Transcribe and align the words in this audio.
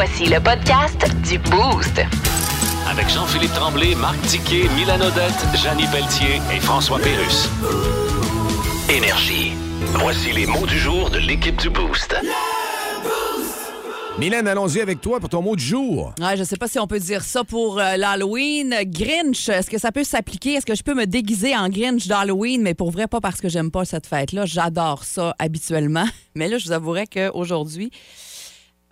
Voici 0.00 0.26
le 0.26 0.38
podcast 0.38 1.04
du 1.28 1.38
Boost. 1.38 2.00
Avec 2.88 3.08
Jean-Philippe 3.08 3.52
Tremblay, 3.52 3.96
Marc 3.96 4.16
Tiquet, 4.22 4.68
Milan 4.76 5.00
Odette, 5.00 5.44
Janine 5.56 5.90
Pelletier 5.90 6.40
et 6.54 6.60
François 6.60 7.00
Pérus. 7.00 7.48
Énergie. 8.88 9.54
Voici 9.94 10.30
les 10.30 10.46
mots 10.46 10.66
du 10.66 10.78
jour 10.78 11.10
de 11.10 11.18
l'équipe 11.18 11.56
du 11.56 11.68
Boost. 11.68 12.14
Mylène, 14.20 14.46
allons-y 14.46 14.80
avec 14.80 15.00
toi 15.00 15.18
pour 15.18 15.30
ton 15.30 15.42
mot 15.42 15.56
du 15.56 15.64
jour. 15.64 16.12
Ouais, 16.20 16.36
je 16.36 16.44
sais 16.44 16.56
pas 16.56 16.68
si 16.68 16.78
on 16.78 16.86
peut 16.86 17.00
dire 17.00 17.24
ça 17.24 17.42
pour 17.42 17.80
euh, 17.80 17.96
l'Halloween. 17.96 18.76
Grinch, 18.84 19.48
est-ce 19.48 19.68
que 19.68 19.78
ça 19.78 19.90
peut 19.90 20.04
s'appliquer? 20.04 20.54
Est-ce 20.54 20.66
que 20.66 20.76
je 20.76 20.84
peux 20.84 20.94
me 20.94 21.06
déguiser 21.06 21.56
en 21.56 21.68
Grinch 21.68 22.06
d'Halloween? 22.06 22.62
Mais 22.62 22.74
pour 22.74 22.92
vrai, 22.92 23.08
pas 23.08 23.20
parce 23.20 23.40
que 23.40 23.48
j'aime 23.48 23.72
pas 23.72 23.84
cette 23.84 24.06
fête-là. 24.06 24.46
J'adore 24.46 25.02
ça 25.02 25.34
habituellement. 25.40 26.06
Mais 26.36 26.48
là, 26.48 26.58
je 26.58 26.66
vous 26.66 26.72
avouerai 26.72 27.08
qu'aujourd'hui, 27.08 27.90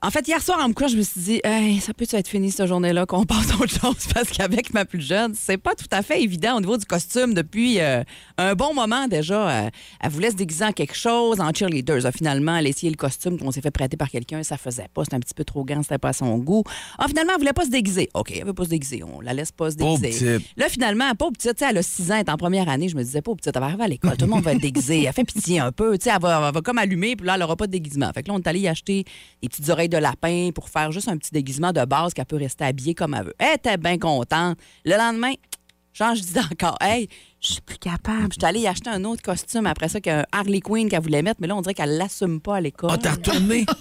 en 0.07 0.11
fait, 0.11 0.29
hier 0.29 0.41
soir, 0.41 0.61
en 0.63 0.69
me 0.69 0.73
couchant, 0.73 0.87
je 0.87 0.99
me 0.99 1.03
suis 1.03 1.21
dit, 1.21 1.41
hey, 1.43 1.81
ça 1.81 1.93
peut 1.93 2.07
être 2.09 2.29
fini 2.29 2.53
cette 2.53 2.69
journée-là, 2.69 3.07
qu'on 3.07 3.25
passe 3.25 3.51
à 3.51 3.57
autre 3.57 3.73
chose, 3.81 4.07
parce 4.15 4.31
qu'avec 4.31 4.73
ma 4.73 4.85
plus 4.85 5.01
jeune, 5.01 5.35
c'est 5.35 5.57
pas 5.57 5.75
tout 5.75 5.89
à 5.91 6.01
fait 6.03 6.23
évident 6.23 6.59
au 6.59 6.61
niveau 6.61 6.77
du 6.77 6.85
costume 6.85 7.35
depuis 7.35 7.81
euh, 7.81 8.05
un 8.39 8.55
bon 8.55 8.73
moment 8.73 9.09
déjà. 9.09 9.51
Euh, 9.51 9.71
elle 10.01 10.11
voulait 10.11 10.31
se 10.31 10.37
déguiser 10.37 10.65
en 10.65 10.71
quelque 10.71 10.95
chose, 10.95 11.41
en 11.41 11.53
cheerleaders. 11.53 12.07
Ah, 12.07 12.13
finalement, 12.13 12.57
elle 12.57 12.67
a 12.67 12.69
essayé 12.69 12.89
le 12.89 12.97
costume 12.97 13.37
qu'on 13.37 13.51
s'est 13.51 13.61
fait 13.61 13.73
prêter 13.73 13.97
par 13.97 14.09
quelqu'un, 14.09 14.45
ça 14.45 14.57
faisait 14.57 14.87
pas, 14.95 15.03
c'était 15.03 15.17
un 15.17 15.21
petit 15.21 15.35
peu 15.35 15.43
trop 15.43 15.65
grand, 15.65 15.83
c'était 15.83 15.99
pas 15.99 16.11
à 16.11 16.13
son 16.13 16.39
goût. 16.39 16.63
Ah, 16.99 17.09
finalement, 17.09 17.33
elle 17.35 17.41
voulait 17.41 17.53
pas 17.53 17.65
se 17.65 17.71
déguiser. 17.71 18.09
OK, 18.15 18.31
elle 18.31 18.47
veut 18.47 18.55
pas 18.55 18.65
se 18.65 18.71
déguiser, 18.71 19.03
on 19.03 19.21
la 19.21 19.35
laisse 19.35 19.51
pas 19.51 19.73
se 19.73 19.77
Pauvre 19.77 20.01
déguiser. 20.01 20.39
Là, 20.57 20.69
finalement, 20.69 21.13
pas 21.17 21.33
petite, 21.33 21.57
tu 21.57 21.65
sais, 21.65 21.71
elle 21.71 21.79
a 21.79 21.83
6 21.83 22.13
ans, 22.13 22.15
elle 22.15 22.21
est 22.21 22.31
en 22.31 22.37
première 22.37 22.69
année, 22.69 22.89
je 22.89 22.97
me 22.97 23.03
disais, 23.03 23.23
pas 23.23 23.35
petite, 23.35 23.57
elle 23.57 23.61
va 23.61 23.67
arriver 23.67 23.83
à 23.83 23.89
l'école, 23.89 24.17
tout 24.17 24.27
le 24.27 24.31
monde 24.31 24.45
va 24.45 24.53
être 24.53 24.63
déguisé, 24.63 25.03
elle 25.03 25.13
fait 25.13 25.25
pitié 25.25 25.59
un 25.59 25.73
peu, 25.73 25.99
tu 25.99 26.05
sais, 26.05 26.11
elle 26.15 26.23
va, 26.23 26.47
elle 26.47 26.55
va 26.55 26.61
comme 26.61 26.79
allumer, 26.79 27.17
puis 27.17 27.27
là, 27.27 27.35
elle 27.35 27.43
aura 27.43 27.57
pas 27.57 27.67
de 27.67 27.73
déguisement. 27.73 28.09
Fait 28.15 28.23
que 28.23 28.29
là, 28.29 28.35
on 28.35 28.39
est 28.39 28.47
allé 28.47 28.61
y 28.61 28.69
acheter 28.69 29.03
des 29.43 29.49
petites 29.49 29.69
oreilles 29.69 29.89
de 29.89 29.96
lapin 29.99 30.51
pour 30.55 30.69
faire 30.69 30.93
juste 30.93 31.09
un 31.09 31.17
petit 31.17 31.33
déguisement 31.33 31.73
de 31.73 31.85
base 31.85 32.15
qu'elle 32.15 32.27
peut 32.27 32.37
rester 32.37 32.65
habillée 32.65 32.95
comme 32.95 33.15
elle 33.15 33.27
veut. 33.27 33.35
Elle 33.39 33.57
était 33.57 33.77
bien 33.77 33.99
contente. 33.99 34.59
Le 34.85 34.97
lendemain, 34.97 35.35
je 36.15 36.21
disais 36.21 36.41
encore, 36.41 36.77
hey, 36.81 37.09
je 37.41 37.55
suis 37.55 37.63
plus 37.63 37.79
capable. 37.79 38.29
Je 38.31 38.39
suis 38.39 38.45
allée 38.45 38.61
y 38.61 38.67
acheter 38.67 38.91
un 38.91 39.05
autre 39.05 39.23
costume 39.23 39.67
après 39.67 39.89
ça 39.89 40.01
qu'un 40.01 40.25
Harley 40.33 40.61
Quinn 40.61 40.89
qu'elle 40.89 41.03
voulait 41.03 41.23
mettre, 41.23 41.41
mais 41.41 41.47
là, 41.47 41.57
on 41.57 41.63
dirait 41.63 41.75
qu'elle 41.75 41.97
l'assume 41.97 42.41
pas 42.41 42.57
à 42.57 42.61
l'école. 42.61 42.91
Ah, 42.93 42.99
t'as 42.99 43.13
retourné? 43.13 43.65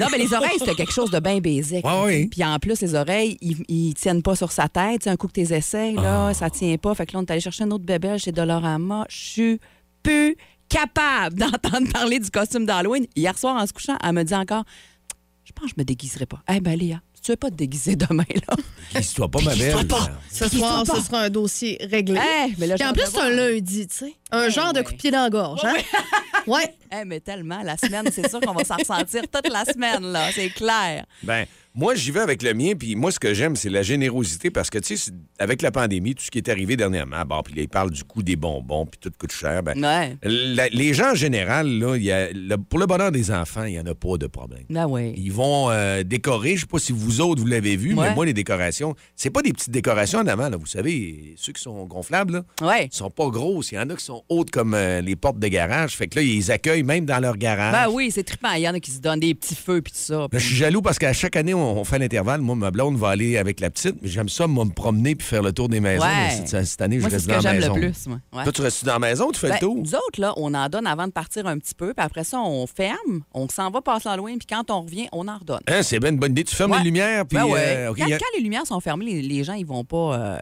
Non, 0.00 0.06
mais 0.10 0.18
les 0.18 0.32
oreilles, 0.32 0.58
c'était 0.58 0.74
quelque 0.74 0.92
chose 0.92 1.10
de 1.10 1.20
bien 1.20 1.38
basique. 1.38 1.86
Ouais, 1.86 2.04
ouais. 2.04 2.28
Puis 2.30 2.42
en 2.44 2.58
plus, 2.58 2.80
les 2.80 2.94
oreilles, 2.94 3.36
ils, 3.40 3.62
ils 3.68 3.94
tiennent 3.94 4.22
pas 4.22 4.34
sur 4.34 4.50
sa 4.50 4.68
tête. 4.68 5.00
Tu 5.00 5.04
sais, 5.04 5.10
un 5.10 5.16
coup 5.16 5.28
que 5.28 5.32
tes 5.32 5.54
essais, 5.54 5.92
là, 5.92 6.32
ça 6.34 6.50
tient 6.50 6.76
pas. 6.76 6.94
Fait 6.94 7.06
que 7.06 7.12
là, 7.12 7.20
on 7.20 7.22
est 7.22 7.30
allé 7.30 7.40
chercher 7.40 7.64
un 7.64 7.70
autre 7.70 7.84
bébé 7.84 8.18
chez 8.18 8.32
Dolorama. 8.32 9.06
Je 9.08 9.16
suis 9.16 9.60
plus 10.02 10.36
capable 10.68 11.36
d'entendre 11.38 11.90
parler 11.92 12.18
du 12.18 12.30
costume 12.30 12.66
d'Halloween. 12.66 13.06
Hier 13.14 13.36
soir, 13.38 13.56
en 13.56 13.66
se 13.66 13.72
couchant, 13.72 13.96
elle 14.02 14.12
me 14.12 14.22
dit 14.22 14.34
encore 14.34 14.64
pense 15.54 15.66
que 15.66 15.70
je 15.76 15.80
me 15.80 15.84
déguiserai 15.84 16.26
pas. 16.26 16.42
Eh 16.52 16.60
ben, 16.60 16.78
Léa, 16.78 17.00
tu 17.22 17.32
veux 17.32 17.36
pas 17.36 17.50
te 17.50 17.56
déguiser 17.56 17.96
demain, 17.96 18.24
là? 18.48 18.56
Déguise-toi 18.92 19.30
pas, 19.30 19.40
ma 19.40 19.54
belle. 19.54 19.74
Ce 20.30 20.48
soir, 20.48 20.84
ce 20.86 21.00
sera 21.00 21.22
un 21.22 21.30
dossier 21.30 21.78
réglé. 21.90 22.20
Eh, 22.20 22.52
mais 22.58 22.66
là, 22.66 22.74
Puis 22.74 22.84
en 22.84 22.92
plus, 22.92 23.06
c'est 23.10 23.20
un 23.20 23.30
lundi, 23.30 23.86
tu 23.86 23.96
sais. 23.96 24.14
Un 24.30 24.50
genre 24.50 24.72
de 24.72 24.78
ouais. 24.78 24.84
coup 24.84 24.92
de 24.92 24.98
pied 24.98 25.10
dans 25.10 25.22
la 25.22 25.30
gorge, 25.30 25.64
hein? 25.64 25.74
Ouais. 26.46 26.74
Eh, 26.92 27.06
mais 27.06 27.20
tellement, 27.20 27.62
la 27.62 27.78
semaine, 27.78 28.06
c'est 28.12 28.28
sûr 28.28 28.38
qu'on 28.40 28.52
va 28.52 28.64
s'en 28.64 28.76
ressentir 28.76 29.22
toute 29.22 29.48
la 29.50 29.64
semaine, 29.64 30.02
là. 30.12 30.30
C'est 30.32 30.50
clair. 30.50 31.06
Ben, 31.22 31.46
moi, 31.74 31.94
j'y 31.94 32.10
vais 32.12 32.20
avec 32.20 32.42
le 32.42 32.54
mien, 32.54 32.72
puis 32.78 32.94
moi, 32.94 33.10
ce 33.10 33.18
que 33.18 33.34
j'aime, 33.34 33.56
c'est 33.56 33.68
la 33.68 33.82
générosité, 33.82 34.50
parce 34.50 34.70
que, 34.70 34.78
tu 34.78 34.96
sais, 34.96 35.10
avec 35.38 35.60
la 35.62 35.70
pandémie, 35.72 36.14
tout 36.14 36.22
ce 36.24 36.30
qui 36.30 36.38
est 36.38 36.48
arrivé 36.48 36.76
dernièrement, 36.76 37.24
bon, 37.26 37.42
puis 37.42 37.54
ils 37.56 37.68
parlent 37.68 37.90
du 37.90 38.04
coût 38.04 38.22
des 38.22 38.36
bonbons, 38.36 38.86
puis 38.86 38.98
tout 39.00 39.10
coûte 39.18 39.32
cher, 39.32 39.62
ben, 39.62 39.74
Ouais. 39.82 40.16
la- 40.22 40.68
les 40.68 40.94
gens, 40.94 41.10
en 41.12 41.14
général, 41.14 41.66
là, 41.68 41.96
il 41.96 42.04
y 42.04 42.12
a, 42.12 42.30
le- 42.32 42.56
pour 42.58 42.78
le 42.78 42.86
bonheur 42.86 43.10
des 43.10 43.30
enfants, 43.32 43.64
il 43.64 43.72
n'y 43.72 43.80
en 43.80 43.86
a 43.86 43.94
pas 43.94 44.16
de 44.18 44.26
problème. 44.28 44.62
Ben 44.70 44.86
oui. 44.88 45.12
Ils 45.16 45.32
vont 45.32 45.70
euh, 45.70 46.02
décorer, 46.04 46.54
je 46.56 46.60
sais 46.60 46.66
pas 46.66 46.78
si 46.78 46.92
vous 46.92 47.20
autres, 47.20 47.40
vous 47.40 47.46
l'avez 47.48 47.76
vu, 47.76 47.94
Ouais. 47.94 48.08
mais 48.08 48.14
moi, 48.14 48.24
les 48.24 48.32
décorations, 48.34 48.94
c'est 49.16 49.30
pas 49.30 49.42
des 49.42 49.52
petites 49.52 49.70
décorations 49.72 50.20
en 50.20 50.26
avant, 50.28 50.48
là, 50.48 50.56
vous 50.56 50.66
savez, 50.66 51.34
ceux 51.36 51.52
qui 51.52 51.60
sont 51.62 51.84
gonflables, 51.86 52.34
là, 52.34 52.44
Ouais. 52.68 52.88
ils 52.92 52.96
sont 52.96 53.10
pas 53.10 53.28
grosses. 53.30 53.72
Il 53.72 53.76
y 53.76 53.78
en 53.78 53.90
a 53.90 53.96
qui 53.96 54.04
sont 54.04 54.22
hautes 54.28 54.50
comme 54.52 54.74
euh, 54.74 55.00
les 55.00 55.16
portes 55.16 55.38
de 55.40 55.48
garage. 55.48 55.96
Fait 55.96 56.06
que 56.06 56.16
là, 56.20 56.22
ils 56.22 56.36
les 56.36 56.50
accueillent 56.52 56.82
même 56.84 57.04
dans 57.04 57.18
leur 57.18 57.36
garage. 57.36 57.72
Ben 57.72 57.92
oui, 57.92 58.10
c'est 58.12 58.22
trippant. 58.22 58.52
Il 58.52 58.62
y 58.62 58.68
en 58.68 58.74
a 58.74 58.80
qui 58.80 58.92
se 58.92 59.00
donnent 59.00 59.18
des 59.20 59.34
petits 59.34 59.56
feux 59.56 59.82
puis 59.82 59.92
tout 59.92 59.98
ça. 59.98 60.14
Là, 60.18 60.28
je 60.32 60.38
suis 60.38 60.54
jaloux 60.56 60.82
parce 60.82 60.98
qu'à 61.00 61.12
chaque 61.12 61.34
année, 61.34 61.54
on, 61.54 61.63
on 61.72 61.84
fait 61.84 61.98
l'intervalle. 61.98 62.40
Moi, 62.40 62.54
ma 62.56 62.70
blonde 62.70 62.96
va 62.96 63.08
aller 63.10 63.36
avec 63.38 63.60
la 63.60 63.70
petite, 63.70 63.96
j'aime 64.02 64.28
ça, 64.28 64.46
moi, 64.46 64.64
me 64.64 64.70
promener 64.70 65.14
puis 65.14 65.26
faire 65.26 65.42
le 65.42 65.52
tour 65.52 65.68
des 65.68 65.80
maisons. 65.80 66.04
Ouais. 66.04 66.10
Mais 66.40 66.46
cette, 66.46 66.64
cette 66.66 66.80
année, 66.82 66.98
Moi, 66.98 67.08
je 67.08 67.16
c'est 67.16 67.16
reste 67.16 67.26
ce 67.26 67.30
dans 67.32 67.38
que 67.38 67.44
la 67.44 67.50
j'aime 67.52 67.60
maison. 67.60 67.74
le 67.74 67.80
plus, 67.80 68.06
moi. 68.06 68.18
Ouais. 68.32 68.42
Toi, 68.44 68.52
tu 68.52 68.62
restes 68.62 68.84
dans 68.84 68.92
la 68.94 68.98
maison 68.98 69.28
ou 69.28 69.32
tu 69.32 69.40
fais 69.40 69.48
Ben, 69.48 69.54
le 69.54 69.60
tour? 69.60 69.76
Nous 69.76 69.94
autres, 69.94 70.20
là, 70.20 70.32
on 70.36 70.52
en 70.54 70.68
donne 70.68 70.86
avant 70.86 71.06
de 71.06 71.12
partir 71.12 71.46
un 71.46 71.58
petit 71.58 71.74
peu, 71.74 71.94
puis 71.94 72.04
après 72.04 72.24
ça, 72.24 72.40
on 72.40 72.66
ferme, 72.66 73.22
on 73.32 73.48
s'en 73.48 73.70
va 73.70 73.80
passer 73.80 74.08
l'Halloween, 74.08 74.38
puis 74.38 74.46
quand 74.48 74.70
on 74.70 74.82
revient, 74.82 75.08
on 75.12 75.26
en 75.28 75.38
redonne. 75.38 75.60
Hein, 75.68 75.82
c'est 75.82 75.98
bien 76.00 76.10
une 76.10 76.18
bonne 76.18 76.32
idée. 76.32 76.44
Tu 76.44 76.54
fermes 76.54 76.72
Ouais. 76.72 76.78
les 76.78 76.84
lumières, 76.84 77.26
puis... 77.26 77.36
Ben 77.38 77.46
euh, 77.56 77.92
quand, 77.96 78.04
a- 78.04 78.18
les 78.36 78.42
lumières 78.42 78.66
sont 78.66 78.80
fermées, 78.80 79.04
les, 79.06 79.22
les 79.22 79.44
gens, 79.44 79.54
ils 79.54 79.66
vont 79.66 79.84
pas. 79.84 80.14
euh, 80.18 80.38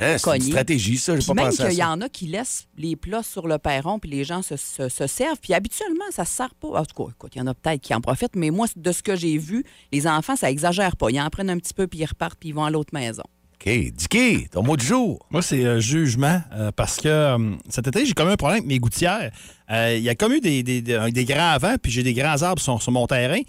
hein, 0.00 0.16
c'est 0.18 0.36
une 0.36 0.42
stratégie, 0.42 0.96
ça. 0.98 1.18
J'ai 1.18 1.26
pas 1.26 1.34
même 1.34 1.44
pensé 1.46 1.68
qu'il 1.68 1.78
y 1.78 1.84
en 1.84 2.00
a 2.00 2.08
qui 2.08 2.26
laissent 2.26 2.66
les 2.76 2.96
plats 2.96 3.22
sur 3.22 3.46
le 3.46 3.58
perron, 3.58 3.98
puis 3.98 4.10
les 4.10 4.24
gens 4.24 4.42
se, 4.42 4.56
se- 4.56 4.88
se 4.88 5.06
servent. 5.06 5.38
Puis 5.40 5.54
habituellement, 5.54 6.04
ça 6.10 6.24
se 6.24 6.32
sert 6.34 6.54
pas. 6.54 6.68
En 6.68 6.84
tout 6.84 7.04
cas, 7.04 7.10
écoute, 7.10 7.32
il 7.34 7.38
y 7.38 7.42
en 7.42 7.46
a 7.46 7.54
peut-être 7.54 7.80
qui 7.80 7.94
en 7.94 8.00
profitent, 8.00 8.36
mais 8.36 8.50
moi, 8.50 8.66
de 8.74 8.92
ce 8.92 9.02
que 9.02 9.16
j'ai 9.16 9.38
vu, 9.38 9.64
les 9.92 10.06
enfants, 10.06 10.36
ça 10.36 10.50
exagère 10.50 10.96
pas. 10.96 11.10
Ils 11.10 11.20
en 11.20 11.28
prennent 11.30 11.50
un 11.50 11.58
petit 11.58 11.74
peu, 11.74 11.86
puis 11.86 12.00
ils 12.00 12.06
repartent, 12.06 12.38
puis 12.38 12.50
ils 12.50 12.54
vont 12.54 12.64
à 12.64 12.70
l'autre 12.70 12.90
maison. 12.92 13.22
OK. 13.54 13.68
Dicky, 13.94 14.48
ton 14.50 14.62
mot 14.62 14.76
du 14.76 14.84
jour. 14.84 15.24
Moi, 15.30 15.40
c'est 15.40 15.64
euh, 15.64 15.80
jugement, 15.80 16.42
euh, 16.52 16.70
parce 16.72 16.96
que 16.96 17.08
euh, 17.08 17.54
cet 17.70 17.86
été, 17.86 18.04
j'ai 18.04 18.12
comme 18.12 18.28
un 18.28 18.36
problème 18.36 18.58
avec 18.58 18.68
mes 18.68 18.78
gouttières. 18.78 19.30
Euh, 19.70 19.94
Il 19.96 20.02
y 20.02 20.08
a 20.10 20.14
comme 20.14 20.32
eu 20.32 20.40
des, 20.40 20.62
des, 20.62 20.82
des- 20.82 21.10
des 21.12 21.24
grands 21.24 21.50
avants, 21.52 21.76
puis 21.80 21.90
j'ai 21.92 22.02
des 22.02 22.12
grands 22.14 22.42
arbres 22.42 22.60
sur, 22.60 22.82
sur 22.82 22.92
mon 22.92 23.06
terrain. 23.06 23.40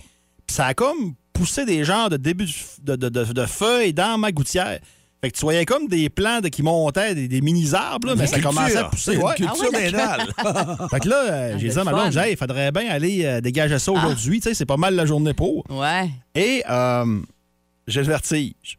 Puis 0.47 0.56
ça 0.56 0.67
a 0.67 0.73
comme 0.73 1.16
poussé 1.33 1.66
des 1.66 1.83
genres 1.83 2.09
de 2.09 2.16
début 2.17 2.47
de, 2.81 2.95
de, 2.95 3.09
de- 3.09 3.33
de 3.33 3.45
feuilles 3.45 3.94
dans 3.94 4.17
ma 4.17 4.31
goutière. 4.31 4.79
Fait 5.25 5.31
que 5.31 5.38
tu 5.38 5.41
voyais 5.41 5.66
comme 5.66 5.88
des 5.88 6.08
plants 6.09 6.40
de- 6.40 6.50
qui 6.50 6.62
montaient, 6.62 7.16
des, 7.16 7.28
des 7.28 7.41
mini-arbres, 7.41 8.09
là, 8.09 8.16
mais 8.16 8.28
ça 8.28 8.40
commençait 8.40 8.78
à 8.78 8.84
pousser. 8.84 9.16
Une 9.16 9.24
Ouais. 9.24 9.34
culture 9.34 9.56
Ah 9.74 9.75
ouais, 9.75 9.86
d'énal. 9.91 10.28
Fait 10.91 11.00
que 11.00 11.09
là, 11.09 11.24
euh, 11.31 11.58
j'ai 11.58 11.69
c'est 11.72 11.74
dit 11.74 11.80
à 11.80 11.84
ma 11.84 11.91
le 11.91 11.97
blonde, 12.12 12.25
il 12.30 12.38
faudrait 12.38 12.72
bien 12.72 12.88
aller 12.91 13.25
euh, 13.25 13.41
dégager 13.41 13.80
ça 13.80 13.91
aujourd'hui. 13.91 14.40
Tu 14.40 14.50
sais, 14.50 14.53
c'est 14.53 14.68
pas 14.68 14.78
mal 14.78 14.94
la 14.94 15.08
journée 15.08 15.34
pour. 15.34 15.63
Ouais. 15.72 16.12
Et 16.36 16.63
euh, 16.69 17.22
j'ai 17.88 18.02
le 18.02 18.08
vertige. 18.08 18.78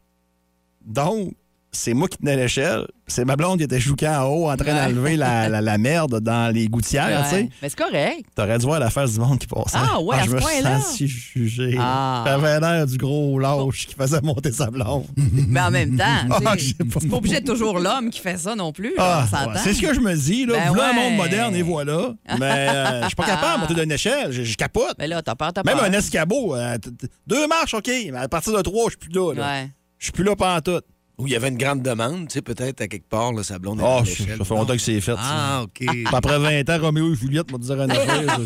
Donc, 0.85 1.33
c'est 1.77 1.93
moi 1.93 2.07
qui 2.07 2.17
tenais 2.17 2.35
l'échelle. 2.35 2.85
C'est 3.09 3.23
ma 3.23 3.35
blonde 3.37 3.59
qui 3.59 3.63
était 3.63 3.79
chouquant 3.79 4.21
en 4.21 4.25
haut 4.25 4.49
en 4.49 4.57
train 4.57 4.73
Ouais. 4.73 4.93
d'enlever 4.93 5.15
la, 5.15 5.47
la- 5.47 5.61
la 5.61 5.77
merde 5.77 6.19
dans 6.19 6.53
les 6.53 6.67
gouttières, 6.67 7.23
tu 7.29 7.35
sais. 7.35 7.49
Mais 7.61 7.69
c'est 7.69 7.77
correct. 7.77 8.25
T'aurais 8.35 8.57
dû 8.57 8.65
voir 8.65 8.79
la 8.81 8.89
face 8.89 9.13
du 9.13 9.19
monde 9.19 9.39
qui 9.39 9.47
passait. 9.47 9.77
Ah 9.79 10.01
ouais, 10.01 10.17
à 10.17 10.23
je 10.25 10.29
ce 10.31 10.35
me 10.35 10.39
point-là? 10.41 10.81
sens 10.81 10.97
jugé. 11.03 11.77
Ah. 11.79 12.23
T'avais 12.25 12.59
l'air 12.59 12.85
du 12.85 12.97
gros 12.97 13.39
lâche 13.39 13.87
qui 13.87 13.95
faisait 13.95 14.19
monter 14.21 14.51
sa 14.51 14.69
blonde. 14.69 15.05
Mais 15.15 15.61
en 15.61 15.71
même 15.71 15.95
temps, 15.97 16.03
Ah, 16.29 16.39
c'est 16.57 17.07
pas 17.09 17.15
obligé 17.15 17.35
d'être 17.35 17.45
toujours 17.53 17.79
l'homme 17.79 18.09
qui 18.09 18.19
fait 18.19 18.37
ça 18.37 18.55
non 18.55 18.73
plus. 18.73 18.93
Ah, 18.97 19.25
ouais, 19.31 19.53
c'est 19.63 19.73
ce 19.73 19.81
que 19.81 19.93
je 19.93 19.99
me 20.01 20.13
dis, 20.15 20.45
là. 20.45 20.55
Ben 20.57 20.69
voilà 20.73 20.89
un 20.89 20.93
monde 20.93 21.15
moderne, 21.15 21.55
et 21.55 21.61
voilà. 21.61 22.13
Mais 22.39 22.67
euh, 22.69 23.01
je 23.03 23.07
suis 23.07 23.15
pas 23.15 23.25
capable 23.25 23.55
de 23.55 23.67
monter 23.67 23.81
d'une 23.81 23.91
échelle. 23.91 24.31
Je, 24.33 24.43
je 24.43 24.57
capote. 24.57 24.95
Mais 24.99 25.07
là, 25.07 25.21
t'as 25.21 25.35
peur, 25.35 25.53
t'as 25.53 25.63
Même 25.63 25.77
peur. 25.77 25.85
un 25.85 25.93
escabeau. 25.93 26.55
euh, 26.55 26.77
deux 27.25 27.47
marches, 27.47 27.73
OK. 27.73 27.87
Mais 27.87 28.17
à 28.17 28.27
partir 28.27 28.51
de 28.51 28.61
trois, 28.61 28.85
je 28.85 28.97
suis 28.99 29.09
plus 29.09 29.13
là. 29.35 29.63
Je 29.99 30.03
suis 30.05 30.11
plus 30.11 30.23
là 30.23 30.35
pendant 30.35 30.59
tout. 30.61 30.81
Où 31.19 31.25
il 31.25 31.33
y 31.33 31.35
avait 31.35 31.47
une 31.47 31.57
grande 31.57 31.81
demande, 31.81 32.27
tu 32.27 32.33
sais, 32.35 32.41
peut-être 32.43 32.79
à 32.81 32.87
quelque 32.87 33.09
part, 33.09 33.33
là, 33.33 33.41
sa 33.41 33.57
blonde. 33.57 33.79
Oh, 33.83 34.03
ça 34.05 34.13
fait 34.45 34.53
longtemps 34.53 34.73
que 34.73 34.77
c'est 34.77 35.01
fait. 35.01 35.15
Ah, 35.17 35.61
OK. 35.63 35.87
Puis 35.87 36.05
Après 36.13 36.37
20 36.37 36.69
ans, 36.69 36.79
Roméo 36.79 37.11
et 37.11 37.15
Juliette 37.15 37.51
m'ont 37.51 37.57
dit 37.57 37.71
une 37.71 37.89
affaire. 37.89 38.39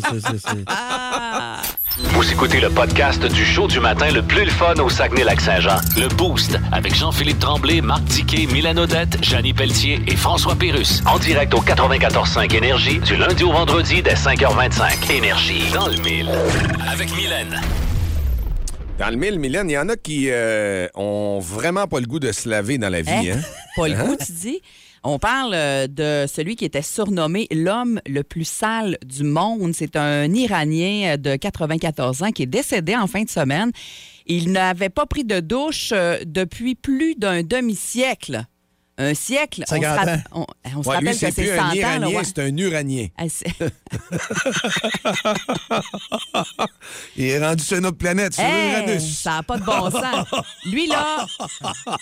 Ah! 0.68 1.60
Vous 1.98 2.32
écoutez 2.32 2.60
le 2.60 2.70
podcast 2.70 3.22
du 3.26 3.44
show 3.44 3.66
du 3.68 3.78
matin 3.78 4.10
le 4.10 4.22
plus 4.22 4.46
le 4.46 4.50
fun 4.50 4.72
au 4.76 4.88
Saguenay-Lac-Saint-Jean. 4.88 5.76
Le 5.98 6.08
Boost 6.16 6.58
avec 6.72 6.94
Jean-Philippe 6.94 7.40
Tremblay, 7.40 7.82
Marc 7.82 8.06
Tiquet, 8.06 8.46
Milan 8.50 8.78
Odette, 8.78 9.22
Janine 9.22 9.54
Pelletier 9.54 10.00
et 10.06 10.16
François 10.16 10.54
Pérus. 10.54 11.02
En 11.04 11.18
direct 11.18 11.52
au 11.52 11.60
94.5 11.60 12.54
Énergie 12.56 13.00
du 13.00 13.16
lundi 13.16 13.44
au 13.44 13.52
vendredi 13.52 14.02
dès 14.02 14.14
5h25. 14.14 15.12
Énergie 15.12 15.70
dans 15.74 15.88
le 15.88 15.98
mille. 15.98 16.30
Avec 16.90 17.14
Mylène. 17.14 17.60
Dans 19.02 19.10
le 19.10 19.16
mille, 19.16 19.40
Mylène, 19.40 19.68
il 19.68 19.72
y 19.72 19.78
en 19.78 19.88
a 19.88 19.96
qui 19.96 20.28
euh, 20.30 20.86
ont 20.94 21.40
vraiment 21.40 21.88
pas 21.88 21.98
le 21.98 22.06
goût 22.06 22.20
de 22.20 22.30
se 22.30 22.48
laver 22.48 22.78
dans 22.78 22.88
la 22.88 23.02
vie. 23.02 23.10
Hein? 23.10 23.34
Hein? 23.36 23.40
Pas 23.76 23.88
le 23.88 23.96
goût, 23.96 24.14
tu 24.14 24.30
dis? 24.30 24.60
On 25.02 25.18
parle 25.18 25.54
euh, 25.54 25.88
de 25.88 26.28
celui 26.32 26.54
qui 26.54 26.64
était 26.64 26.82
surnommé 26.82 27.48
l'homme 27.50 28.00
le 28.06 28.22
plus 28.22 28.44
sale 28.44 28.98
du 29.04 29.24
monde. 29.24 29.72
C'est 29.74 29.96
un 29.96 30.32
Iranien 30.32 31.16
de 31.18 31.34
94 31.34 32.22
ans 32.22 32.30
qui 32.30 32.44
est 32.44 32.46
décédé 32.46 32.94
en 32.94 33.08
fin 33.08 33.24
de 33.24 33.28
semaine. 33.28 33.72
Il 34.26 34.52
n'avait 34.52 34.88
pas 34.88 35.06
pris 35.06 35.24
de 35.24 35.40
douche 35.40 35.90
euh, 35.92 36.18
depuis 36.24 36.76
plus 36.76 37.16
d'un 37.16 37.42
demi-siècle. 37.42 38.44
Un 39.10 39.14
siècle. 39.14 39.64
On 39.68 39.74
se, 39.74 39.80
50 39.80 39.98
rapp- 39.98 40.08
ans. 40.08 40.22
on, 40.32 40.46
on 40.78 40.82
se 40.82 40.88
Ouais, 40.88 40.98
lui, 41.00 41.08
rappelle 41.08 41.12
que 41.12 41.18
c'est 41.18 41.32
plus 41.32 41.46
100 41.48 41.52
un 41.62 41.68
ans. 41.68 41.72
Iranien, 41.74 42.06
ouais. 42.08 42.24
c'est 42.24 42.38
un 42.40 42.56
Uranien. 42.56 43.06
Ah, 43.18 43.24
Il 47.16 47.24
est 47.24 47.44
rendu 47.44 47.62
sur 47.64 47.78
une 47.78 47.86
autre 47.86 47.98
planète, 47.98 48.34
sur 48.34 48.44
Hey, 48.44 48.72
Uranus. 48.84 49.18
ça 49.20 49.30
n'a 49.36 49.42
pas 49.42 49.58
de 49.58 49.64
bon 49.64 49.90
sens. 49.90 50.26
Lui, 50.66 50.86
là, 50.86 51.26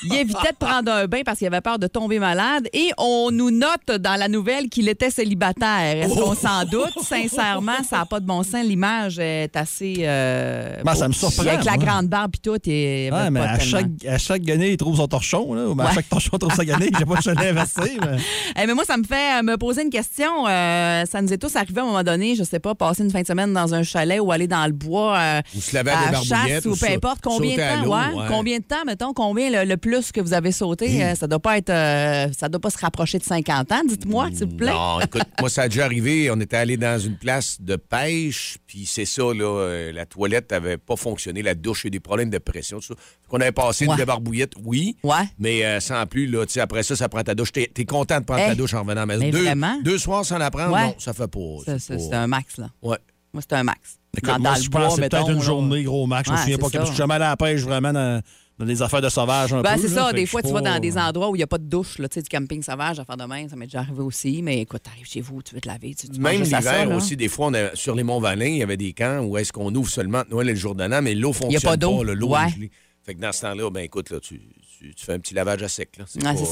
il 0.04 0.14
évitait 0.14 0.52
de 0.52 0.56
prendre 0.58 0.92
un 0.92 1.06
bain 1.06 1.22
parce 1.24 1.38
qu'il 1.38 1.46
avait 1.46 1.60
peur 1.60 1.78
de 1.78 1.86
tomber 1.86 2.18
malade. 2.18 2.68
Et 2.72 2.90
on 2.98 3.30
nous 3.32 3.50
note 3.50 3.90
dans 3.98 4.16
la 4.18 4.28
nouvelle 4.28 4.68
qu'il 4.68 4.88
était 4.88 5.10
célibataire. 5.10 6.04
Est-ce 6.04 6.14
qu'on 6.14 6.34
s'en 6.34 6.64
doute? 6.64 6.92
Sincèrement, 7.02 7.82
ça 7.88 7.98
n'a 7.98 8.06
pas 8.06 8.20
de 8.20 8.26
bon 8.26 8.42
sens. 8.42 8.64
L'image 8.64 9.18
est 9.18 9.54
assez. 9.56 9.96
euh, 10.00 10.76
Ben, 10.84 10.94
ça 10.94 11.08
me 11.08 11.12
surprend, 11.12 11.42
Avec 11.46 11.64
la 11.64 11.76
grande 11.76 12.08
barbe 12.08 12.32
et 12.36 12.38
tout. 12.38 12.56
Et 12.68 13.10
Ouais, 13.12 13.30
mais 13.30 13.40
à 13.40 13.58
chaque, 13.58 13.86
à 14.08 14.18
chaque 14.18 14.42
gagné, 14.42 14.72
il 14.72 14.76
trouve 14.76 14.96
son 14.96 15.08
torchon. 15.08 15.54
Là, 15.54 15.84
à 15.86 15.94
chaque 15.94 16.08
torchon, 16.08 16.30
il 16.34 16.38
trouve 16.38 16.54
sa 16.54 16.64
J'ai 16.98 17.04
pas 17.04 17.16
de 17.16 17.22
chalet 17.22 17.50
inversé. 17.50 17.98
Mais... 18.00 18.16
Eh, 18.62 18.66
mais 18.66 18.74
moi, 18.74 18.84
ça 18.84 18.96
me 18.96 19.04
fait 19.04 19.38
euh, 19.38 19.42
me 19.42 19.56
poser 19.56 19.82
une 19.82 19.90
question. 19.90 20.46
Euh, 20.48 21.04
ça 21.06 21.22
nous 21.22 21.32
est 21.32 21.38
tous 21.38 21.54
arrivé 21.56 21.80
à 21.80 21.84
un 21.84 21.86
moment 21.86 22.02
donné, 22.02 22.34
je 22.34 22.42
sais 22.44 22.58
pas, 22.60 22.74
passer 22.74 23.02
une 23.02 23.10
fin 23.10 23.22
de 23.22 23.26
semaine 23.26 23.52
dans 23.52 23.74
un 23.74 23.82
chalet 23.82 24.20
ou 24.20 24.32
aller 24.32 24.46
dans 24.46 24.66
le 24.66 24.72
bois. 24.72 25.16
euh, 25.18 25.40
Ou 25.56 25.60
se 25.60 25.74
laver 25.74 25.90
à 25.92 25.96
des 26.00 26.06
à 26.08 26.10
barbouillettes 26.12 26.48
chasse 26.62 26.66
ou 26.66 26.70
ou 26.72 26.76
peu 26.76 26.86
importe. 26.92 27.20
Combien 27.22 27.56
de 27.56 27.60
temps, 27.60 27.84
l'eau, 27.84 27.92
ouais? 27.94 28.20
ouais. 28.22 28.26
Combien 28.28 28.58
de 28.58 28.64
temps, 28.64 28.84
mettons, 28.86 29.12
combien 29.12 29.50
le, 29.50 29.68
le 29.68 29.76
plus 29.76 30.12
que 30.12 30.20
vous 30.20 30.32
avez 30.32 30.52
sauté? 30.52 31.02
euh, 31.04 31.14
ça 31.14 31.26
doit 31.26 31.38
pas 31.40 31.56
être, 31.58 31.70
euh, 31.70 32.28
ça 32.36 32.48
doit 32.48 32.60
pas 32.60 32.70
se 32.70 32.78
rapprocher 32.78 33.18
de 33.18 33.24
50 33.24 33.72
ans, 33.72 33.82
dites-moi, 33.86 34.28
s'il 34.34 34.46
vous 34.48 34.56
plaît. 34.56 34.72
Non, 34.72 35.00
écoute, 35.00 35.22
moi, 35.40 35.48
ça 35.50 35.62
a 35.62 35.68
déjà 35.68 35.84
arrivé. 35.84 36.30
On 36.30 36.40
était 36.40 36.56
allé 36.56 36.76
dans 36.76 36.98
une 36.98 37.16
place 37.16 37.58
de 37.60 37.76
pêche, 37.76 38.58
puis 38.66 38.86
c'est 38.86 39.04
ça, 39.04 39.22
là, 39.34 39.44
euh, 39.60 39.92
la 39.92 40.06
toilette 40.06 40.50
n'avait 40.50 40.76
pas 40.78 40.96
fonctionné, 40.96 41.42
la 41.42 41.54
douche, 41.54 41.82
il 41.84 41.86
y 41.86 41.88
a 41.88 41.90
des 41.90 42.00
problèmes 42.00 42.30
de 42.30 42.38
pression, 42.38 42.78
tout 42.78 42.86
ça. 42.86 42.94
Fait 42.96 43.28
qu'on 43.28 43.40
avait 43.40 43.52
passé 43.52 43.86
Ouais. 43.86 43.92
une 43.92 43.96
débarbouillette, 43.96 44.52
oui, 44.64 44.96
Ouais. 45.02 45.16
mais 45.38 45.64
euh, 45.64 45.80
sans 45.80 46.04
plus, 46.06 46.26
là, 46.26 46.44
tu 46.46 46.52
sais, 46.54 46.60
après 46.60 46.79
ça, 46.82 46.96
ça 46.96 47.08
prend 47.08 47.22
ta 47.22 47.34
douche. 47.34 47.52
T'es 47.52 47.70
es 47.76 47.84
content 47.84 48.20
de 48.20 48.24
prendre 48.24 48.40
Hey, 48.42 48.48
ta 48.50 48.54
douche 48.54 48.74
en 48.74 48.80
revenant 48.82 49.02
à 49.02 49.06
la 49.06 49.06
maison? 49.06 49.20
mais 49.24 49.30
deux, 49.30 49.42
vraiment? 49.44 49.78
deux 49.82 49.98
soirs 49.98 50.24
sans 50.24 50.38
la 50.38 50.50
prendre, 50.50 50.72
Ouais. 50.74 50.86
non, 50.86 50.94
ça 50.98 51.12
fait 51.12 51.28
pas. 51.28 51.78
C'est 51.78 52.14
un 52.14 52.26
max, 52.26 52.58
là. 52.58 52.70
Ouais. 52.82 52.98
Moi, 53.32 53.42
c'est 53.48 53.54
un 53.56 53.62
max. 53.62 53.98
Écoute, 54.16 54.28
Dans, 54.28 54.38
moi, 54.40 54.54
dans 54.56 54.60
je 54.60 54.68
pense 54.68 54.96
que 54.96 55.02
c'est 55.02 55.08
peut-être 55.08 55.28
une 55.30 55.36
là. 55.38 55.42
journée, 55.44 55.82
gros 55.84 56.06
max. 56.06 56.26
Je 56.28 56.32
me 56.32 56.36
Ouais, 56.36 56.42
souviens 56.42 56.58
pas 56.58 56.66
que 56.66 56.72
ça. 56.72 56.80
je 56.80 56.86
suis 56.86 56.96
jamais 56.96 57.14
allé 57.14 57.24
à 57.24 57.28
la 57.28 57.36
pêche 57.36 57.60
vraiment 57.60 57.92
dans, 57.92 58.20
dans 58.58 58.64
des 58.66 58.82
affaires 58.82 59.00
de 59.00 59.08
sauvage 59.08 59.52
un 59.54 59.62
Ben, 59.62 59.76
peu. 59.76 59.82
c'est 59.82 59.88
ça. 59.88 60.12
Des 60.12 60.24
que 60.24 60.30
fois, 60.30 60.42
tu 60.42 60.52
vas 60.52 60.60
dans 60.60 60.80
des 60.80 60.98
endroits 60.98 61.30
où 61.30 61.36
il 61.36 61.38
n'y 61.38 61.44
a 61.44 61.46
pas 61.46 61.58
de 61.58 61.62
douche, 61.64 61.98
là, 61.98 62.08
tu 62.08 62.14
sais, 62.14 62.22
du 62.22 62.28
camping 62.28 62.60
sauvage, 62.60 62.98
affaire 62.98 63.16
de 63.16 63.22
même. 63.24 63.48
Ça 63.48 63.54
m'est 63.54 63.66
déjà 63.66 63.78
arrivé 63.78 64.00
aussi. 64.02 64.42
Mais 64.42 64.62
écoute, 64.62 64.82
t'arrives 64.82 65.06
chez 65.06 65.20
vous, 65.20 65.42
tu 65.42 65.54
veux 65.54 65.60
te 65.60 65.68
laver, 65.68 65.94
tu, 65.94 66.08
tu 66.08 66.18
Même 66.20 66.42
à 66.42 66.44
l'hiver 66.44 66.90
aussi, 66.90 67.16
des 67.16 67.28
fois, 67.28 67.46
on 67.46 67.54
a- 67.54 67.76
sur 67.76 67.94
les 67.94 68.02
Monts-Valin, 68.02 68.46
il 68.46 68.56
y 68.56 68.62
avait 68.64 68.76
des 68.76 68.92
camps 68.92 69.20
où 69.20 69.38
est-ce 69.38 69.52
qu'on 69.52 69.72
ouvre 69.76 69.88
seulement 69.88 70.22
Noël 70.28 70.48
et 70.48 70.52
le 70.54 70.58
jour 70.58 70.74
de 70.74 70.82
l'an, 70.82 71.00
mais 71.00 71.14
l'eau 71.14 71.32
fonctionne 71.32 71.50
Il 71.52 71.54
y 71.62 71.66
a 71.66 71.70
pas 71.70 71.76
d'eau. 71.76 72.02
L'eau 72.02 72.30
Ouais. 72.34 72.70
Fait 73.04 73.14
que 73.14 73.20
dans 73.20 73.32
ce 73.32 73.40
temps-là, 73.42 73.70
ben 73.70 73.80
écoute, 73.82 74.10
là, 74.10 74.20
tu, 74.20 74.40
tu, 74.78 74.94
tu 74.94 75.04
fais 75.04 75.14
un 75.14 75.18
petit 75.18 75.34
lavage 75.34 75.62
à 75.62 75.68
sec. 75.68 75.90
Là. 75.98 76.04
C'est 76.06 76.22
Ouais, 76.24 76.34
pas- 76.34 76.44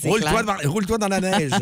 ça. 0.00 0.08
Roule-toi 0.08 0.42
dans, 0.42 0.70
roule-toi 0.70 0.98
dans 0.98 1.08
la 1.08 1.20
neige. 1.20 1.52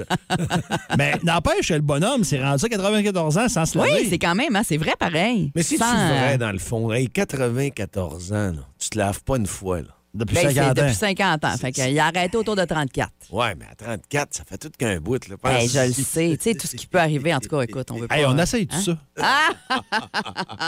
Mais 0.99 1.15
n'empêche, 1.23 1.71
le 1.71 1.81
bonhomme, 1.81 2.23
c'est 2.25 2.43
rendu 2.43 2.65
à 2.65 2.69
94 2.69 3.39
ans 3.39 3.49
sans 3.49 3.67
se 3.67 3.79
laver. 3.79 3.93
Oui, 4.03 4.07
c'est 4.11 4.19
quand 4.19 4.35
même, 4.35 4.55
hein, 4.57 4.63
c'est 4.67 4.77
vrai 4.77 4.95
pareil. 4.99 5.51
Mais 5.55 5.63
c'est-tu 5.63 5.83
Sans- 5.83 6.09
vrai, 6.09 6.39
dans 6.39 6.53
le 6.53 6.59
fond? 6.59 6.93
Hey, 6.93 7.09
94 7.09 8.33
ans, 8.33 8.53
là, 8.53 8.69
tu 8.79 8.91
te 8.91 8.99
laves 8.99 9.23
pas 9.23 9.37
une 9.37 9.47
fois. 9.47 9.81
Là. 9.81 9.89
Depuis 10.15 10.35
Ben, 10.35 10.43
c'est 10.49 10.55
50 10.55 10.67
ans. 10.79 10.83
depuis 10.83 10.95
50 10.95 11.45
ans. 11.47 11.57
Fait 11.57 11.73
qu'il 11.73 11.99
a 11.99 12.05
arrêté 12.07 12.37
autour 12.37 12.55
de 12.55 12.65
34. 12.67 13.11
Ouais, 13.31 13.55
mais 13.59 13.65
à 13.71 13.75
34, 13.75 14.35
ça 14.35 14.43
fait 14.47 14.59
tout 14.59 14.69
qu'un 14.79 15.01
bout. 15.01 15.27
Là. 15.27 15.37
Hey, 15.45 15.67
Pense- 15.69 15.73
je 15.73 15.87
le 15.87 15.93
sais. 15.95 16.37
Tu 16.37 16.51
sais, 16.51 16.55
tout 16.55 16.67
ce 16.67 16.77
qui 16.77 16.87
peut 16.87 16.99
arriver, 16.99 17.35
en 17.35 17.39
tout 17.41 17.49
cas, 17.49 17.63
écoute, 17.63 17.91
on 17.91 17.97
veut 17.97 18.09
pas. 18.09 18.17
Hey, 18.19 18.27
on 18.27 18.37
euh, 18.39 18.43
essaye 18.43 18.67
tout 18.67 18.77
hein? 18.77 18.83
ça. 19.17 19.79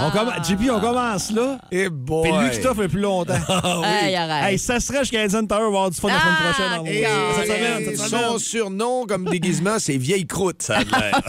on 0.07 0.11
commence, 0.11 0.49
JP, 0.49 0.71
on 0.71 0.81
commence 0.81 1.31
là. 1.31 1.59
Eh 1.71 1.91
boy! 1.91 2.31
Puis 2.31 2.39
lui, 2.41 2.51
qui 2.53 2.61
t'offre 2.61 2.81
le 2.83 2.89
plus 2.89 3.01
longtemps. 3.01 3.35
Hey, 3.85 4.15
arrête. 4.17 4.53
Hey, 4.53 4.59
ça 4.59 4.81
serait 4.81 5.01
jusqu'à 5.01 5.23
Edison 5.25 5.47
Tower, 5.47 5.67
avoir 5.67 5.91
du 5.91 6.01
fun 6.01 6.09
la 6.09 6.21
semaine 6.21 6.35
Ah, 6.39 6.53
prochaine. 6.53 6.87
Et. 6.87 7.05
Cette 7.37 7.47
semaine, 7.57 7.85
cette 7.85 7.99
semaine. 7.99 8.21
son 8.31 8.39
surnom 8.39 9.07
comme 9.07 9.25
déguisement, 9.27 9.79
c'est 9.79 9.97
Vieille 9.99 10.27
Croûte, 10.27 10.63
ça 10.63 10.79
a 10.79 10.85
l'air. 10.85 11.21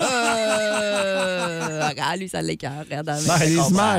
Euh, 0.02 1.88
regarde, 1.88 2.18
lui, 2.20 2.28
ça 2.28 2.42
l'écœure. 2.42 2.72
images 2.90 3.28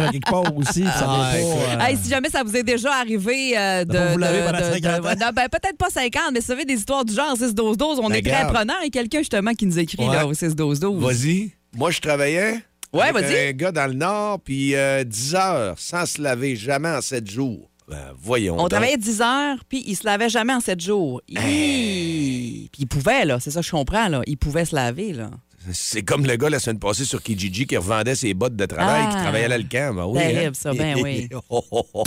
à 0.07 0.11
quelque 0.11 0.29
part 0.29 0.55
aussi. 0.55 0.83
ça 0.83 0.91
Ah, 1.01 1.31
pas, 1.31 1.37
euh, 1.37 1.79
Hey, 1.79 1.97
si 2.01 2.09
jamais 2.09 2.29
ça 2.29 2.43
vous 2.43 2.55
est 2.55 2.63
déjà 2.63 2.93
arrivé 2.95 3.30
euh, 3.57 3.85
de. 3.85 3.91
De 3.93 3.97
pas 3.97 4.11
vous 4.13 4.17
laver 4.17 4.39
de- 4.41 4.45
pendant 4.45 4.59
de- 4.59 4.63
50 4.73 4.81
de- 5.01 5.07
ans. 5.07 5.25
non, 5.25 5.31
ben, 5.35 5.47
peut-être 5.49 5.77
pas 5.77 5.89
50, 5.89 6.23
mais 6.33 6.41
avez 6.51 6.65
des 6.65 6.73
histoires 6.75 7.05
du 7.05 7.13
genre 7.13 7.35
6-12-12, 7.37 7.99
on 8.01 8.09
Ben, 8.09 8.15
est 8.15 8.21
très 8.21 8.31
y 8.85 8.87
a 8.87 8.89
quelqu'un 8.91 9.19
justement 9.19 9.53
qui 9.53 9.65
nous 9.65 9.79
écrit 9.79 10.03
Ouais. 10.07 10.15
là, 10.15 10.25
au 10.27 10.33
6-12-12. 10.33 10.99
Vas-y. 11.01 11.51
Moi, 11.75 11.91
je 11.91 11.99
travaillais. 12.01 12.55
Ouais, 12.93 13.03
avec 13.03 13.23
vas-y. 13.25 13.47
Un 13.49 13.51
gars 13.53 13.71
dans 13.71 13.87
le 13.87 13.93
Nord, 13.93 14.39
puis 14.41 14.75
euh, 14.75 15.03
10 15.05 15.35
heures, 15.35 15.75
sans 15.77 16.05
se 16.05 16.21
laver 16.21 16.55
jamais 16.55 16.89
en 16.89 17.01
7 17.01 17.29
jours. 17.29 17.69
Ben, 17.87 17.97
voyons. 18.21 18.53
On 18.55 18.57
donc. 18.63 18.69
travaillait 18.71 18.97
10 18.97 19.21
heures, 19.21 19.57
puis 19.67 19.83
il 19.87 19.95
se 19.95 20.05
lavait 20.05 20.29
jamais 20.29 20.53
en 20.53 20.59
7 20.59 20.79
jours. 20.79 21.21
Hi! 21.27 22.69
Puis 22.71 22.81
il 22.83 22.87
pouvait, 22.87 23.25
là. 23.25 23.39
C'est 23.39 23.51
ça 23.51 23.61
que 23.61 23.65
je 23.65 23.71
comprends, 23.71 24.07
là. 24.07 24.21
Il 24.27 24.37
pouvait 24.37 24.65
se 24.65 24.75
laver, 24.75 25.13
là. 25.13 25.29
C'est 25.73 26.01
comme 26.01 26.25
le 26.25 26.35
gars 26.37 26.49
la 26.49 26.59
semaine 26.59 26.79
passée 26.79 27.05
sur 27.05 27.21
Kijiji 27.21 27.67
qui 27.67 27.77
revendait 27.77 28.15
ses 28.15 28.33
bottes 28.33 28.55
de 28.55 28.65
travail, 28.65 29.03
Ah. 29.07 29.11
qui 29.15 29.21
travaillait 29.21 29.45
à 29.45 29.49
l'Alcan. 29.49 29.93
Ben 29.95 30.05
oui, 30.07 30.19
Terrible, 30.19 30.39
hein? 30.47 30.51
ça, 30.53 30.73
ben 30.73 30.97
oui. 31.01 31.29
Oh, 31.49 31.63
oh, 31.71 31.85
oh. 31.93 32.03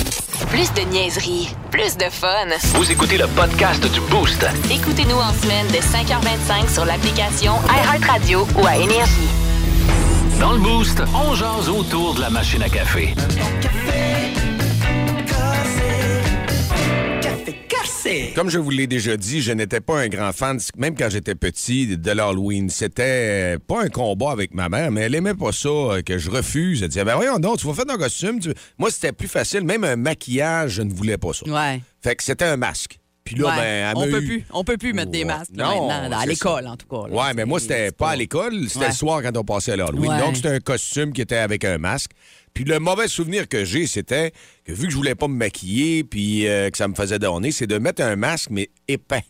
Plus 0.51 0.73
de 0.75 0.81
niaiserie, 0.91 1.49
plus 1.71 1.97
de 1.97 2.05
fun. 2.11 2.47
Vous 2.75 2.91
écoutez 2.91 3.17
le 3.17 3.27
podcast 3.29 3.81
du 3.93 4.01
Boost. 4.11 4.45
Écoutez-nous 4.71 5.17
en 5.17 5.33
semaine 5.35 5.67
de 5.69 5.77
5h25 5.79 6.73
sur 6.73 6.85
l'application 6.85 7.53
iHeartRadio 7.69 8.47
ou 8.61 8.67
à 8.67 8.77
Énergie. 8.77 9.29
Dans 10.41 10.53
le 10.53 10.59
Boost, 10.59 11.01
on 11.15 11.35
jase 11.35 11.69
autour 11.69 12.15
de 12.15 12.21
la 12.23 12.31
machine 12.31 12.63
à 12.63 12.69
café. 12.69 13.15
Comme 18.35 18.51
je 18.51 18.59
vous 18.59 18.71
l'ai 18.71 18.87
déjà 18.87 19.17
dit, 19.17 19.41
je 19.41 19.53
n'étais 19.53 19.81
pas 19.81 20.01
un 20.01 20.09
grand 20.09 20.33
fan, 20.33 20.59
même 20.77 20.95
quand 20.97 21.09
j'étais 21.11 21.35
petit, 21.35 21.97
de 21.97 22.11
l'Halloween. 22.11 22.69
C'était 22.69 23.55
euh, 23.55 23.59
pas 23.67 23.83
un 23.83 23.89
combat 23.89 24.31
avec 24.31 24.55
ma 24.55 24.69
mère, 24.69 24.91
mais 24.91 25.03
elle 25.03 25.15
aimait 25.15 25.35
pas 25.35 25.53
ça, 25.53 25.69
euh, 25.69 26.03
que 26.03 26.19
je 26.19 26.31
refuse. 26.31 26.83
Elle 26.83 26.89
disait, 26.89 27.05
ben 27.05 27.17
voyons 27.17 27.39
donc, 27.39 27.59
tu 27.59 27.67
vas 27.67 27.75
faire 27.75 27.87
ton 27.87 27.97
costume. 27.97 28.41
tu- 28.41 28.53
Moi, 28.79 28.91
c'était 28.91 29.13
plus 29.13 29.29
facile. 29.29 29.65
Même 29.65 29.85
un 29.85 29.97
maquillage, 29.97 30.73
je 30.73 30.83
ne 30.83 30.93
voulais 30.93 31.17
pas 31.19 31.33
ça. 31.33 31.47
Ouais. 31.49 31.81
Fait 32.03 32.15
que 32.17 32.23
c'était 32.23 32.45
un 32.45 32.57
masque. 32.57 32.99
Puis 33.25 33.37
là, 33.37 33.47
Ouais. 33.49 33.57
ben, 33.57 33.91
elle 33.91 33.97
on 33.97 34.03
peut 34.03 34.23
eu- 34.23 34.27
plus, 34.27 34.45
on 34.53 34.65
peut 34.65 34.77
plus 34.77 34.93
mettre 34.93 35.11
des 35.11 35.25
masques 35.25 35.53
là, 35.55 35.65
Non, 35.71 35.89
maintenant, 35.89 36.19
à 36.19 36.27
l'école 36.27 36.67
en 36.67 36.77
tout 36.77 36.87
cas. 36.87 37.09
là. 37.09 37.15
Ouais, 37.29 37.35
mais 37.35 37.47
moi, 37.47 37.59
c'était 37.59 37.91
pas 37.91 38.11
à 38.11 38.17
l'école, 38.17 38.53
c'était 38.69 38.81
Ouais. 38.81 38.89
le 38.89 38.93
soir 38.95 39.23
quand 39.23 39.35
on 39.39 39.45
passait 39.45 39.73
à 39.73 39.77
l'Halloween. 39.77 40.19
Donc, 40.19 40.37
c'était 40.37 40.49
un 40.51 40.61
costume 40.61 41.13
qui 41.13 41.23
était 41.23 41.37
avec 41.39 41.65
un 41.65 41.79
masque. 41.79 42.11
Puis 42.55 42.65
le 42.65 42.79
mauvais 42.79 43.09
souvenir 43.09 43.49
que 43.49 43.65
j'ai, 43.65 43.89
c'était 43.89 44.33
que 44.65 44.73
vu 44.73 44.87
que 44.87 44.93
je 44.93 44.97
voulais 44.97 45.17
pas 45.17 45.27
me 45.27 45.35
maquiller 45.35 46.05
puis 46.05 46.47
euh, 46.47 46.71
que 46.71 46.79
ça 46.79 46.87
me 46.87 46.95
faisait 46.95 47.19
donner, 47.19 47.51
c'est 47.51 47.67
de 47.67 47.79
mettre 47.79 48.03
un 48.03 48.15
masque, 48.15 48.51
mais 48.51 48.71
épais. 48.87 49.25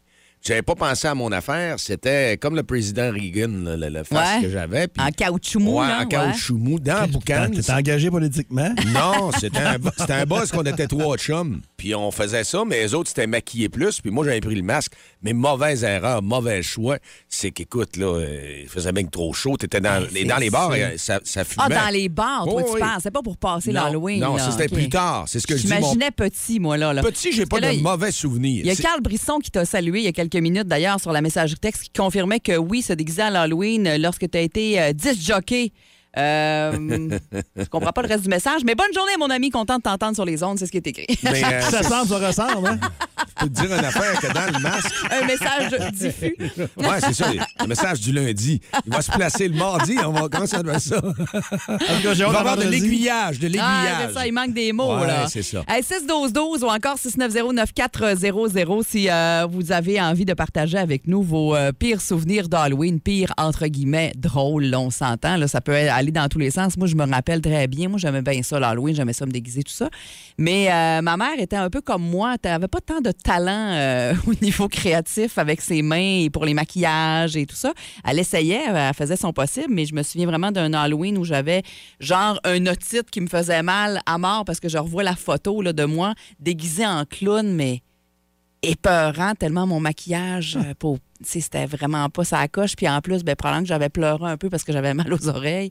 J'avais 0.46 0.60
pas 0.60 0.74
pensé 0.74 1.08
à 1.08 1.14
mon 1.14 1.32
affaire. 1.32 1.76
C'était 1.80 2.36
comme 2.36 2.54
le 2.54 2.62
président 2.64 3.10
Reagan, 3.10 3.48
là, 3.64 3.76
le, 3.78 3.88
le 3.88 4.04
face 4.04 4.36
Ouais. 4.36 4.42
que 4.42 4.50
j'avais. 4.50 4.88
puis- 4.88 5.02
En 5.02 5.08
caoutchouc 5.10 5.58
mou, 5.58 5.80
Ouais, 5.80 5.86
là, 5.86 5.96
en 5.96 6.00
ouais. 6.02 6.06
caoutchouc 6.08 6.56
mou, 6.58 6.78
dans 6.78 6.94
la 7.00 7.06
boucane. 7.06 7.50
T'es 7.52 7.72
engagé 7.72 8.10
politiquement? 8.10 8.74
Non, 8.92 9.30
c'était 9.40 9.58
un, 9.60 9.76
c'était 9.98 10.12
un 10.12 10.26
boss 10.26 10.52
qu'on 10.52 10.62
était 10.64 10.86
trois 10.86 11.16
chums. 11.16 11.62
Puis 11.78 11.94
on 11.94 12.10
faisait 12.10 12.44
ça, 12.44 12.62
mais 12.66 12.82
les 12.82 12.92
autres, 12.94 13.08
c'était 13.08 13.26
maquillés 13.26 13.70
plus. 13.70 14.02
Puis 14.02 14.10
moi, 14.10 14.24
j'avais 14.26 14.40
pris 14.40 14.54
le 14.54 14.62
masque. 14.62 14.92
Mais 15.22 15.32
mauvaise 15.32 15.82
erreur, 15.82 16.22
mauvais 16.22 16.62
choix. 16.62 16.98
C'est 17.30 17.50
qu'écoute, 17.50 17.96
là, 17.96 18.06
euh, 18.18 18.60
il 18.64 18.68
faisait 18.68 18.92
bien 18.92 19.04
que 19.04 19.10
trop 19.10 19.32
chaud. 19.32 19.56
T'étais 19.56 19.80
dans, 19.80 20.04
et 20.14 20.24
dans 20.26 20.36
les 20.36 20.50
bars, 20.50 20.70
ça. 20.70 20.76
euh, 20.76 20.94
ça, 20.98 21.20
ça 21.24 21.44
fumait. 21.44 21.64
Ah, 21.70 21.86
dans 21.86 21.92
les 21.92 22.10
bars, 22.10 22.44
toi, 22.44 22.60
Oh, 22.62 22.68
tu 22.68 22.74
oui. 22.74 22.80
penses. 22.80 23.02
C'est 23.02 23.10
pas 23.10 23.22
pour 23.22 23.38
passer 23.38 23.72
l'Halloween. 23.72 24.20
non, 24.20 24.36
ça, 24.36 24.50
c'était 24.50 24.68
plus 24.68 24.90
tard. 24.90 25.24
C'est 25.26 25.40
ce 25.40 25.46
que 25.46 25.56
je 25.56 25.62
dis, 25.62 25.68
mon- 25.72 25.76
J'imaginais 25.76 26.10
petit, 26.10 26.60
moi, 26.60 26.76
là. 26.76 26.92
là. 26.92 27.02
Petit, 27.02 27.32
j'ai 27.32 27.46
pas 27.46 27.60
là, 27.60 27.74
de 27.74 27.80
mauvais 27.80 28.12
souvenirs. 28.12 28.60
Il 28.62 28.66
y 28.66 28.70
a 28.70 28.76
Carl 28.76 29.00
Brisson 29.00 29.38
qui 29.42 29.50
t'a 29.50 29.64
salué 29.64 30.00
il 30.00 30.04
y 30.04 30.08
a 30.08 30.12
quelques 30.12 30.33
minutes, 30.40 30.68
d'ailleurs, 30.68 31.00
sur 31.00 31.12
la 31.12 31.20
messagerie 31.20 31.58
texte, 31.58 31.84
qui 31.84 31.90
confirmait 31.90 32.40
que 32.40 32.56
oui, 32.56 32.82
se 32.82 32.92
déguiser 32.92 33.22
à 33.22 33.30
l'Halloween 33.30 33.86
euh, 33.86 33.98
lorsque 33.98 34.28
tu 34.30 34.38
as 34.38 34.40
été 34.40 34.80
euh, 34.80 34.92
disc 34.92 35.20
jockey. 35.20 35.72
Euh, 36.16 37.18
je 37.56 37.64
comprends 37.64 37.92
pas 37.92 38.02
le 38.02 38.08
reste 38.08 38.22
du 38.24 38.28
message, 38.28 38.62
mais 38.64 38.74
bonne 38.74 38.92
journée, 38.94 39.12
mon 39.18 39.30
ami, 39.30 39.50
content 39.50 39.76
de 39.78 39.82
t'entendre 39.82 40.14
sur 40.14 40.24
les 40.24 40.42
ondes, 40.42 40.58
c'est 40.58 40.66
ce 40.66 40.70
qui 40.70 40.76
est 40.78 40.86
écrit. 40.86 41.06
Mais, 41.24 41.42
euh, 41.44 41.60
ça 41.62 41.82
semble, 41.82 42.08
ça 42.08 42.18
ressemble, 42.26 42.68
hein? 42.68 42.78
je 43.40 43.44
peux 43.46 43.50
te 43.52 43.60
dire 43.60 43.76
une 43.78 43.84
affaire 43.84 44.20
que 44.20 44.26
dans 44.32 44.46
le 44.56 44.62
masque, 44.62 44.94
Un 45.10 45.26
message 45.26 45.92
diffus. 45.92 46.36
ouais, 46.76 47.00
c'est 47.00 47.12
ça, 47.14 47.26
le 47.60 47.66
message 47.66 48.00
du 48.00 48.12
lundi. 48.12 48.60
Il 48.86 48.92
va 48.92 49.02
se 49.02 49.10
placer 49.10 49.48
le 49.48 49.56
mardi, 49.56 49.96
on 50.04 50.12
va 50.12 50.28
commencer 50.28 50.56
à 50.56 50.62
faire 50.62 50.80
ça? 50.80 50.96
Il 52.14 52.24
va 52.24 52.38
avoir 52.40 52.56
de 52.56 52.62
l'aiguillage, 52.68 53.38
de 53.40 53.46
Ah, 53.46 53.48
l'aiguillage. 53.48 54.08
c'est 54.08 54.14
ça, 54.14 54.26
il 54.26 54.32
manque 54.32 54.52
des 54.54 54.72
mots, 54.72 54.96
Ouais, 54.96 55.06
là. 55.06 55.26
c'est 55.28 55.42
ça. 55.42 55.64
Hey, 55.68 55.82
6-12-12 55.82 56.62
ou 56.64 56.68
encore 56.68 56.96
690-9400 56.96 58.82
si 58.88 59.08
euh, 59.10 59.46
vous 59.50 59.72
avez 59.72 60.00
envie 60.00 60.24
de 60.24 60.34
partager 60.34 60.78
avec 60.78 61.06
nous 61.06 61.22
vos 61.22 61.54
euh, 61.56 61.72
pires 61.72 62.00
souvenirs 62.00 62.48
d'Halloween, 62.48 63.00
pires 63.00 63.32
entre 63.36 63.66
guillemets 63.66 64.12
drôles, 64.16 64.64
là, 64.66 64.80
on 64.80 64.90
s'entend. 64.90 65.36
Là, 65.36 65.48
ça 65.48 65.60
peut 65.60 65.74
aller 65.74 66.03
dans 66.12 66.28
tous 66.28 66.38
les 66.38 66.50
sens. 66.50 66.76
Moi, 66.76 66.86
je 66.86 66.94
me 66.94 67.04
rappelle 67.04 67.40
très 67.40 67.66
bien. 67.66 67.88
Moi, 67.88 67.98
j'aimais 67.98 68.22
bien 68.22 68.42
ça, 68.42 68.58
l'Halloween, 68.58 68.94
j'aimais 68.94 69.12
ça 69.12 69.26
me 69.26 69.30
déguiser, 69.30 69.62
tout 69.62 69.72
ça. 69.72 69.90
Mais 70.38 70.70
euh, 70.70 71.02
ma 71.02 71.16
mère 71.16 71.38
était 71.38 71.56
un 71.56 71.70
peu 71.70 71.80
comme 71.80 72.02
moi. 72.02 72.36
Elle 72.42 72.50
n'avait 72.50 72.68
pas 72.68 72.80
tant 72.80 73.00
de 73.00 73.10
talent 73.10 73.72
euh, 73.72 74.14
au 74.26 74.34
niveau 74.42 74.68
créatif 74.68 75.38
avec 75.38 75.60
ses 75.60 75.82
mains 75.82 76.22
et 76.22 76.30
pour 76.30 76.44
les 76.44 76.54
maquillages 76.54 77.36
et 77.36 77.46
tout 77.46 77.56
ça. 77.56 77.72
Elle 78.04 78.18
essayait, 78.18 78.62
elle 78.66 78.94
faisait 78.94 79.16
son 79.16 79.32
possible, 79.32 79.72
mais 79.72 79.86
je 79.86 79.94
me 79.94 80.02
souviens 80.02 80.26
vraiment 80.26 80.52
d'un 80.52 80.72
Halloween 80.72 81.18
où 81.18 81.24
j'avais 81.24 81.62
genre 82.00 82.40
un 82.44 82.66
otite 82.66 83.10
qui 83.10 83.20
me 83.20 83.28
faisait 83.28 83.62
mal 83.62 84.00
à 84.06 84.18
mort 84.18 84.44
parce 84.44 84.60
que 84.60 84.68
je 84.68 84.78
revois 84.78 85.02
la 85.02 85.16
photo 85.16 85.62
là, 85.62 85.72
de 85.72 85.84
moi 85.84 86.14
déguisée 86.40 86.86
en 86.86 87.04
clown, 87.04 87.54
mais 87.54 87.82
épeurant 88.70 89.34
tellement 89.34 89.66
mon 89.66 89.80
maquillage 89.80 90.56
euh, 90.56 90.74
pour 90.78 90.98
c'était 91.22 91.66
vraiment 91.66 92.08
pas 92.10 92.24
ça 92.24 92.46
coche. 92.48 92.76
Puis 92.76 92.88
en 92.88 93.00
plus 93.00 93.24
ben 93.24 93.36
probablement 93.36 93.62
que 93.62 93.68
j'avais 93.68 93.88
pleuré 93.88 94.30
un 94.30 94.36
peu 94.36 94.50
parce 94.50 94.64
que 94.64 94.72
j'avais 94.72 94.94
mal 94.94 95.12
aux 95.12 95.28
oreilles 95.28 95.70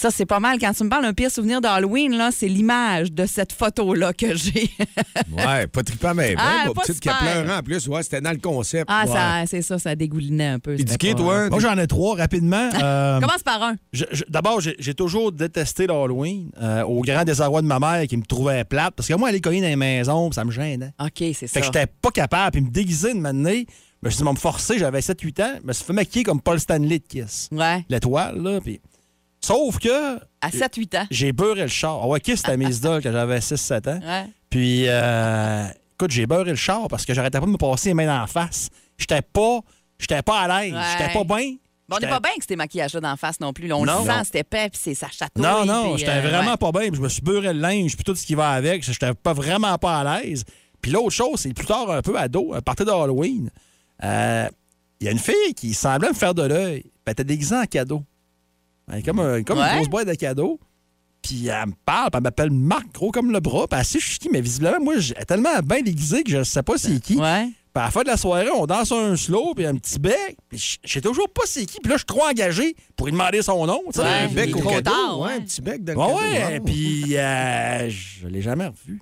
ça 0.00 0.10
c'est 0.10 0.26
pas 0.26 0.38
mal 0.40 0.58
quand 0.60 0.72
tu 0.72 0.84
me 0.84 0.88
parles 0.88 1.02
d'un 1.04 1.12
pire 1.12 1.30
souvenir 1.30 1.60
d'Halloween 1.60 2.16
là 2.16 2.30
c'est 2.32 2.46
l'image 2.48 3.12
de 3.12 3.26
cette 3.26 3.52
photo 3.52 3.94
là 3.94 4.12
que 4.12 4.34
j'ai 4.36 4.70
Ouais, 5.36 5.66
pas 5.66 5.82
trippant, 5.82 6.14
mais 6.14 6.34
Ah, 6.38 6.64
bon, 6.66 6.72
pas 6.74 6.82
petite 6.82 7.00
qui 7.00 7.08
pleuré 7.08 7.52
en 7.52 7.62
plus. 7.62 7.86
Ouais, 7.88 8.02
c'était 8.02 8.20
dans 8.20 8.30
le 8.30 8.38
concept. 8.38 8.86
ah 8.88 9.04
Ouais. 9.06 9.12
ça 9.12 9.42
c'est 9.46 9.62
ça 9.62 9.78
ça 9.78 9.94
dégoulinait 9.94 10.46
un 10.46 10.58
peu 10.58 10.74
Dicky, 10.76 11.12
pas- 11.12 11.14
toi? 11.18 11.50
Moi, 11.50 11.60
j'en 11.60 11.76
ai 11.78 11.86
trois 11.86 12.16
rapidement. 12.16 12.68
Euh, 12.82 13.20
commence 13.20 13.42
par 13.42 13.62
un 13.62 13.76
D'abord, 14.28 14.60
j'ai 14.60 14.94
toujours 14.94 15.32
détesté 15.32 15.86
l'Halloween, 15.86 16.50
euh, 16.62 16.82
au 16.84 17.00
grand 17.02 17.24
désarroi 17.24 17.60
de 17.60 17.66
ma 17.66 17.78
mère 17.80 18.06
qui 18.06 18.16
me 18.16 18.22
trouvait 18.22 18.64
plate. 18.64 18.94
Parce 18.94 19.08
que 19.08 19.14
moi, 19.14 19.28
aller 19.28 19.40
cogner 19.40 19.60
dans 19.60 19.66
les 19.66 19.76
maisons, 19.76 20.30
ça 20.32 20.44
me 20.44 20.50
gênait. 20.52 20.92
ok 21.00 21.10
c'est 21.18 21.34
Fait 21.34 21.46
ça 21.48 21.60
que 21.60 21.66
j'étais 21.66 21.86
pas 21.86 22.10
capable. 22.10 22.52
Puis 22.52 22.60
me 22.62 22.70
déguiser 22.70 23.14
de 23.14 23.18
m'amener, 23.18 23.66
je 24.02 24.06
me 24.08 24.10
suis 24.10 24.22
dit, 24.24 24.30
me 24.30 24.36
forcer, 24.36 24.78
j'avais 24.78 25.00
7-8 25.00 25.42
ans, 25.42 25.54
je 25.60 25.66
me 25.66 25.72
suis 25.72 25.84
fait 25.84 25.92
maquiller 25.92 26.24
comme 26.24 26.40
Paul 26.40 26.58
Stanley 26.60 26.98
de 27.00 27.04
Kiss. 27.06 27.48
ouais 27.52 27.84
L'étoile, 27.88 28.40
là. 28.40 28.60
Puis... 28.60 28.80
Sauf 29.48 29.78
que 29.78 30.16
à 30.40 30.50
7-8 30.50 30.98
ans 30.98 31.06
j'ai 31.10 31.32
beurré 31.32 31.62
le 31.62 31.68
char. 31.68 32.00
Ah 32.02 32.06
ouais, 32.06 32.20
Kiss, 32.20 32.40
c'était 32.40 32.56
mes 32.56 32.66
idoles 32.76 33.02
quand 33.02 33.12
j'avais 33.12 33.38
6-7 33.38 33.88
ans. 33.90 34.00
ouais 34.06 34.26
Puis, 34.50 34.84
euh, 34.86 35.66
écoute, 35.94 36.10
j'ai 36.10 36.26
beurré 36.26 36.50
le 36.50 36.56
char 36.56 36.86
parce 36.88 37.04
que 37.06 37.14
j'arrêtais 37.14 37.40
pas 37.40 37.46
de 37.46 37.50
me 37.50 37.56
passer 37.56 37.88
les 37.90 37.94
mains 37.94 38.06
dans 38.06 38.20
la 38.20 38.26
face. 38.26 38.68
J'étais 38.98 39.22
pas, 39.22 39.60
j'étais 39.98 40.20
pas 40.22 40.40
à 40.42 40.60
l'aise. 40.60 40.74
Ouais. 40.74 40.80
J'étais 40.98 41.12
pas 41.12 41.24
bien. 41.24 41.54
Bon, 41.88 41.96
on 41.96 42.00
n'est 42.00 42.08
pas 42.08 42.20
bien 42.20 42.32
que 42.38 42.44
ces 42.46 42.56
maquillages-là 42.56 43.00
d'en 43.00 43.16
face 43.16 43.40
non 43.40 43.54
plus. 43.54 43.66
là. 43.66 43.76
on 43.78 43.86
Non. 43.86 44.00
le 44.00 44.04
sent, 44.10 44.16
Non. 44.18 44.24
c'était 44.24 44.40
épais, 44.40 44.68
puis 44.68 44.78
c'est 44.82 44.94
ça 44.94 45.08
chatouille. 45.10 45.42
Non, 45.42 45.64
non, 45.64 45.96
j'étais 45.96 46.10
euh, 46.12 46.20
vraiment 46.20 46.50
ouais. 46.50 46.56
pas 46.58 46.70
bien. 46.72 46.90
Je 46.92 47.00
me 47.00 47.08
suis 47.08 47.22
beurré 47.22 47.52
le 47.54 47.60
linge, 47.60 47.94
puis 47.96 48.04
tout 48.04 48.14
ce 48.14 48.26
qui 48.26 48.34
va 48.34 48.50
avec. 48.50 48.84
J'étais 48.84 49.14
pas 49.14 49.32
vraiment 49.32 49.78
pas 49.78 50.00
à 50.00 50.20
l'aise. 50.22 50.44
Puis 50.82 50.90
l'autre 50.92 51.10
chose, 51.10 51.40
c'est 51.40 51.54
plus 51.54 51.66
tard, 51.66 51.90
un 51.90 52.02
peu 52.02 52.18
ado, 52.18 52.52
à 52.54 52.60
partir 52.60 52.84
d'Halloween, 52.84 53.50
euh, 54.04 54.48
il 55.00 55.06
y 55.06 55.08
a 55.08 55.12
une 55.12 55.18
fille 55.18 55.54
qui 55.56 55.72
semblait 55.72 56.08
me 56.10 56.14
faire 56.14 56.34
de 56.34 56.42
l'œil. 56.42 56.84
Elle 57.06 57.12
était 57.12 57.24
déguisée 57.24 57.56
en 57.56 57.64
cadeau. 57.64 58.02
Elle 58.90 58.98
est 58.98 59.02
comme, 59.02 59.20
un- 59.20 59.42
comme 59.42 59.58
Ouais. 59.58 59.68
une 59.70 59.76
grosse 59.76 59.88
boîte 59.88 60.08
de 60.08 60.14
cadeaux. 60.14 60.58
Puis 61.20 61.48
elle 61.48 61.66
me 61.68 61.72
parle, 61.84 62.10
puis 62.10 62.16
elle 62.18 62.22
m'appelle 62.22 62.50
Marc, 62.50 62.92
gros 62.94 63.10
comme 63.10 63.32
le 63.32 63.40
bras. 63.40 63.66
Puis 63.68 63.78
elle 63.78 63.84
sait 63.84 63.98
je 64.00 64.08
suis 64.08 64.18
qui, 64.18 64.28
mais 64.30 64.40
visiblement, 64.40 64.80
moi, 64.80 64.94
j'ai 64.98 65.14
tellement 65.26 65.58
bien 65.64 65.82
déguisé 65.82 66.22
que 66.22 66.30
je 66.30 66.42
sais 66.44 66.62
pas 66.62 66.78
c'est 66.78 67.00
qui. 67.00 67.16
Ouais. 67.16 67.48
Puis 67.74 67.82
à 67.82 67.86
la 67.86 67.90
fin 67.90 68.02
de 68.02 68.06
la 68.06 68.16
soirée, 68.16 68.50
on 68.50 68.66
danse 68.66 68.92
un 68.92 69.14
slow, 69.16 69.52
puis 69.54 69.66
un 69.66 69.74
petit 69.74 69.98
bec. 69.98 70.36
Puis 70.48 70.58
je 70.58 70.76
je 70.88 70.92
sais 70.94 71.00
toujours 71.00 71.28
pas 71.28 71.42
c'est 71.44 71.66
qui. 71.66 71.80
Puis 71.80 71.90
là, 71.90 71.96
je 71.96 71.98
suis 71.98 72.06
trop 72.06 72.24
engagé 72.24 72.74
pour 72.96 73.06
lui 73.08 73.12
demander 73.12 73.42
son 73.42 73.66
nom. 73.66 73.82
tu 73.86 73.94
sais. 73.94 74.00
Ouais, 74.00 74.06
Un 74.08 74.28
bec 74.28 74.48
il 74.48 74.50
est 74.50 74.54
au 74.54 74.60
trop 74.60 74.70
cadeau. 74.70 74.90
tard, 74.90 75.20
ouais, 75.20 75.26
ouais. 75.26 75.32
un 75.34 75.40
petit 75.40 75.60
bec 75.60 75.84
dans 75.84 75.92
le 75.92 75.98
Ouais, 75.98 76.38
cadeau. 76.38 76.52
ouais. 76.52 76.60
Puis 76.60 77.16
euh, 77.18 77.90
je 77.90 78.26
l'ai 78.28 78.40
jamais 78.42 78.66
revu. 78.66 79.00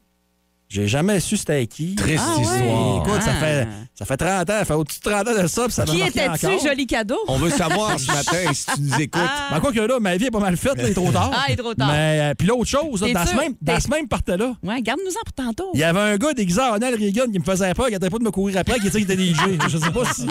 J'ai 0.69 0.89
jamais 0.89 1.21
su 1.21 1.37
c'était 1.37 1.65
qui. 1.69 1.95
Triste 1.95 2.25
Ah 2.27 2.41
histoire. 2.41 3.07
Écoute, 3.07 3.23
ça 3.23 3.31
Ah. 3.37 3.41
fait, 3.41 3.69
ça 3.95 4.05
fait 4.05 4.17
30 4.17 4.51
ans, 4.51 4.59
ça 4.59 4.65
fait 4.65 4.75
au-dessus 4.75 4.99
de 4.99 5.11
30 5.11 5.29
ans 5.29 5.43
de 5.43 5.47
ça, 5.47 5.63
puis 5.65 5.73
ça 5.73 5.85
Qui 5.85 6.01
était-tu, 6.01 6.49
joli 6.67 6.87
cadeau? 6.89 7.19
On 7.29 7.37
veut 7.37 7.51
savoir 7.51 7.99
ce 8.01 8.07
matin 8.13 8.53
si 8.53 8.67
tu 8.67 8.81
nous 8.81 9.01
écoutes. 9.01 9.21
Ben, 9.53 9.61
quoi 9.61 9.73
que 9.73 9.79
là, 9.79 10.01
ma 10.01 10.17
vie 10.17 10.27
est 10.27 10.31
pas 10.33 10.41
mal 10.41 10.57
faite, 10.57 10.73
il 10.79 10.87
est 10.87 10.95
trop 10.95 11.13
tard. 11.13 11.31
Ah, 11.33 11.45
il 11.49 11.53
est 11.53 11.57
trop 11.57 11.73
tard. 11.73 11.87
Mais, 11.89 12.21
euh, 12.21 12.35
puis 12.37 12.49
l'autre 12.49 12.65
chose, 12.69 13.01
là, 13.01 13.07
T'es 13.07 13.13
dans, 13.13 13.27
ce 13.27 13.37
même, 13.37 13.55
dans 13.63 13.79
ce 13.81 13.89
même 13.89 14.09
party-là, 14.09 14.55
Ouais, 14.65 14.83
garde-nous-en 14.83 15.21
pour 15.25 15.33
tantôt. 15.35 15.71
il 15.75 15.81
y 15.81 15.85
avait 15.85 16.01
un 16.01 16.17
gars 16.17 16.33
déguisé 16.35 16.61
en 16.61 16.73
Ronald 16.73 16.99
Reagan 16.99 17.31
qui 17.31 17.39
me 17.39 17.45
faisait 17.45 17.73
peur, 17.73 17.87
qui 17.87 17.93
n'arrêtait 17.93 18.11
pas 18.11 18.19
de 18.19 18.25
me 18.25 18.31
courir 18.33 18.59
après, 18.59 18.75
qui 18.81 18.91
disait 18.91 19.03
qu'il 19.03 19.11
était 19.13 19.23
DJ. 19.23 19.59
Je 19.69 19.79
sais 19.79 19.91
pas 19.91 20.05
si. 20.13 20.27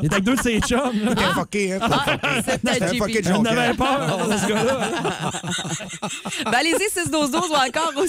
Il 0.00 0.06
était 0.06 0.14
avec 0.14 0.24
deux 0.24 0.34
de 0.34 0.42
ses 0.42 0.58
chums. 0.60 0.80
là. 1.04 1.14
T'es 1.14 1.24
fucké, 1.32 1.72
hein? 1.74 1.78
Ah, 1.82 2.16
C'était 2.44 2.72
C'était 2.72 2.84
un 2.86 2.94
fucké 2.98 3.22
de 3.22 3.28
Jonquière. 3.32 3.58
avais 3.58 3.74
peur, 3.74 4.28
de 4.28 4.36
ce 4.36 4.46
gars-là. 4.48 4.90
Ben, 6.46 6.54
allez-y, 6.54 6.90
612 6.90 7.30
ou 7.50 7.54
encore 7.54 7.92
au 7.96 8.06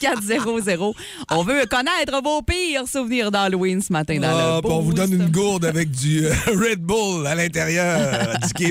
690-9400. 0.00 0.92
On 1.30 1.42
veut 1.42 1.64
connaître 1.70 2.20
vos 2.22 2.42
pires 2.42 2.86
souvenirs 2.88 3.30
d'Halloween 3.30 3.80
ce 3.82 3.92
matin 3.92 4.18
dans 4.18 4.28
Ah, 4.28 4.60
le 4.62 4.70
on 4.70 4.80
vous 4.80 4.92
donne 4.92 5.12
une 5.12 5.30
gourde 5.30 5.64
avec 5.64 5.90
du 5.90 6.26
euh, 6.26 6.32
Red 6.46 6.80
Bull 6.80 7.26
à 7.26 7.34
l'intérieur. 7.34 7.98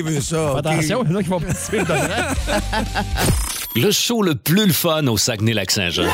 Veut 0.04 0.20
ça. 0.20 0.56
Attention, 0.58 1.02
il 1.04 1.10
y 1.10 1.14
en 1.14 1.18
a 1.18 1.22
qui 1.22 1.28
vont 1.28 1.40
participer 1.40 1.78
le 1.78 1.84
Le 3.82 3.90
show 3.90 4.22
le 4.22 4.34
plus 4.34 4.66
le 4.66 4.72
fun 4.72 5.06
au 5.06 5.16
Saguenay-Lac-Saint-Jean. 5.16 6.04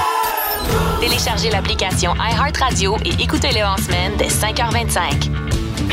Téléchargez 1.00 1.50
l'application 1.50 2.14
iHeartRadio 2.16 2.96
et 3.04 3.22
écoutez-le 3.22 3.64
en 3.64 3.76
semaine 3.76 4.12
dès 4.18 4.28
5h25. 4.28 5.30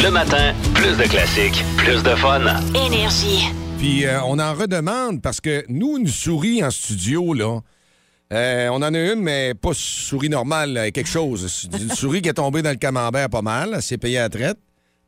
Le 0.03 0.09
matin, 0.09 0.53
plus 0.73 0.97
de 0.97 1.03
classiques, 1.03 1.63
plus 1.77 2.01
de 2.01 2.15
fun. 2.15 2.41
Énergie. 2.73 3.49
Puis 3.77 4.05
euh, 4.05 4.19
on 4.25 4.39
en 4.39 4.53
redemande 4.53 5.21
parce 5.21 5.41
que 5.41 5.63
nous, 5.69 5.97
une 5.97 6.07
souris 6.07 6.63
en 6.63 6.71
studio, 6.71 7.33
là, 7.33 7.59
euh, 8.33 8.69
on 8.69 8.75
en 8.77 8.93
a 8.93 8.99
une, 8.99 9.21
mais 9.21 9.53
pas 9.53 9.71
souris 9.73 10.29
normale, 10.29 10.73
là, 10.73 10.91
quelque 10.91 11.09
chose. 11.09 11.69
Une 11.79 11.89
souris 11.95 12.21
qui 12.21 12.29
est 12.29 12.33
tombée 12.33 12.61
dans 12.61 12.71
le 12.71 12.75
camembert 12.77 13.29
pas 13.29 13.41
mal, 13.41 13.71
elle 13.75 13.81
s'est 13.81 13.97
payée 13.97 14.17
à 14.17 14.23
la 14.23 14.29
traite. 14.29 14.57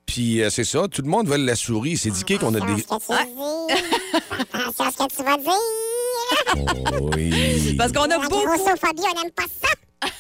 Puis 0.05 0.41
euh, 0.43 0.49
c'est 0.51 0.63
ça, 0.63 0.87
tout 0.87 1.01
le 1.01 1.09
monde 1.09 1.27
veut 1.27 1.37
la 1.37 1.55
souris. 1.55 1.97
C'est 1.97 2.09
indiqué 2.09 2.37
qu'on 2.37 2.53
a 2.53 2.59
des. 2.59 2.83
Attention 2.83 3.13
à 4.85 4.91
ce 4.91 4.97
que 4.97 5.15
tu 5.15 5.23
vas 5.23 5.37
dire. 5.37 5.51
Oh, 7.01 7.09
oui. 7.15 7.75
Parce 7.77 7.91
qu'on 7.91 8.03
a 8.03 8.07
La 8.07 8.19
beaucoup. 8.19 8.45
grossophobie, 8.45 9.01
on 9.15 9.21
n'aime 9.21 9.31
pas 9.31 9.43
ça. 9.61 10.09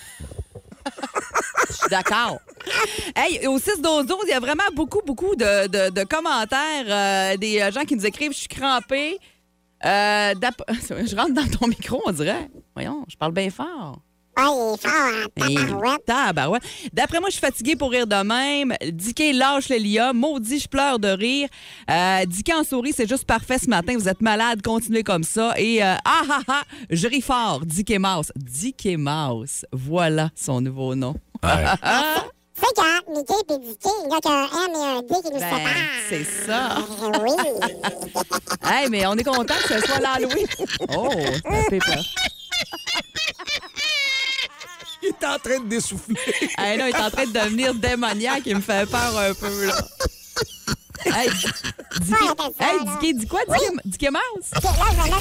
Je 1.69 1.73
suis 1.73 1.89
D'accord. 1.89 2.39
Hey, 3.15 3.45
au 3.47 3.59
6 3.59 3.81
12 3.81 4.05
il 4.25 4.29
y 4.29 4.33
a 4.33 4.39
vraiment 4.39 4.63
beaucoup, 4.75 5.01
beaucoup 5.05 5.35
de, 5.35 5.67
de- 5.67 5.91
de 5.91 6.03
commentaires 6.03 6.85
euh, 6.87 7.37
des 7.37 7.59
euh, 7.61 7.71
gens 7.71 7.83
qui 7.83 7.95
nous 7.95 8.05
écrivent 8.05 8.31
Je 8.33 8.39
suis 8.39 8.47
crampée. 8.47 9.19
Euh, 9.85 10.33
je 11.05 11.15
rentre 11.15 11.33
dans 11.33 11.47
ton 11.47 11.67
micro, 11.67 12.01
on 12.05 12.11
dirait. 12.11 12.49
Voyons, 12.75 13.05
je 13.07 13.15
parle 13.15 13.33
bien 13.33 13.49
fort. 13.49 14.01
Il 14.37 15.51
est 15.51 15.57
fort 15.57 15.83
en 15.85 15.95
tabarouette. 16.05 16.63
D'après 16.91 17.19
moi, 17.19 17.29
je 17.29 17.35
suis 17.35 17.41
fatiguée 17.41 17.75
pour 17.75 17.91
rire 17.91 18.07
de 18.07 18.15
même. 18.23 18.73
Dicky 18.91 19.33
lâche 19.33 19.69
le 19.69 19.77
lia. 19.77 20.13
Maudit, 20.13 20.59
je 20.59 20.67
pleure 20.67 20.99
de 20.99 21.07
rire. 21.07 21.47
Euh, 21.89 22.25
Dicky 22.25 22.53
en 22.53 22.63
souris, 22.63 22.93
c'est 22.93 23.07
juste 23.07 23.25
parfait 23.25 23.59
ce 23.59 23.69
matin. 23.69 23.95
Vous 23.95 24.09
êtes 24.09 24.21
malade, 24.21 24.61
continuez 24.61 25.03
comme 25.03 25.23
ça. 25.23 25.53
Et 25.57 25.81
euh, 25.83 25.95
ah 26.03 26.21
ah 26.29 26.41
ah, 26.47 26.63
je 26.89 27.07
ris 27.07 27.21
fort. 27.21 27.61
Dicky 27.65 27.97
Mouse. 27.97 28.31
Dicky 28.35 28.97
Mouse. 28.97 29.65
Voilà 29.71 30.31
son 30.35 30.61
nouveau 30.61 30.95
nom. 30.95 31.15
Tu 32.55 32.61
sais 32.61 32.67
qu'entre 32.75 33.09
Mickey 33.11 33.33
et 33.53 33.59
Dicky, 33.59 33.89
il 34.03 34.07
n'y 34.09 34.15
a 34.15 34.19
qu'un 34.19 34.45
M 34.45 34.71
et 34.73 34.85
un 34.85 35.01
D 35.01 35.07
qui 35.23 35.33
nous 35.33 35.39
Ben, 35.39 35.57
séparent. 35.57 36.07
c'est 36.09 36.23
ça. 36.45 36.77
Euh, 36.77 37.11
Oui. 37.21 37.31
Hey, 38.67 38.89
mais 38.89 39.05
on 39.05 39.13
est 39.13 39.23
content 39.23 39.53
que 39.67 39.79
ce 39.79 39.85
soit 39.85 39.99
l'Halloween. 39.99 40.47
Oh, 40.95 41.09
ça 41.11 41.61
fait 41.69 41.79
peur. 41.79 42.03
Il 45.03 45.09
est 45.09 45.25
en 45.25 45.37
train 45.37 45.59
de 45.59 45.67
dessouffler. 45.69 46.15
Hey, 46.57 46.77
là, 46.77 46.89
il 46.89 46.95
est 46.95 46.99
en 46.99 47.11
train 47.11 47.25
de 47.25 47.31
devenir 47.31 47.75
démoniaque. 47.75 48.41
Il 48.47 48.55
me 48.55 48.61
fait 48.61 48.89
peur 48.89 49.17
un 49.17 49.33
peu, 49.35 49.65
là. 49.67 49.75
Hey, 51.05 51.29
Dicky, 52.01 52.13
Ouais, 52.13 52.65
hey. 52.65 52.79
Dicky, 52.85 53.13
dis 53.13 53.27
quoi, 53.27 53.41
je 53.47 53.51
vais 53.53 53.59
mettre 53.75 53.89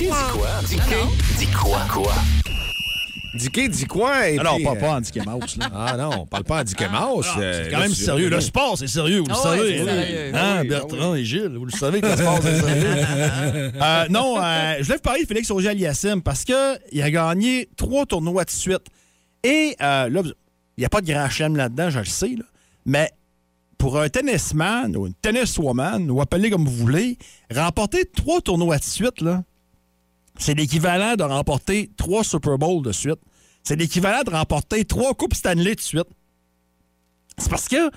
le... 0.00 0.32
Quoi? 0.32 0.48
Dis 0.66 0.76
quoi? 0.76 1.08
Dis 1.38 1.46
quoi? 1.48 1.80
Quoi? 1.92 2.14
Dicky, 3.34 3.68
dis 3.68 3.84
quoi? 3.86 4.28
et 4.30 4.38
Ah 4.38 4.44
non, 4.44 4.54
puis, 4.56 4.64
pas, 4.64 4.72
euh, 4.72 4.80
pas 4.80 4.90
en 4.96 5.00
Dicky 5.00 5.20
Mouse. 5.20 5.56
Là. 5.58 5.70
Ah 5.74 5.96
non, 5.96 6.10
on 6.20 6.26
parle 6.26 6.44
pas 6.44 6.60
en 6.60 6.64
Dicky 6.64 6.84
Mouse. 6.84 7.26
euh, 7.38 7.64
C'est 7.64 7.70
quand 7.70 7.78
là, 7.78 7.82
même 7.84 7.94
sérieux. 7.94 8.28
Le 8.28 8.40
sport, 8.40 8.78
c'est 8.78 8.86
sérieux, 8.86 9.18
vous 9.18 9.26
le 9.26 9.32
Ah 9.32 9.42
savez. 9.42 9.80
hein? 9.80 9.84
sérieux. 9.86 10.32
Hein, 10.34 10.58
Oui, 10.62 10.68
Bertrand 10.68 11.14
et 11.16 11.24
Gilles, 11.24 11.56
vous 11.56 11.64
le 11.64 11.72
savez 11.72 12.00
que 12.00 12.06
le 12.06 12.16
sport, 12.16 12.38
c'est 12.42 12.60
sérieux. 12.60 12.94
Euh, 13.82 14.06
non, 14.08 14.36
euh, 14.40 14.74
je 14.78 14.84
voulais 14.84 14.96
vous 14.96 15.02
parler 15.02 15.22
de 15.22 15.26
Félix 15.28 15.50
Auger-Aliassime 15.50 16.22
parce 16.22 16.44
qu'il 16.44 17.02
a 17.02 17.10
gagné 17.10 17.68
trois 17.76 18.06
tournois 18.06 18.44
de 18.44 18.50
suite. 18.50 18.86
Et 19.42 19.76
euh, 19.82 20.08
là, 20.08 20.22
il 20.24 20.80
n'y 20.80 20.84
a 20.84 20.88
pas 20.88 21.00
de 21.00 21.06
grand 21.06 21.28
chelem 21.28 21.56
là-dedans, 21.56 21.90
je 21.90 21.98
le 21.98 22.04
sais, 22.04 22.28
là. 22.38 22.44
mais 22.86 23.10
pour 23.78 23.98
un 24.00 24.08
tennisman 24.08 24.96
ou 24.96 25.06
une 25.06 25.14
tenniswoman, 25.14 26.10
ou 26.10 26.20
appelez 26.22 26.48
comme 26.50 26.64
vous 26.64 26.74
voulez, 26.76 27.18
remporter 27.54 28.04
trois 28.06 28.40
tournois 28.40 28.78
de 28.78 28.84
suite, 28.84 29.20
là, 29.20 29.42
c'est 30.38 30.54
l'équivalent 30.54 31.14
de 31.16 31.22
remporter 31.22 31.90
trois 31.96 32.24
Super 32.24 32.58
Bowls 32.58 32.82
de 32.82 32.92
suite. 32.92 33.20
C'est 33.62 33.76
l'équivalent 33.76 34.22
de 34.24 34.30
remporter 34.30 34.84
trois 34.84 35.14
Coupes 35.14 35.34
Stanley 35.34 35.74
de 35.74 35.80
suite. 35.80 36.08
C'est 37.38 37.48
parce 37.50 37.68
que 37.68 37.90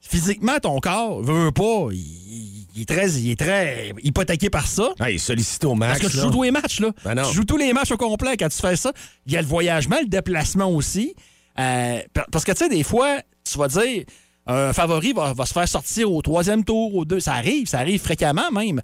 physiquement, 0.00 0.58
ton 0.60 0.78
corps 0.80 1.22
veut, 1.22 1.44
veut 1.44 1.52
pas. 1.52 1.88
Il, 1.92 2.66
il 2.74 2.82
est 2.82 2.86
très, 2.88 3.10
il 3.10 3.30
est 3.30 3.38
très 3.40 3.92
hypothéqué 4.02 4.48
par 4.50 4.66
ça. 4.66 4.90
Ah, 5.00 5.10
il 5.10 5.16
est 5.16 5.18
sollicité 5.18 5.66
au 5.66 5.74
max. 5.74 5.98
Parce 6.00 6.06
que 6.06 6.10
tu 6.12 6.16
là. 6.18 6.22
joues 6.24 6.30
tous 6.30 6.42
les 6.44 6.50
matchs, 6.50 6.80
là. 6.80 6.90
Ben 7.04 7.22
tu 7.22 7.34
joues 7.34 7.44
tous 7.44 7.56
les 7.56 7.72
matchs 7.72 7.90
au 7.90 7.96
complet 7.96 8.36
quand 8.36 8.48
tu 8.48 8.58
fais 8.58 8.76
ça. 8.76 8.92
Il 9.26 9.32
y 9.32 9.36
a 9.36 9.42
le 9.42 9.46
voyagement, 9.48 9.96
le 10.00 10.08
déplacement 10.08 10.70
aussi. 10.70 11.14
Euh, 11.58 12.00
par- 12.14 12.26
parce 12.30 12.44
que, 12.44 12.52
tu 12.52 12.58
sais, 12.58 12.68
des 12.68 12.82
fois, 12.84 13.20
tu 13.50 13.58
vas 13.58 13.68
dire, 13.68 14.04
un 14.46 14.72
favori 14.72 15.12
va, 15.12 15.32
va 15.32 15.46
se 15.46 15.52
faire 15.52 15.68
sortir 15.68 16.10
au 16.12 16.22
troisième 16.22 16.64
tour, 16.64 16.94
au 16.94 17.04
deux. 17.04 17.20
Ça 17.20 17.34
arrive, 17.34 17.66
ça 17.66 17.80
arrive 17.80 18.00
fréquemment 18.00 18.50
même. 18.52 18.80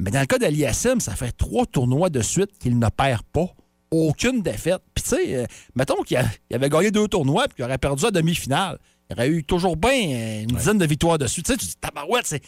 Mais 0.00 0.10
dans 0.10 0.20
le 0.20 0.26
cas 0.26 0.38
d'Aliassim, 0.38 1.00
ça 1.00 1.14
fait 1.14 1.32
trois 1.32 1.66
tournois 1.66 2.10
de 2.10 2.22
suite 2.22 2.50
qu'il 2.58 2.78
ne 2.78 2.88
perd 2.88 3.22
pas. 3.32 3.46
Aucune 3.90 4.42
défaite. 4.42 4.82
Puis, 4.94 5.02
tu 5.02 5.10
sais, 5.10 5.34
euh, 5.34 5.46
mettons 5.74 6.02
qu'il 6.02 6.16
avait 6.52 6.68
gagné 6.68 6.90
deux 6.90 7.08
tournois 7.08 7.48
puis 7.48 7.56
qu'il 7.56 7.64
aurait 7.64 7.78
perdu 7.78 8.06
à 8.06 8.10
demi-finale. 8.10 8.78
Il 9.10 9.14
aurait 9.14 9.28
eu 9.28 9.44
toujours 9.44 9.76
bien 9.76 9.90
euh, 9.90 10.42
une 10.42 10.56
dizaine 10.56 10.78
de 10.78 10.86
victoires 10.86 11.18
de 11.18 11.26
suite. 11.26 11.46
Tu 11.46 11.52
sais, 11.52 11.58
tu 11.58 11.66
dis, 11.66 11.76
tabarouette, 11.76 12.26
c'est. 12.26 12.42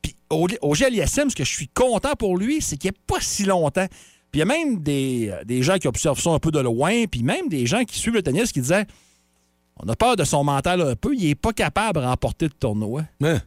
Puis, 0.00 0.16
au, 0.30 0.48
au 0.62 0.82
Aliassim, 0.82 1.28
ce 1.28 1.36
que 1.36 1.44
je 1.44 1.52
suis 1.52 1.68
content 1.68 2.14
pour 2.18 2.36
lui, 2.36 2.62
c'est 2.62 2.76
qu'il 2.76 2.90
n'y 2.90 2.96
a 2.96 3.00
pas 3.06 3.20
si 3.20 3.44
longtemps. 3.44 3.86
Puis, 4.32 4.36
il 4.36 4.38
y 4.38 4.42
a 4.42 4.46
même 4.46 4.82
des, 4.82 5.30
euh, 5.30 5.44
des 5.44 5.62
gens 5.62 5.76
qui 5.76 5.86
observent 5.86 6.20
ça 6.20 6.30
un 6.30 6.38
peu 6.38 6.50
de 6.50 6.60
loin, 6.60 7.04
puis 7.10 7.22
même 7.22 7.48
des 7.48 7.66
gens 7.66 7.84
qui 7.84 7.98
suivent 7.98 8.14
le 8.14 8.22
tennis 8.22 8.52
qui 8.52 8.60
disaient 8.60 8.86
on 9.78 9.88
a 9.88 9.96
peur 9.96 10.16
de 10.16 10.24
son 10.24 10.42
mental 10.42 10.80
un 10.80 10.96
peu, 10.96 11.14
il 11.14 11.28
n'est 11.28 11.34
pas 11.34 11.52
capable 11.52 12.00
de 12.00 12.06
remporter 12.06 12.46
le 12.46 12.52
tournoi. 12.52 13.02
Hein? 13.22 13.40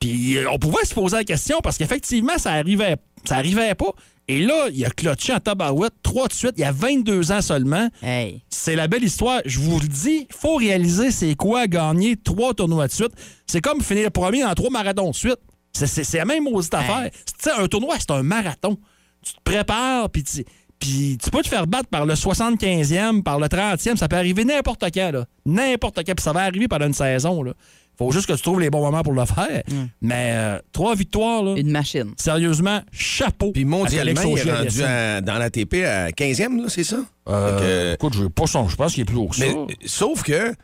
Puis 0.00 0.36
euh, 0.36 0.50
on 0.50 0.58
pouvait 0.58 0.84
se 0.84 0.94
poser 0.94 1.16
la 1.16 1.24
question 1.24 1.58
parce 1.62 1.78
qu'effectivement, 1.78 2.38
ça 2.38 2.52
arrivait, 2.52 2.96
ça 3.24 3.36
arrivait 3.36 3.74
pas. 3.74 3.92
Et 4.28 4.40
là, 4.40 4.66
il 4.72 4.84
a 4.84 4.90
clutché 4.90 5.32
en 5.32 5.38
tabarouette 5.38 5.94
trois 6.02 6.26
de 6.26 6.32
suite. 6.32 6.54
Il 6.56 6.60
y 6.62 6.64
a 6.64 6.72
22 6.72 7.30
ans 7.30 7.40
seulement. 7.40 7.88
Hey. 8.02 8.42
C'est 8.50 8.74
la 8.74 8.88
belle 8.88 9.04
histoire. 9.04 9.40
Je 9.44 9.60
vous 9.60 9.78
le 9.78 9.86
dis, 9.86 10.26
il 10.28 10.34
faut 10.36 10.56
réaliser 10.56 11.12
c'est 11.12 11.34
quoi 11.36 11.68
gagner 11.68 12.16
trois 12.16 12.52
tournois 12.52 12.88
de 12.88 12.92
suite. 12.92 13.12
C'est 13.46 13.60
comme 13.60 13.80
finir 13.80 14.04
le 14.04 14.10
premier 14.10 14.42
dans 14.42 14.52
trois 14.54 14.70
marathons 14.70 15.10
de 15.10 15.14
suite. 15.14 15.38
C'est- 15.72 16.14
la 16.14 16.24
même 16.24 16.44
maudite 16.44 16.74
affaire. 16.74 17.10
Tu 17.12 17.20
sais, 17.38 17.50
un 17.52 17.68
tournoi, 17.68 17.96
c'est 18.00 18.10
un 18.10 18.22
marathon. 18.22 18.76
Tu 19.22 19.32
te 19.34 19.40
prépares, 19.44 20.10
puis 20.10 20.24
tu, 20.24 20.44
puis 20.80 21.18
tu 21.22 21.30
peux 21.30 21.42
te 21.42 21.48
faire 21.48 21.66
battre 21.66 21.88
par 21.88 22.04
le 22.06 22.14
75e, 22.16 23.22
par 23.22 23.38
le 23.38 23.46
30e. 23.48 23.96
Ça 23.96 24.08
peut 24.08 24.16
arriver 24.16 24.44
n'importe 24.44 24.84
quand, 24.92 25.10
là. 25.12 25.26
N'importe 25.44 25.96
quand. 26.04 26.14
Puis 26.14 26.22
ça 26.24 26.32
va 26.32 26.40
arriver 26.40 26.66
pendant 26.66 26.86
une 26.86 26.94
saison, 26.94 27.42
là. 27.42 27.52
Faut 27.98 28.10
juste 28.12 28.26
que 28.26 28.32
tu 28.34 28.42
trouves 28.42 28.60
les 28.60 28.70
bons 28.70 28.80
moments 28.82 29.02
pour 29.02 29.12
le 29.14 29.24
faire. 29.24 29.62
Mais 30.02 30.30
euh, 30.34 30.58
trois 30.72 30.94
victoires, 30.94 31.42
là. 31.42 31.54
Une 31.56 31.70
machine. 31.70 32.12
Sérieusement, 32.16 32.80
chapeau. 32.92 33.52
Puis 33.52 33.64
mondialement, 33.64 34.20
il 34.22 34.38
est 34.38 34.52
rendu 34.52 34.82
à- 34.82 35.20
dans 35.20 35.38
la 35.38 35.50
TP 35.50 35.84
à 35.84 36.10
15e, 36.12 36.60
là, 36.62 36.68
c'est 36.68 36.84
ça? 36.84 36.98
Euh, 37.28 37.58
que- 37.58 37.94
Écoute, 37.94 38.14
je, 38.14 38.24
pas 38.26 38.46
son- 38.46 38.68
je 38.68 38.76
pense 38.76 38.92
qu'il 38.94 39.02
est 39.02 39.06
plus 39.06 39.16
haut 39.16 39.28
que 39.28 39.36
ça. 39.36 39.44
Mais, 39.46 39.54
euh, 39.54 39.66
sauf 39.86 40.22
que 40.22 40.54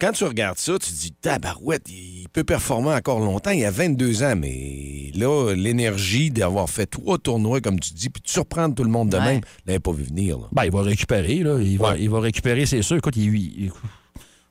quand 0.00 0.12
tu 0.12 0.24
regardes 0.24 0.58
ça, 0.58 0.72
tu 0.80 0.90
te 0.90 0.98
dis, 0.98 1.12
tabarouette, 1.12 1.84
il 1.88 2.26
peut 2.32 2.42
performer 2.42 2.92
encore 2.94 3.20
longtemps. 3.20 3.50
Il 3.52 3.64
a 3.64 3.70
22 3.70 4.22
ans, 4.24 4.34
mais 4.36 5.12
là, 5.14 5.52
l'énergie 5.54 6.30
d'avoir 6.30 6.68
fait 6.68 6.86
trois 6.86 7.18
tournois, 7.18 7.60
comme 7.60 7.78
tu 7.78 7.92
dis, 7.94 8.08
puis 8.08 8.20
de 8.22 8.28
surprendre 8.28 8.74
tout 8.74 8.82
le 8.82 8.90
monde 8.90 9.10
de 9.10 9.16
Ouais. 9.18 9.24
même, 9.24 9.40
il 9.64 9.68
l'avait 9.68 9.78
pas 9.78 9.92
vu 9.92 10.02
venir. 10.02 10.38
Là. 10.38 10.44
Ben, 10.50 10.64
il 10.64 10.72
va 10.72 10.82
récupérer, 10.82 11.36
là. 11.44 11.58
Il 11.60 11.78
va, 11.78 11.96
il 11.98 12.12
récupérer, 12.12 12.66
c'est 12.66 12.82
sûr. 12.82 12.96
Écoute, 12.96 13.16
il, 13.16 13.34
il- 13.34 13.72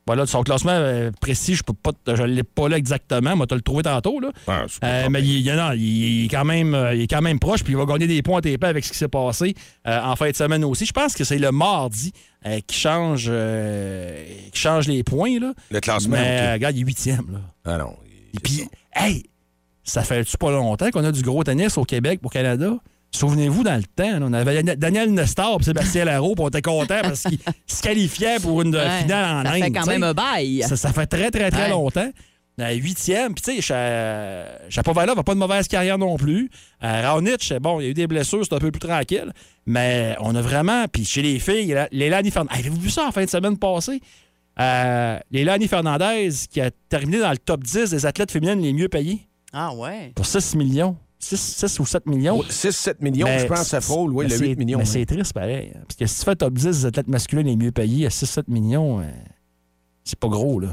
voilà, 0.08 0.25
son 0.25 0.41
classement 0.43 0.72
euh, 0.74 1.12
précis, 1.22 1.55
je 1.55 1.63
peux 1.63 1.74
pas, 1.74 1.91
te- 1.93 2.15
je 2.15 2.24
l'ai 2.24 2.43
pas 2.43 2.67
là 2.67 2.77
exactement. 2.77 3.36
Moi, 3.36 3.46
tu 3.48 3.53
le 3.55 3.62
trouvé 3.62 3.84
tantôt, 3.84 4.20
là. 4.20 4.31
Ah, 4.48 4.63
c'est 4.67 4.79
pas 4.79 4.88
Euh, 4.88 5.10
mais 5.10 5.22
il, 5.22 5.46
il- 5.48 5.55
non, 5.55 5.72
il- 5.74 5.81
il 5.81 6.25
est 6.25 6.27
quand 6.27 6.43
même, 6.43 6.74
euh, 6.74 6.96
il 6.96 7.01
est 7.01 7.08
quand 7.08 7.22
même 7.22 7.39
proche, 7.39 7.63
puis 7.63 7.74
il 7.74 7.77
va 7.77 7.86
gagner 7.86 8.08
des 8.08 8.22
points 8.22 8.39
à 8.39 8.41
TP 8.41 8.63
avec 8.63 8.84
ce 8.84 8.91
qui 8.91 8.98
s'est 8.98 9.08
passé 9.08 9.53
euh, 9.88 10.01
en 10.01 10.15
fin 10.15 10.29
de 10.31 10.36
semaine 10.36 10.63
aussi. 10.65 10.86
Je 10.86 10.91
pense 10.93 11.13
que 11.13 11.24
c'est 11.24 11.38
le 11.38 11.51
mardi 11.51 12.12
euh, 12.46 12.60
qui 12.65 12.77
change, 12.79 13.27
euh, 13.29 14.24
qui 14.51 14.60
change 14.60 14.88
les 14.88 15.03
points, 15.03 15.39
là. 15.39 15.53
Le 15.70 15.79
classement, 15.79 16.17
Mais 16.17 16.46
OK. 16.48 16.53
regarde, 16.53 16.75
il 16.75 16.81
est 16.81 16.86
huitième, 16.86 17.25
là. 17.31 17.39
Ah 17.65 17.77
non. 17.77 17.96
Et 18.34 18.39
puis, 18.39 18.63
hey, 18.96 19.24
ça 19.84 20.03
fait-tu 20.03 20.38
pas 20.38 20.51
longtemps 20.51 20.89
qu'on 20.89 21.03
a 21.03 21.12
du 21.12 21.22
gros 21.22 21.43
tennis 21.43 21.77
au 21.77 21.84
Québec 21.84 22.22
pour 22.22 22.31
Canada? 22.31 22.74
Souvenez-vous, 23.13 23.63
dans 23.63 23.75
le 23.75 23.83
temps, 23.83 24.19
on 24.21 24.31
avait 24.33 24.63
Daniel 24.63 25.13
Nestor 25.13 25.57
et 25.59 25.63
Sébastien 25.63 26.05
Larreau, 26.05 26.33
puis 26.33 26.43
on 26.45 26.47
était 26.47 26.61
contents 26.61 27.01
parce 27.01 27.23
qu'ils 27.23 27.39
se 27.67 27.81
qualifiaient 27.81 28.39
pour 28.39 28.61
une 28.61 28.73
Ouais, 28.75 29.01
finale 29.01 29.45
en 29.45 29.49
ça 29.49 29.55
Inde. 29.55 29.63
fait 29.63 29.71
quand 29.71 29.85
même 29.85 30.03
un 30.03 30.13
bail. 30.13 30.63
Ça, 30.67 30.77
ça 30.77 30.93
fait 30.93 31.05
très, 31.07 31.29
très, 31.29 31.51
très 31.51 31.63
Ouais. 31.63 31.69
longtemps. 31.69 32.09
Euh, 32.59 32.71
Huitième, 32.73 33.33
puis 33.33 33.41
tu 33.43 33.55
sais, 33.55 33.61
Cha- 33.61 34.69
Chapovalov 34.69 35.15
n'a 35.17 35.23
pas 35.23 35.33
de 35.33 35.39
mauvaise 35.39 35.67
carrière 35.67 35.97
non 35.97 36.15
plus. 36.17 36.49
Euh, 36.83 37.01
Raonic, 37.01 37.53
bon, 37.59 37.79
il 37.79 37.83
y 37.83 37.87
a 37.87 37.89
eu 37.89 37.93
des 37.93 38.07
blessures, 38.07 38.45
c'est 38.45 38.53
un 38.53 38.59
peu 38.59 38.71
plus 38.71 38.79
tranquille. 38.79 39.31
Mais 39.65 40.15
on 40.19 40.35
a 40.35 40.41
vraiment, 40.41 40.85
puis 40.87 41.03
chez 41.03 41.21
les 41.21 41.39
filles, 41.39 41.67
la- 41.73 41.87
Lélani 41.91 42.29
Fernandez. 42.29 42.59
Avez-vous 42.59 42.79
vu 42.79 42.89
ça 42.89 43.07
en 43.07 43.11
fin 43.11 43.23
de 43.25 43.29
semaine 43.29 43.57
passée? 43.57 43.99
Euh, 44.59 45.17
Lélani 45.31 45.67
Fernandez 45.67 46.29
qui 46.51 46.61
a 46.61 46.69
terminé 46.89 47.19
dans 47.19 47.31
le 47.31 47.37
top 47.37 47.63
10 47.63 47.89
des 47.91 48.05
athlètes 48.05 48.31
féminines 48.31 48.61
les 48.61 48.73
mieux 48.73 48.89
payées 48.89 49.27
Ah 49.53 49.73
ouais. 49.73 50.11
pour 50.13 50.25
6 50.25 50.55
millions. 50.55 50.95
6, 51.23 51.79
ou 51.79 51.85
7 51.85 52.05
millions. 52.07 52.41
6-7 52.49 52.95
millions, 53.01 53.27
Mais 53.27 53.39
je 53.39 53.45
pense, 53.45 53.67
ça 53.67 53.79
frôle, 53.81 54.11
oui, 54.13 54.25
le 54.27 54.31
c'est- 54.35 54.39
8 54.47 54.55
millions. 54.57 54.77
Mais 54.79 54.83
hein. 54.83 54.87
c'est 54.91 55.05
triste 55.05 55.33
pareil. 55.33 55.71
hein, 55.75 55.79
Parce 55.87 55.95
que 55.97 56.05
si 56.07 56.19
tu 56.19 56.25
fais 56.25 56.35
top 56.35 56.53
10 56.53 56.65
des 56.65 56.85
athlètes 56.85 57.07
masculins 57.07 57.43
les 57.43 57.55
mieux 57.55 57.71
payés 57.71 58.05
à 58.05 58.09
6-7 58.09 58.48
millions, 58.48 59.00
euh, 59.01 59.03
c'est 60.03 60.17
pas 60.19 60.27
gros, 60.27 60.59
là. 60.59 60.69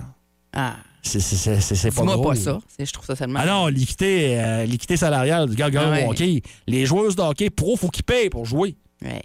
Ah. 0.53 0.77
C'est 1.03 1.21
c'est- 1.21 1.37
c'est- 1.37 1.61
c'est- 1.61 1.75
c'est 1.75 1.91
pas 1.95 2.03
gros. 2.05 2.23
pas 2.31 2.35
ça. 2.35 2.59
Je 2.79 2.93
trouve 2.93 3.07
ça 3.07 3.15
tellement. 3.17 3.39
Ah 3.43 3.47
non, 3.47 3.67
l'équité, 3.69 4.39
euh, 4.41 4.65
l'équité 4.67 4.97
salariale 4.97 5.49
du 5.49 5.55
gars 5.55 5.71
gars 5.71 5.85
Ah 5.87 5.91
ouais. 5.93 6.07
au 6.07 6.11
hockey. 6.11 6.43
Les 6.67 6.85
joueuses 6.87 7.15
de 7.17 7.23
hockey 7.23 7.51
pro, 7.51 7.77
faut 7.77 7.89
qu'ils 7.89 8.05
payent 8.05 8.29
pour 8.31 8.45
jouer. 8.45 8.77
Ouais. 9.03 9.23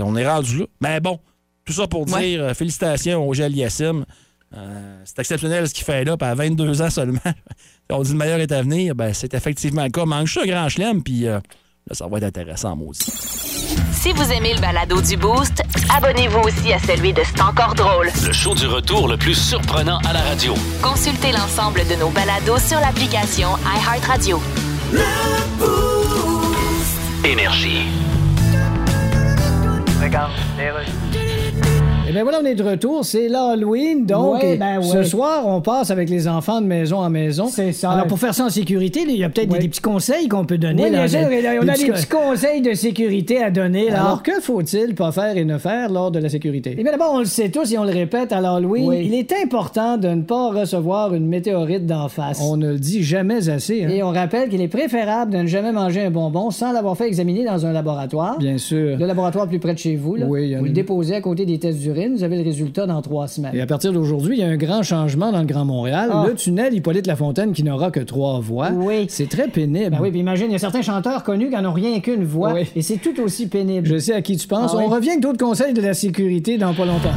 On 0.00 0.16
est 0.16 0.28
rendu 0.28 0.58
là. 0.58 0.66
Mais 0.80 1.00
bon, 1.00 1.18
tout 1.64 1.72
ça 1.72 1.86
pour 1.86 2.10
Ouais. 2.10 2.20
dire 2.20 2.42
euh, 2.42 2.54
félicitations 2.54 3.26
au 3.26 3.32
Gel 3.32 3.54
Yassim. 3.56 4.04
Euh, 4.56 5.02
c'est 5.04 5.20
exceptionnel 5.20 5.68
ce 5.68 5.74
qu'il 5.74 5.84
fait 5.84 6.04
là, 6.04 6.16
puis 6.16 6.28
à 6.28 6.34
22 6.34 6.82
ans 6.82 6.90
seulement. 6.90 7.18
on 7.90 8.02
dit 8.02 8.12
le 8.12 8.18
meilleur 8.18 8.40
est 8.40 8.52
à 8.52 8.62
venir. 8.62 8.94
Ben, 8.94 9.12
c'est 9.14 9.32
effectivement 9.34 9.84
le 9.84 9.90
cas. 9.90 10.04
Manque 10.04 10.26
juste 10.26 10.44
un 10.44 10.46
grand 10.46 10.68
chelem, 10.68 11.02
puis 11.02 11.26
euh, 11.26 11.34
là, 11.88 11.94
ça 11.94 12.06
va 12.06 12.18
être 12.18 12.24
intéressant, 12.24 12.74
maudit. 12.74 12.98
Si 13.92 14.12
vous 14.12 14.32
aimez 14.32 14.54
le 14.54 14.60
balado 14.60 15.00
du 15.00 15.16
Boost, 15.16 15.62
abonnez-vous 15.94 16.40
aussi 16.40 16.72
à 16.72 16.78
celui 16.78 17.12
de 17.12 17.22
C'est 17.24 17.40
encore 17.42 17.74
drôle. 17.74 18.08
Le 18.24 18.32
show 18.32 18.54
du 18.54 18.66
retour 18.66 19.08
le 19.08 19.16
plus 19.16 19.34
surprenant 19.34 19.98
à 20.08 20.12
la 20.12 20.22
radio. 20.22 20.54
Consultez 20.82 21.32
l'ensemble 21.32 21.86
de 21.86 21.94
nos 21.96 22.08
balados 22.10 22.58
sur 22.58 22.80
l'application 22.80 23.50
iHeartRadio. 23.58 24.40
Énergie. 27.24 27.86
Eh 32.10 32.12
bien 32.12 32.24
voilà, 32.24 32.40
on 32.42 32.44
est 32.44 32.56
de 32.56 32.64
retour. 32.64 33.04
C'est 33.04 33.28
l'Halloween, 33.28 34.04
donc. 34.04 34.42
Ouais, 34.42 34.54
et 34.54 34.56
ben 34.56 34.82
Ce 34.82 35.04
soir, 35.04 35.44
on 35.46 35.60
passe 35.60 35.92
avec 35.92 36.10
les 36.10 36.26
enfants 36.26 36.60
de 36.60 36.66
maison 36.66 36.96
en 36.98 37.08
maison. 37.08 37.46
C'est 37.46 37.70
ça. 37.70 37.92
Alors, 37.92 38.08
pour 38.08 38.18
faire 38.18 38.34
ça 38.34 38.46
en 38.46 38.50
sécurité, 38.50 39.04
il 39.06 39.14
y 39.16 39.22
a 39.22 39.28
peut-être 39.28 39.46
des- 39.46 39.54
Ouais. 39.54 39.60
des, 39.60 39.68
petits 39.68 39.80
conseils 39.80 40.26
qu'on 40.26 40.44
peut 40.44 40.58
donner. 40.58 40.82
Oui, 40.86 40.90
là, 40.90 41.06
bien 41.06 41.28
des- 41.28 41.34
et 41.36 41.58
on 41.60 41.68
a 41.68 41.76
des 41.76 41.86
petits 41.86 42.08
conseils 42.08 42.62
de 42.62 42.74
sécurité 42.74 43.40
à 43.40 43.52
donner. 43.52 43.90
Là. 43.90 44.00
Alors, 44.00 44.24
que 44.24 44.40
faut-il 44.40 44.96
pas 44.96 45.12
faire 45.12 45.36
et 45.36 45.44
ne 45.44 45.56
faire 45.56 45.88
lors 45.88 46.10
de 46.10 46.18
la 46.18 46.28
sécurité? 46.28 46.74
Eh 46.76 46.82
bien, 46.82 46.90
d'abord, 46.90 47.12
on 47.14 47.20
le 47.20 47.26
sait 47.26 47.48
tous 47.48 47.72
et 47.72 47.78
on 47.78 47.84
le 47.84 47.92
répète 47.92 48.32
à 48.32 48.40
l'Halloween. 48.40 48.88
Oui. 48.88 49.02
Il 49.06 49.14
est 49.14 49.32
important 49.44 49.96
de 49.96 50.08
ne 50.08 50.22
pas 50.22 50.50
recevoir 50.50 51.14
une 51.14 51.28
météorite 51.28 51.86
d'en 51.86 52.08
face. 52.08 52.40
On 52.42 52.56
ne 52.56 52.72
le 52.72 52.78
dit 52.80 53.04
jamais 53.04 53.48
assez. 53.48 53.86
Et 53.88 54.02
on 54.02 54.10
rappelle 54.10 54.48
qu'il 54.48 54.60
est 54.60 54.66
préférable 54.66 55.32
de 55.32 55.38
ne 55.38 55.46
jamais 55.46 55.70
manger 55.70 56.00
un 56.00 56.10
bonbon 56.10 56.50
sans 56.50 56.72
l'avoir 56.72 56.96
fait 56.96 57.06
examiner 57.06 57.44
dans 57.44 57.66
un 57.66 57.72
laboratoire. 57.72 58.36
Bien 58.40 58.58
sûr. 58.58 58.98
Le 58.98 59.06
laboratoire 59.06 59.46
plus 59.46 59.60
près 59.60 59.74
de 59.74 59.78
chez 59.78 59.94
vous. 59.94 60.16
Là. 60.16 60.26
Oui, 60.28 60.46
il 60.46 60.50
y 60.50 60.56
en 60.56 60.58
Vous 60.58 60.64
le 60.64 60.72
déposez 60.72 61.14
à 61.14 61.20
côté 61.20 61.46
des 61.46 61.60
tests 61.60 61.78
d'urine. 61.78 61.99
Vous 62.08 62.24
avez 62.24 62.36
le 62.36 62.42
résultat 62.42 62.86
dans 62.86 63.02
trois 63.02 63.28
semaines. 63.28 63.54
Et 63.54 63.60
à 63.60 63.66
partir 63.66 63.92
d'aujourd'hui, 63.92 64.36
il 64.38 64.40
y 64.40 64.44
a 64.44 64.48
un 64.48 64.56
grand 64.56 64.82
changement 64.82 65.32
dans 65.32 65.40
le 65.40 65.46
Grand 65.46 65.64
Montréal. 65.64 66.10
Ah. 66.12 66.24
Le 66.26 66.34
tunnel 66.34 66.72
Hippolyte 66.74 67.06
Lafontaine 67.06 67.52
qui 67.52 67.62
n'aura 67.62 67.90
que 67.90 68.00
trois 68.00 68.40
voies. 68.40 68.70
Oui. 68.72 69.06
C'est 69.08 69.28
très 69.28 69.48
pénible. 69.48 69.90
Ben 69.90 69.98
oui, 70.00 70.10
puis 70.10 70.20
imagine, 70.20 70.46
il 70.46 70.52
y 70.52 70.56
a 70.56 70.58
certains 70.58 70.82
chanteurs 70.82 71.22
connus 71.22 71.50
qui 71.50 71.56
n'en 71.56 71.70
ont 71.70 71.74
rien 71.74 72.00
qu'une 72.00 72.24
voix. 72.24 72.54
Oui. 72.54 72.68
Et 72.74 72.82
c'est 72.82 72.98
tout 72.98 73.20
aussi 73.20 73.48
pénible. 73.48 73.86
Je 73.86 73.98
sais 73.98 74.14
à 74.14 74.22
qui 74.22 74.36
tu 74.36 74.46
penses. 74.46 74.72
Ah 74.74 74.78
oui? 74.78 74.84
On 74.86 74.90
revient 74.90 75.10
avec 75.10 75.20
d'autres 75.20 75.44
conseils 75.44 75.74
de 75.74 75.82
la 75.82 75.94
sécurité 75.94 76.58
dans 76.58 76.74
pas 76.74 76.84
longtemps. 76.84 77.14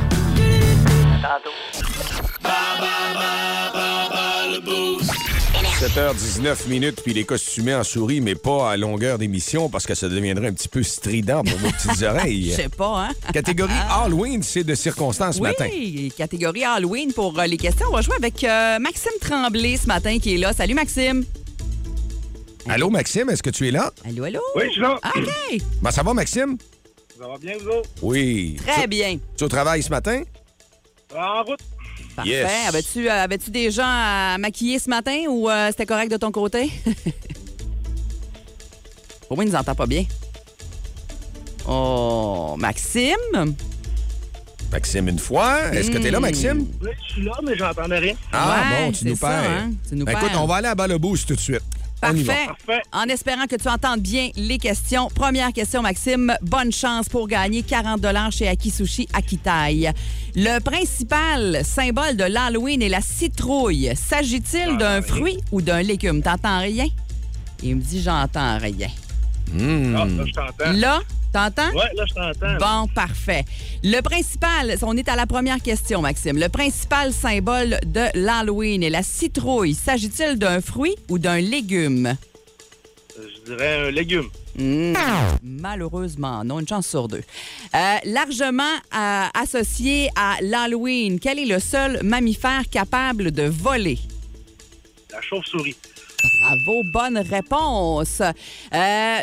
7h19 5.87 6.69
minutes, 6.69 7.01
puis 7.03 7.13
les 7.13 7.25
costumés 7.25 7.75
en 7.75 7.83
souris, 7.83 8.21
mais 8.21 8.35
pas 8.35 8.71
à 8.71 8.77
longueur 8.77 9.17
d'émission 9.17 9.67
parce 9.67 9.85
que 9.85 9.93
ça 9.95 10.07
deviendrait 10.07 10.47
un 10.47 10.53
petit 10.53 10.69
peu 10.69 10.81
strident 10.81 11.43
pour 11.43 11.57
vos 11.57 11.67
petites 11.71 11.91
Je 11.99 12.05
oreilles. 12.05 12.53
sais 12.53 12.69
pas, 12.69 13.07
hein? 13.09 13.31
Catégorie 13.33 13.73
Halloween, 13.89 14.41
c'est 14.43 14.63
de 14.63 14.75
circonstances 14.75 15.35
ce 15.35 15.41
oui, 15.41 15.49
matin. 15.49 15.67
catégorie 16.17 16.63
Halloween 16.63 17.11
pour 17.11 17.37
euh, 17.37 17.45
les 17.47 17.57
questions. 17.57 17.87
On 17.89 17.95
va 17.95 18.01
jouer 18.01 18.15
avec 18.15 18.41
euh, 18.45 18.79
Maxime 18.79 19.11
Tremblay 19.19 19.75
ce 19.75 19.87
matin 19.87 20.19
qui 20.19 20.35
est 20.35 20.37
là. 20.37 20.53
Salut 20.53 20.73
Maxime. 20.73 21.25
Allô, 22.69 22.89
Maxime, 22.89 23.29
est-ce 23.29 23.43
que 23.43 23.49
tu 23.49 23.67
es 23.67 23.71
là? 23.71 23.91
Allô, 24.05 24.23
allô? 24.23 24.39
Oui, 24.55 24.63
je 24.67 24.71
suis 24.71 24.81
là. 24.81 24.97
Ah, 25.03 25.11
OK. 25.17 25.61
Ben, 25.81 25.91
ça 25.91 26.01
va, 26.01 26.13
Maxime? 26.13 26.57
Ça 27.19 27.27
va 27.27 27.37
bien, 27.37 27.55
vous 27.61 27.67
autres? 27.67 27.89
Oui. 28.01 28.55
Très 28.65 28.83
Tu- 28.83 28.87
bien. 28.87 29.17
Tu 29.35 29.41
es 29.41 29.43
au 29.43 29.49
travail 29.49 29.83
ce 29.83 29.89
matin? 29.89 30.23
En 31.13 31.43
route. 31.43 31.59
Parfait. 32.15 32.31
Yes. 32.31 32.67
Avais-tu 32.69 33.09
euh, 33.09 33.23
avais-tu 33.23 33.51
des 33.51 33.71
gens 33.71 33.83
à 33.85 34.37
maquiller 34.37 34.79
ce 34.79 34.89
matin 34.89 35.23
ou 35.29 35.49
euh, 35.49 35.67
c'était 35.69 35.85
correct 35.85 36.11
de 36.11 36.17
ton 36.17 36.31
côté? 36.31 36.71
Au 39.29 39.35
moins, 39.35 39.45
il 39.45 39.49
nous 39.51 39.55
entend 39.55 39.75
pas 39.75 39.85
bien. 39.87 40.05
Oh, 41.67 42.55
Maxime? 42.57 43.15
Maxime, 44.71 45.07
une 45.07 45.19
fois. 45.19 45.71
Est-ce 45.73 45.91
que 45.91 45.97
tu 45.97 46.07
es 46.07 46.11
là, 46.11 46.19
Hmm. 46.19 46.23
Maxime? 46.23 46.67
Oui, 46.81 46.89
je 47.07 47.13
suis 47.13 47.23
là, 47.23 47.31
mais 47.43 47.55
j'entendais 47.57 47.99
rien. 47.99 48.13
Ah, 48.31 48.63
Ouais, 48.79 48.85
bon, 48.85 48.91
tu 48.91 49.05
nous 49.07 49.15
ça, 49.15 49.27
perds. 49.27 49.49
hein, 49.51 49.71
tu 49.87 49.95
nous 49.95 50.05
Ben, 50.05 50.13
écoute, 50.17 50.29
perds. 50.31 50.43
on 50.43 50.47
va 50.47 50.55
aller 50.55 50.67
à 50.67 50.75
bas 50.75 50.87
le 50.87 50.97
boost 50.97 51.27
tout 51.27 51.35
de 51.35 51.39
suite. 51.39 51.61
Parfait. 52.03 52.45
Parfait. 52.47 52.81
En 52.91 53.03
espérant 53.05 53.45
que 53.47 53.55
tu 53.55 53.67
entendes 53.67 54.01
bien 54.01 54.29
les 54.35 54.57
questions. 54.57 55.07
Première 55.13 55.51
question, 55.53 55.81
Maxime. 55.81 56.33
Bonne 56.41 56.71
chance 56.71 57.07
pour 57.09 57.27
gagner 57.27 57.63
40 57.63 58.05
chez 58.31 58.47
Aki 58.47 58.69
Sushi 58.71 59.07
Akitaï. 59.13 59.91
Le 60.35 60.59
principal 60.59 61.63
symbole 61.63 62.15
de 62.17 62.23
l'Halloween 62.25 62.81
est 62.81 62.89
la 62.89 63.01
citrouille. 63.01 63.91
S'agit-il 63.95 64.71
Ah, 64.71 64.75
d'un 64.77 65.01
oui. 65.01 65.07
fruit 65.07 65.37
ou 65.51 65.61
d'un 65.61 65.81
légume? 65.81 66.21
T'entends 66.21 66.59
rien? 66.59 66.87
Il 67.61 67.77
me 67.77 67.81
dit 67.81 68.01
j'entends 68.01 68.57
rien. 68.57 68.87
Ah, 69.55 69.59
là, 70.05 70.07
je 70.25 70.31
t'entends. 70.33 70.71
Là, 70.73 71.01
t'entends? 71.33 71.69
Ouais, 71.71 71.91
là, 71.95 72.05
je 72.07 72.13
t'entends. 72.13 72.57
Bon, 72.59 72.87
parfait. 72.93 73.43
Le 73.83 74.01
principal, 74.01 74.75
on 74.83 74.95
est 74.95 75.09
à 75.09 75.15
la 75.15 75.25
première 75.25 75.61
question, 75.61 76.01
Maxime. 76.01 76.37
Le 76.39 76.47
principal 76.49 77.11
symbole 77.11 77.79
de 77.85 78.05
l'Halloween 78.15 78.83
est 78.83 78.89
la 78.89 79.03
citrouille. 79.03 79.73
S'agit-il 79.73 80.37
d'un 80.37 80.61
fruit 80.61 80.95
ou 81.09 81.19
d'un 81.19 81.39
légume? 81.39 82.15
Je 83.17 83.51
dirais 83.51 83.87
un 83.87 83.91
légume. 83.91 84.29
Hmm, 84.57 84.93
Malheureusement, 85.41 86.43
non, 86.43 86.59
une 86.59 86.67
chance 86.67 86.87
sur 86.87 87.07
deux. 87.07 87.23
Euh, 87.75 87.95
largement 88.05 88.63
euh, 88.95 89.25
associé 89.33 90.09
à 90.15 90.35
l'Halloween, 90.41 91.19
quel 91.19 91.39
est 91.39 91.45
le 91.45 91.59
seul 91.59 91.99
mammifère 92.03 92.63
capable 92.69 93.31
de 93.31 93.43
voler? 93.43 93.97
La 95.11 95.21
chauve-souris. 95.21 95.75
Bravo, 96.41 96.83
bonne 96.93 97.17
réponse. 97.17 98.21
Euh, 98.21 99.17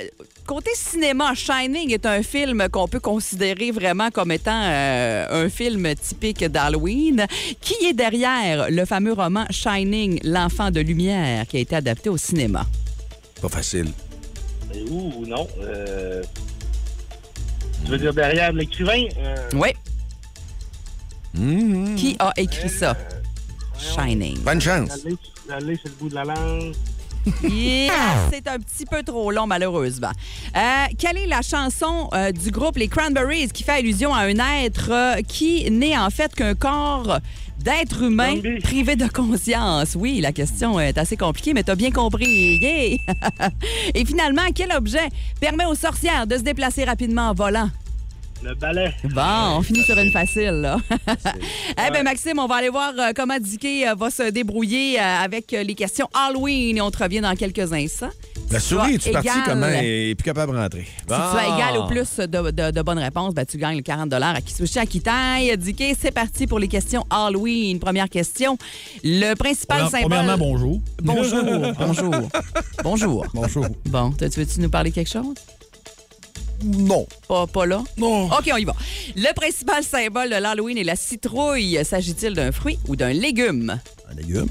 côté 0.50 0.72
cinéma, 0.74 1.32
Shining 1.32 1.92
est 1.92 2.06
un 2.06 2.24
film 2.24 2.68
qu'on 2.72 2.88
peut 2.88 2.98
considérer 2.98 3.70
vraiment 3.70 4.10
comme 4.10 4.32
étant 4.32 4.60
euh, 4.64 5.44
un 5.44 5.48
film 5.48 5.94
typique 5.94 6.44
d'Halloween. 6.44 7.24
Qui 7.60 7.86
est 7.86 7.92
derrière 7.92 8.68
le 8.68 8.84
fameux 8.84 9.12
roman 9.12 9.44
Shining, 9.50 10.18
l'enfant 10.24 10.72
de 10.72 10.80
lumière, 10.80 11.46
qui 11.46 11.58
a 11.58 11.60
été 11.60 11.76
adapté 11.76 12.08
au 12.08 12.16
cinéma? 12.16 12.66
Pas 13.40 13.48
facile. 13.48 13.92
Et 14.74 14.82
où 14.90 15.12
ou 15.18 15.24
non? 15.24 15.46
Euh... 15.60 16.20
Tu 17.84 17.92
veux 17.92 17.98
dire 17.98 18.12
derrière 18.12 18.52
l'écrivain? 18.52 19.04
Euh, 19.18 19.36
Oui. 19.54 19.68
Hmm. 21.32 21.94
Qui 21.94 22.16
a 22.18 22.32
écrit 22.36 22.68
ça? 22.68 22.96
Shining. 23.78 24.40
Bonne 24.40 24.60
chance. 24.60 24.98
Sur 24.98 25.10
le 25.56 25.90
bout 26.00 26.08
de 26.08 26.14
la 26.16 26.24
langue. 26.24 26.74
C'est 27.42 28.48
un 28.48 28.58
petit 28.58 28.86
peu 28.90 29.02
trop 29.02 29.30
long, 29.30 29.46
malheureusement. 29.46 30.10
Euh, 30.56 30.60
quelle 30.98 31.18
est 31.18 31.26
la 31.26 31.42
chanson 31.42 32.08
euh, 32.12 32.32
du 32.32 32.50
groupe 32.50 32.76
Les 32.76 32.88
Cranberries 32.88 33.48
qui 33.48 33.62
fait 33.62 33.72
allusion 33.72 34.14
à 34.14 34.20
un 34.20 34.38
être 34.64 34.90
euh, 34.90 35.22
qui 35.26 35.70
n'est 35.70 35.96
en 35.96 36.10
fait 36.10 36.34
qu'un 36.34 36.54
corps 36.54 37.18
d'être 37.58 38.02
humain 38.02 38.36
Zombie. 38.36 38.60
privé 38.60 38.96
de 38.96 39.06
conscience? 39.06 39.94
Oui, 39.94 40.20
la 40.20 40.32
question 40.32 40.80
est 40.80 40.96
assez 40.96 41.16
compliquée, 41.16 41.52
mais 41.52 41.62
t'as 41.62 41.74
bien 41.74 41.90
compris. 41.90 42.58
Yeah! 42.60 42.98
Et 43.94 44.04
finalement, 44.04 44.42
quel 44.54 44.72
objet 44.72 45.08
permet 45.40 45.66
aux 45.66 45.74
sorcières 45.74 46.26
de 46.26 46.36
se 46.36 46.42
déplacer 46.42 46.84
rapidement 46.84 47.28
en 47.30 47.34
volant? 47.34 47.70
Le 48.42 48.54
balai. 48.54 48.92
Bon, 49.04 49.58
on 49.58 49.62
finit 49.62 49.82
sur 49.82 49.98
une 49.98 50.10
facile, 50.10 50.62
là. 50.62 50.78
eh 51.86 51.90
bien, 51.92 52.02
Maxime, 52.02 52.38
on 52.38 52.46
va 52.46 52.56
aller 52.56 52.70
voir 52.70 52.92
euh, 52.98 53.12
comment 53.14 53.38
Dicky 53.38 53.86
euh, 53.86 53.94
va 53.94 54.08
se 54.10 54.30
débrouiller 54.30 54.98
euh, 54.98 55.02
avec 55.24 55.50
les 55.52 55.74
questions 55.74 56.08
Halloween 56.14 56.78
et 56.78 56.80
on 56.80 56.90
te 56.90 57.02
revient 57.02 57.20
dans 57.20 57.34
quelques 57.34 57.70
instants. 57.72 58.08
La 58.50 58.58
Si 58.58 58.68
souris, 58.68 58.98
tu 58.98 59.08
es-tu 59.08 59.16
as 59.16 59.22
parti 59.22 59.28
égal- 59.28 59.44
comment? 59.46 59.66
Et 59.82 60.14
plus 60.16 60.24
capable 60.24 60.52
de 60.54 60.58
rentrer? 60.58 60.84
Si 60.84 61.06
tu 61.06 61.12
as 61.12 61.54
égal 61.54 61.78
ou 61.80 61.86
plus 61.86 62.16
de, 62.16 62.50
de- 62.50 62.70
de 62.70 62.82
bonnes 62.82 62.98
réponses, 62.98 63.34
ben, 63.34 63.44
tu 63.44 63.58
gagnes 63.58 63.76
le 63.76 63.82
40 63.82 64.12
à 64.12 64.40
Kisushi 64.40 64.78
à 64.78 64.86
Kitaï. 64.86 65.56
Dicky, 65.58 65.94
c'est 66.00 66.10
parti 66.10 66.46
pour 66.46 66.58
les 66.58 66.68
questions 66.68 67.04
Halloween. 67.10 67.78
Première 67.78 68.08
question. 68.08 68.56
Le 69.04 69.34
principal 69.34 69.88
symbole... 69.90 70.00
Premièrement, 70.10 70.38
bonjour. 70.38 70.80
Bonjour. 71.02 71.42
bonjour. 71.78 72.14
Bonjour. 72.82 73.26
Bonjour. 73.34 73.66
Bon, 73.84 74.10
tu 74.12 74.24
veux-tu 74.26 74.60
nous 74.60 74.70
parler 74.70 74.90
quelque 74.90 75.10
chose? 75.10 75.34
Non. 76.64 77.06
Pas, 77.28 77.46
pas 77.46 77.66
là? 77.66 77.82
Non. 77.96 78.26
OK, 78.26 78.50
on 78.52 78.56
y 78.56 78.64
va. 78.64 78.74
Le 79.16 79.32
principal 79.34 79.82
symbole 79.84 80.30
de 80.30 80.36
l'Halloween 80.36 80.78
est 80.78 80.84
la 80.84 80.96
citrouille. 80.96 81.78
S'agit-il 81.84 82.34
d'un 82.34 82.52
fruit 82.52 82.78
ou 82.88 82.96
d'un 82.96 83.12
légume? 83.12 83.78
Un 84.10 84.14
légume? 84.14 84.48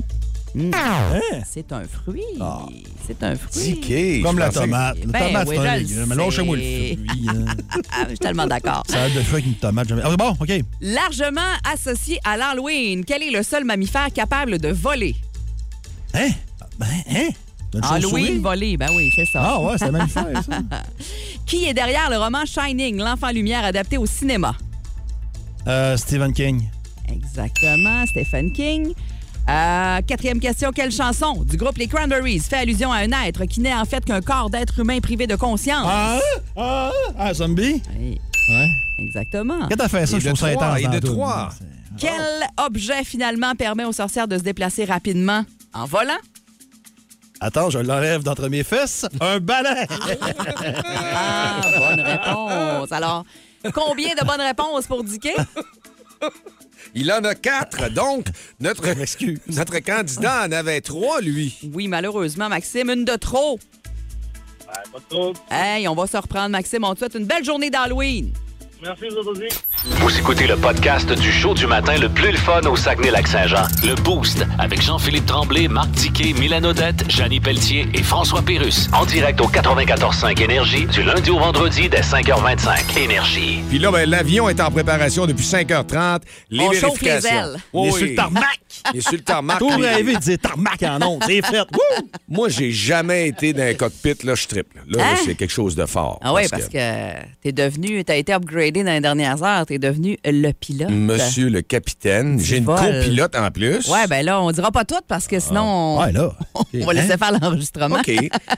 Hein? 0.58 1.19
C'est 1.48 1.72
un 1.72 1.84
fruit. 1.84 2.24
Ah. 2.41 2.65
C'est 3.06 3.22
un 3.24 3.36
fruit. 3.36 4.22
Comme 4.24 4.39
la 4.39 4.50
tomate. 4.50 4.98
La 5.00 5.06
Ben 5.06 5.28
tomate, 5.28 5.48
oui, 5.48 5.56
c'est 5.60 5.67
un 5.67 5.78
légume. 5.78 6.06
Mais 6.08 6.15
lâchez-moi 6.15 6.58
le 6.58 6.62
fruit. 6.63 7.00
hein. 7.28 7.45
Ah, 7.91 8.04
je 8.06 8.10
suis 8.10 8.17
tellement 8.19 8.48
d'accord. 8.48 8.84
Salade 8.89 9.13
de 9.13 9.19
fruits 9.22 9.34
avec 9.43 9.45
une 9.45 9.54
tomate. 9.56 9.88
jamais- 9.88 10.02
Ah, 10.04 10.15
bon, 10.17 10.36
OK. 10.39 10.52
Largement 10.82 11.41
associé 11.72 12.19
à 12.26 12.36
l'Halloween, 12.36 13.06
quel 13.06 13.22
est 13.22 13.32
le 13.32 13.43
seul 13.43 13.63
mammifère 13.63 14.12
capable 14.12 14.58
de 14.58 14.69
voler? 14.69 15.15
Hein? 16.15 16.30
Ben, 16.80 16.88
hein? 17.12 17.30
Halloween, 17.84 18.41
voler, 18.41 18.78
ben 18.78 18.88
oui, 18.95 19.12
c'est 19.15 19.26
ça. 19.32 19.43
Ah, 19.45 19.60
ouais, 19.62 19.76
c'est 19.78 19.91
magnifique, 19.91 20.15
ça. 20.43 20.58
Qui 21.49 21.65
est 21.65 21.73
derrière 21.73 22.12
le 22.12 22.17
roman 22.17 22.45
Shining, 22.45 22.97
l'enfant 22.97 23.31
lumière 23.31 23.65
adapté 23.65 23.97
au 23.97 24.05
cinéma? 24.05 24.53
Euh, 25.67 25.97
Stephen 25.97 26.31
King. 26.31 26.69
Exactement, 27.12 28.05
Stephen 28.05 28.53
King. 28.53 28.93
Euh, 29.49 29.99
quatrième 30.05 30.39
question, 30.39 30.69
quelle 30.71 30.91
chanson 30.91 31.43
du 31.43 31.57
groupe 31.57 31.77
Les 31.79 31.88
Cranberries 31.88 32.39
fait 32.39 32.57
allusion 32.57 32.91
à 32.91 32.97
un 32.97 33.12
être 33.25 33.45
qui 33.45 33.62
n'est 33.62 33.73
en 33.73 33.85
fait 33.85 34.05
qu'un 34.05 34.21
corps 34.21 34.51
d'être 34.51 34.77
humain 34.79 34.99
privé 34.99 35.25
de 35.25 35.35
conscience? 35.35 35.88
Ah, 35.89 36.19
ah, 36.55 36.91
ah, 37.17 37.33
zombie? 37.33 37.81
Oui, 37.97 38.19
Ouais. 38.49 38.67
exactement. 38.99 39.67
Quand 39.69 39.75
t'as 39.75 39.88
fait 39.88 40.05
ça, 40.05 40.17
Et 40.17 40.19
je 40.19 40.27
trouve 40.27 40.39
ça 40.39 40.47
intense. 40.47 40.79
et 40.79 40.88
de 40.88 40.99
trois. 40.99 41.49
Quel 41.97 42.21
objet 42.63 43.03
finalement 43.03 43.55
permet 43.55 43.85
aux 43.85 43.91
sorcières 43.91 44.27
de 44.27 44.38
se 44.38 44.43
déplacer 44.43 44.85
rapidement? 44.85 45.43
En 45.73 45.85
volant? 45.85 46.13
Attends, 47.41 47.69
je 47.69 47.80
l'enlève 47.80 48.23
d'entre 48.23 48.49
mes 48.49 48.63
fesses. 48.63 49.06
Un 49.21 49.39
balai! 49.39 49.86
Ah, 51.13 51.62
bonne 51.78 52.02
réponse. 52.02 52.91
Alors, 52.91 53.23
combien 53.73 54.13
de 54.15 54.25
bonnes 54.25 54.41
réponses 54.41 54.88
pour 54.88 55.04
Dicky? 55.04 55.32
Il 56.93 57.12
en 57.12 57.23
a 57.23 57.36
quatre, 57.36 57.89
donc 57.91 58.28
notre, 58.60 58.84
notre 59.47 59.80
candidat 59.80 60.47
en 60.47 60.52
avait 60.52 60.82
trois, 60.82 61.21
lui. 61.21 61.58
Oui, 61.73 61.88
malheureusement, 61.88 62.49
Maxime, 62.49 62.89
une 62.89 63.06
de 63.06 63.15
trop. 63.15 63.60
Ouais, 64.67 64.73
pas 64.91 64.99
de 64.99 65.04
trouble. 65.10 65.39
Hey, 65.49 65.88
on 65.88 65.95
va 65.95 66.08
se 66.08 66.17
reprendre, 66.17 66.49
Maxime. 66.49 66.84
On 66.84 66.93
te 66.93 66.99
souhaite 66.99 67.15
une 67.15 67.25
belle 67.25 67.45
journée 67.45 67.69
d'Halloween. 67.69 68.34
Merci, 68.81 69.05
vous 69.09 69.29
aussi. 69.29 69.43
Vous 69.83 70.17
écoutez 70.19 70.47
le 70.47 70.55
podcast 70.55 71.11
du 71.11 71.31
show 71.33 71.53
du 71.53 71.67
matin 71.67 71.97
le 71.97 72.07
plus 72.07 72.31
le 72.31 72.37
fun 72.37 72.61
au 72.61 72.77
Saguenay-Lac-Saint-Jean. 72.77 73.63
Le 73.83 73.93
Boost 73.95 74.45
avec 74.57 74.81
Jean-Philippe 74.81 75.25
Tremblay, 75.25 75.67
Marc 75.67 75.91
Tiquet, 75.93 76.31
Milan 76.39 76.63
Odette, 76.63 77.09
Janine 77.11 77.41
Pelletier 77.41 77.87
et 77.93 78.01
François 78.03 78.41
Pérus. 78.41 78.87
En 78.93 79.05
direct 79.05 79.41
au 79.41 79.49
94.5 79.49 80.41
Énergie 80.41 80.85
du 80.85 81.03
lundi 81.03 81.29
au 81.29 81.39
vendredi 81.39 81.89
dès 81.89 81.99
5h25. 81.99 82.97
Énergie. 82.97 83.59
Puis 83.67 83.79
là, 83.79 83.91
ben, 83.91 84.09
l'avion 84.09 84.47
est 84.47 84.61
en 84.61 84.71
préparation 84.71 85.25
depuis 85.25 85.45
5h30. 85.45 86.21
Les 86.49 86.63
On 86.63 86.71
chauffe 86.71 87.01
les 87.01 87.09
vérifications. 87.09 87.29
ailes. 87.53 87.57
Il 87.73 87.79
est 87.79 87.91
oui. 87.91 87.97
sur 87.97 88.07
le 88.07 88.15
tarmac. 88.15 88.43
Il 88.93 88.97
est 88.99 89.01
sur 89.01 89.11
le 89.13 89.19
tarmac. 89.19 89.59
Tout 89.59 89.81
Les- 89.81 89.89
rêvé 89.89 90.13
de 90.15 90.19
dire 90.19 90.37
tarmac 90.39 90.81
en 90.83 91.01
ondes. 91.05 91.23
C'est 91.27 91.45
fait. 91.45 91.57
Wouh! 91.73 92.07
Moi, 92.29 92.47
j'ai 92.47 92.71
jamais 92.71 93.27
été 93.27 93.51
dans 93.51 93.63
un 93.63 93.73
cockpit. 93.73 94.15
Là, 94.23 94.35
je 94.35 94.47
triple. 94.47 94.77
Là, 94.87 95.03
Hein? 95.03 95.15
c'est 95.25 95.35
quelque 95.35 95.51
chose 95.51 95.75
de 95.75 95.85
fort. 95.85 96.19
Ah 96.23 96.33
oui, 96.33 96.43
parce 96.49 96.69
que, 96.69 97.13
t'es 97.43 97.51
devenu, 97.51 98.05
t'as 98.05 98.15
été 98.15 98.31
upgradé 98.33 98.68
dans 98.71 98.91
les 98.91 99.01
dernières 99.01 99.43
heures, 99.43 99.65
t'es 99.65 99.79
devenu 99.79 100.17
le 100.25 100.51
pilote. 100.51 100.89
Monsieur 100.89 101.49
le 101.49 101.62
capitaine, 101.62 102.39
j'ai 102.39 102.58
une 102.58 102.65
vol. 102.65 102.77
copilote 102.79 103.36
en 103.36 103.51
plus. 103.51 103.88
Ouais, 103.89 104.08
ben 104.08 104.23
là, 104.25 104.41
on 104.41 104.51
dira 104.51 104.71
pas 104.71 104.86
tout 104.86 104.95
parce 105.08 105.27
que 105.27 105.39
sinon, 105.39 105.62
on, 105.63 105.99
Ouais, 106.01 106.12
là. 106.12 106.32
on 106.55 106.86
va 106.86 106.93
laisser 106.93 107.17
faire 107.17 107.32
l'enregistrement. 107.39 107.97
OK. 107.97 108.12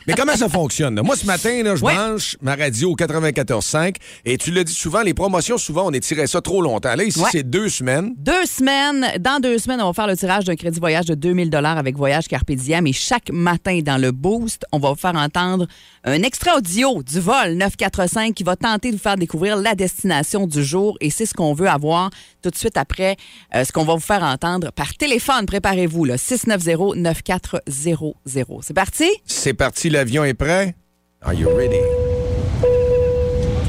Mais 0.07 0.13
comment 0.15 0.35
ça 0.35 0.49
fonctionne? 0.49 0.95
là? 0.95 1.03
Moi, 1.03 1.15
ce 1.15 1.25
matin, 1.25 1.63
là, 1.63 1.75
je 1.75 1.83
Ouais. 1.83 1.93
branche 1.95 2.37
ma 2.41 2.55
radio 2.55 2.91
au 2.91 2.95
94.5 2.95 3.95
et 4.25 4.37
tu 4.37 4.51
le 4.51 4.63
dis 4.63 4.73
souvent, 4.73 5.01
les 5.01 5.13
promotions, 5.13 5.57
souvent, 5.57 5.87
on 5.87 5.91
étirait 5.91 6.27
ça 6.27 6.41
trop 6.41 6.61
longtemps. 6.61 6.95
Là, 6.95 7.03
ici, 7.03 7.19
Ouais. 7.19 7.29
c'est 7.31 7.49
deux 7.49 7.69
semaines. 7.69 8.13
Deux 8.17 8.45
semaines. 8.45 9.05
Dans 9.19 9.39
deux 9.39 9.57
semaines, 9.57 9.81
on 9.81 9.87
va 9.87 9.93
faire 9.93 10.07
le 10.07 10.17
tirage 10.17 10.45
d'un 10.45 10.55
crédit 10.55 10.79
voyage 10.79 11.05
de 11.05 11.15
2000 11.15 11.49
avec 11.55 11.95
Voyage 11.97 12.27
Carpe 12.27 12.51
Diem. 12.51 12.87
Et 12.87 12.93
chaque 12.93 13.29
matin, 13.31 13.79
dans 13.83 13.97
le 13.99 14.11
Boost, 14.11 14.65
on 14.71 14.79
va 14.79 14.89
vous 14.89 14.95
faire 14.95 15.15
entendre 15.15 15.67
un 16.03 16.23
extrait 16.23 16.51
audio 16.57 17.03
du 17.03 17.19
vol 17.19 17.53
945 17.53 18.33
qui 18.33 18.43
va 18.43 18.55
tenter 18.55 18.89
de 18.91 18.95
vous 18.95 19.01
faire 19.01 19.15
découvrir 19.17 19.55
la 19.57 19.75
destination 19.75 20.00
du 20.47 20.63
jour. 20.63 20.97
Et 21.01 21.09
c'est 21.09 21.25
ce 21.25 21.33
qu'on 21.33 21.53
veut 21.53 21.67
avoir 21.67 22.09
tout 22.41 22.49
de 22.49 22.55
suite 22.55 22.77
après 22.77 23.17
euh, 23.55 23.63
ce 23.63 23.71
qu'on 23.71 23.83
va 23.83 23.93
vous 23.93 23.99
faire 23.99 24.23
entendre 24.23 24.71
par 24.71 24.93
téléphone. 24.95 25.45
Préparez-vous, 25.45 26.05
là, 26.05 26.15
690-9400. 26.15 28.13
C'est 28.61 28.73
parti? 28.73 29.09
C'est 29.25 29.53
parti, 29.53 29.89
l'avion 29.89 30.23
est 30.23 30.33
prêt? 30.33 30.75
Are 31.23 31.33
you 31.33 31.49
ready? 31.55 31.77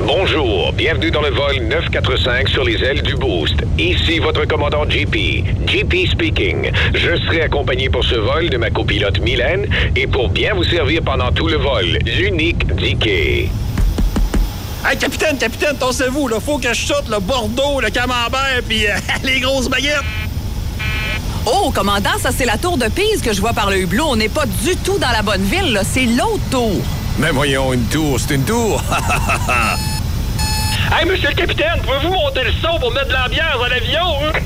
Bonjour, 0.04 0.72
bienvenue 0.72 1.12
dans 1.12 1.22
le 1.22 1.30
vol 1.30 1.60
945 1.68 2.48
sur 2.48 2.64
les 2.64 2.82
ailes 2.82 3.02
du 3.02 3.14
Boost. 3.14 3.54
Ici 3.78 4.18
votre 4.18 4.44
commandant 4.46 4.88
JP. 4.88 5.16
JP 5.66 5.94
speaking. 6.10 6.70
Je 6.94 7.16
serai 7.16 7.42
accompagné 7.42 7.88
pour 7.88 8.04
ce 8.04 8.16
vol 8.16 8.50
de 8.50 8.56
ma 8.56 8.70
copilote 8.70 9.20
Mylène 9.20 9.68
et 9.94 10.08
pour 10.08 10.28
bien 10.28 10.54
vous 10.54 10.64
servir 10.64 11.02
pendant 11.04 11.30
tout 11.30 11.46
le 11.46 11.56
vol, 11.56 11.98
l'unique 12.18 12.66
Dicky. 12.74 13.48
Hey, 14.84 14.96
capitaine, 14.98 15.38
capitaine, 15.38 15.76
pensez-vous, 15.78 16.26
là, 16.28 16.38
faut 16.44 16.58
que 16.58 16.72
je 16.74 16.86
saute 16.86 17.08
le 17.08 17.20
Bordeaux, 17.20 17.80
le 17.80 17.90
camembert, 17.90 18.60
puis 18.68 18.86
euh, 18.86 18.94
les 19.22 19.40
grosses 19.40 19.68
baguettes. 19.68 20.02
Oh, 21.46 21.70
commandant, 21.74 22.18
ça, 22.20 22.30
c'est 22.36 22.44
la 22.44 22.56
tour 22.58 22.76
de 22.76 22.86
Pise 22.88 23.20
que 23.22 23.32
je 23.32 23.40
vois 23.40 23.52
par 23.52 23.70
le 23.70 23.78
hublot. 23.78 24.06
On 24.08 24.16
n'est 24.16 24.28
pas 24.28 24.46
du 24.46 24.76
tout 24.76 24.98
dans 24.98 25.10
la 25.10 25.22
bonne 25.22 25.42
ville, 25.44 25.72
là. 25.72 25.82
C'est 25.84 26.06
l'autre 26.06 26.42
tour. 26.50 26.80
Mais 27.18 27.30
voyons, 27.30 27.72
une 27.72 27.84
tour, 27.86 28.18
c'est 28.20 28.34
une 28.34 28.44
tour. 28.44 28.82
Hey, 30.94 31.06
monsieur 31.08 31.30
le 31.30 31.34
capitaine, 31.34 31.80
pouvez-vous 31.84 32.12
monter 32.12 32.44
le 32.44 32.52
son 32.60 32.78
pour 32.78 32.92
mettre 32.92 33.08
de 33.08 33.12
l'ambiance 33.14 33.54
dans 33.58 33.66
l'avion? 33.66 34.26
hein? 34.26 34.38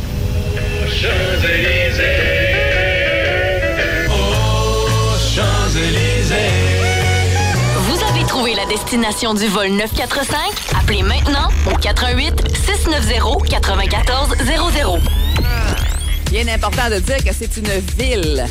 Destination 8.69 9.35
du 9.35 9.47
vol 9.49 9.69
945? 9.69 10.39
Appelez 10.81 11.03
maintenant 11.03 11.49
au 11.73 11.77
88 11.77 12.35
690 12.67 13.51
9400. 13.51 14.99
Bien 16.31 16.49
important 16.49 16.91
de 16.91 16.99
dire 16.99 17.19
que 17.25 17.33
c'est 17.33 17.57
une 17.57 17.71
ville 17.97 18.45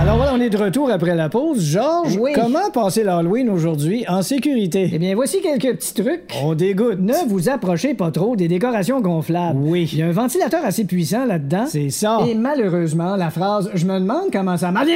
Alors 0.00 0.16
voilà, 0.16 0.32
on 0.34 0.40
est 0.40 0.48
de 0.48 0.56
retour 0.56 0.90
après 0.90 1.14
la 1.14 1.28
pause. 1.28 1.62
Georges, 1.62 2.16
Oui. 2.18 2.32
comment 2.34 2.70
passer 2.72 3.04
l'Halloween 3.04 3.50
aujourd'hui 3.50 4.06
en 4.08 4.22
sécurité? 4.22 4.90
Eh 4.90 4.98
bien, 4.98 5.14
voici 5.14 5.42
quelques 5.42 5.76
petits 5.76 5.92
trucs. 5.92 6.22
On 6.42 6.54
dégoûte. 6.54 6.98
Ne 6.98 7.28
vous 7.28 7.50
approchez 7.50 7.92
pas 7.92 8.10
trop 8.10 8.34
des 8.34 8.48
décorations 8.48 9.02
gonflables. 9.02 9.58
Oui. 9.62 9.88
Il 9.92 9.98
y 9.98 10.02
a 10.02 10.06
un 10.06 10.12
ventilateur 10.12 10.64
assez 10.64 10.84
puissant 10.86 11.26
là-dedans. 11.26 11.66
C'est 11.68 11.90
ça. 11.90 12.20
Et 12.26 12.34
malheureusement, 12.34 13.16
la 13.16 13.28
phrase 13.30 13.70
«Je 13.74 13.84
me 13.84 14.00
demande 14.00 14.30
comment 14.32 14.56
ça 14.56 14.70
marche» 14.70 14.88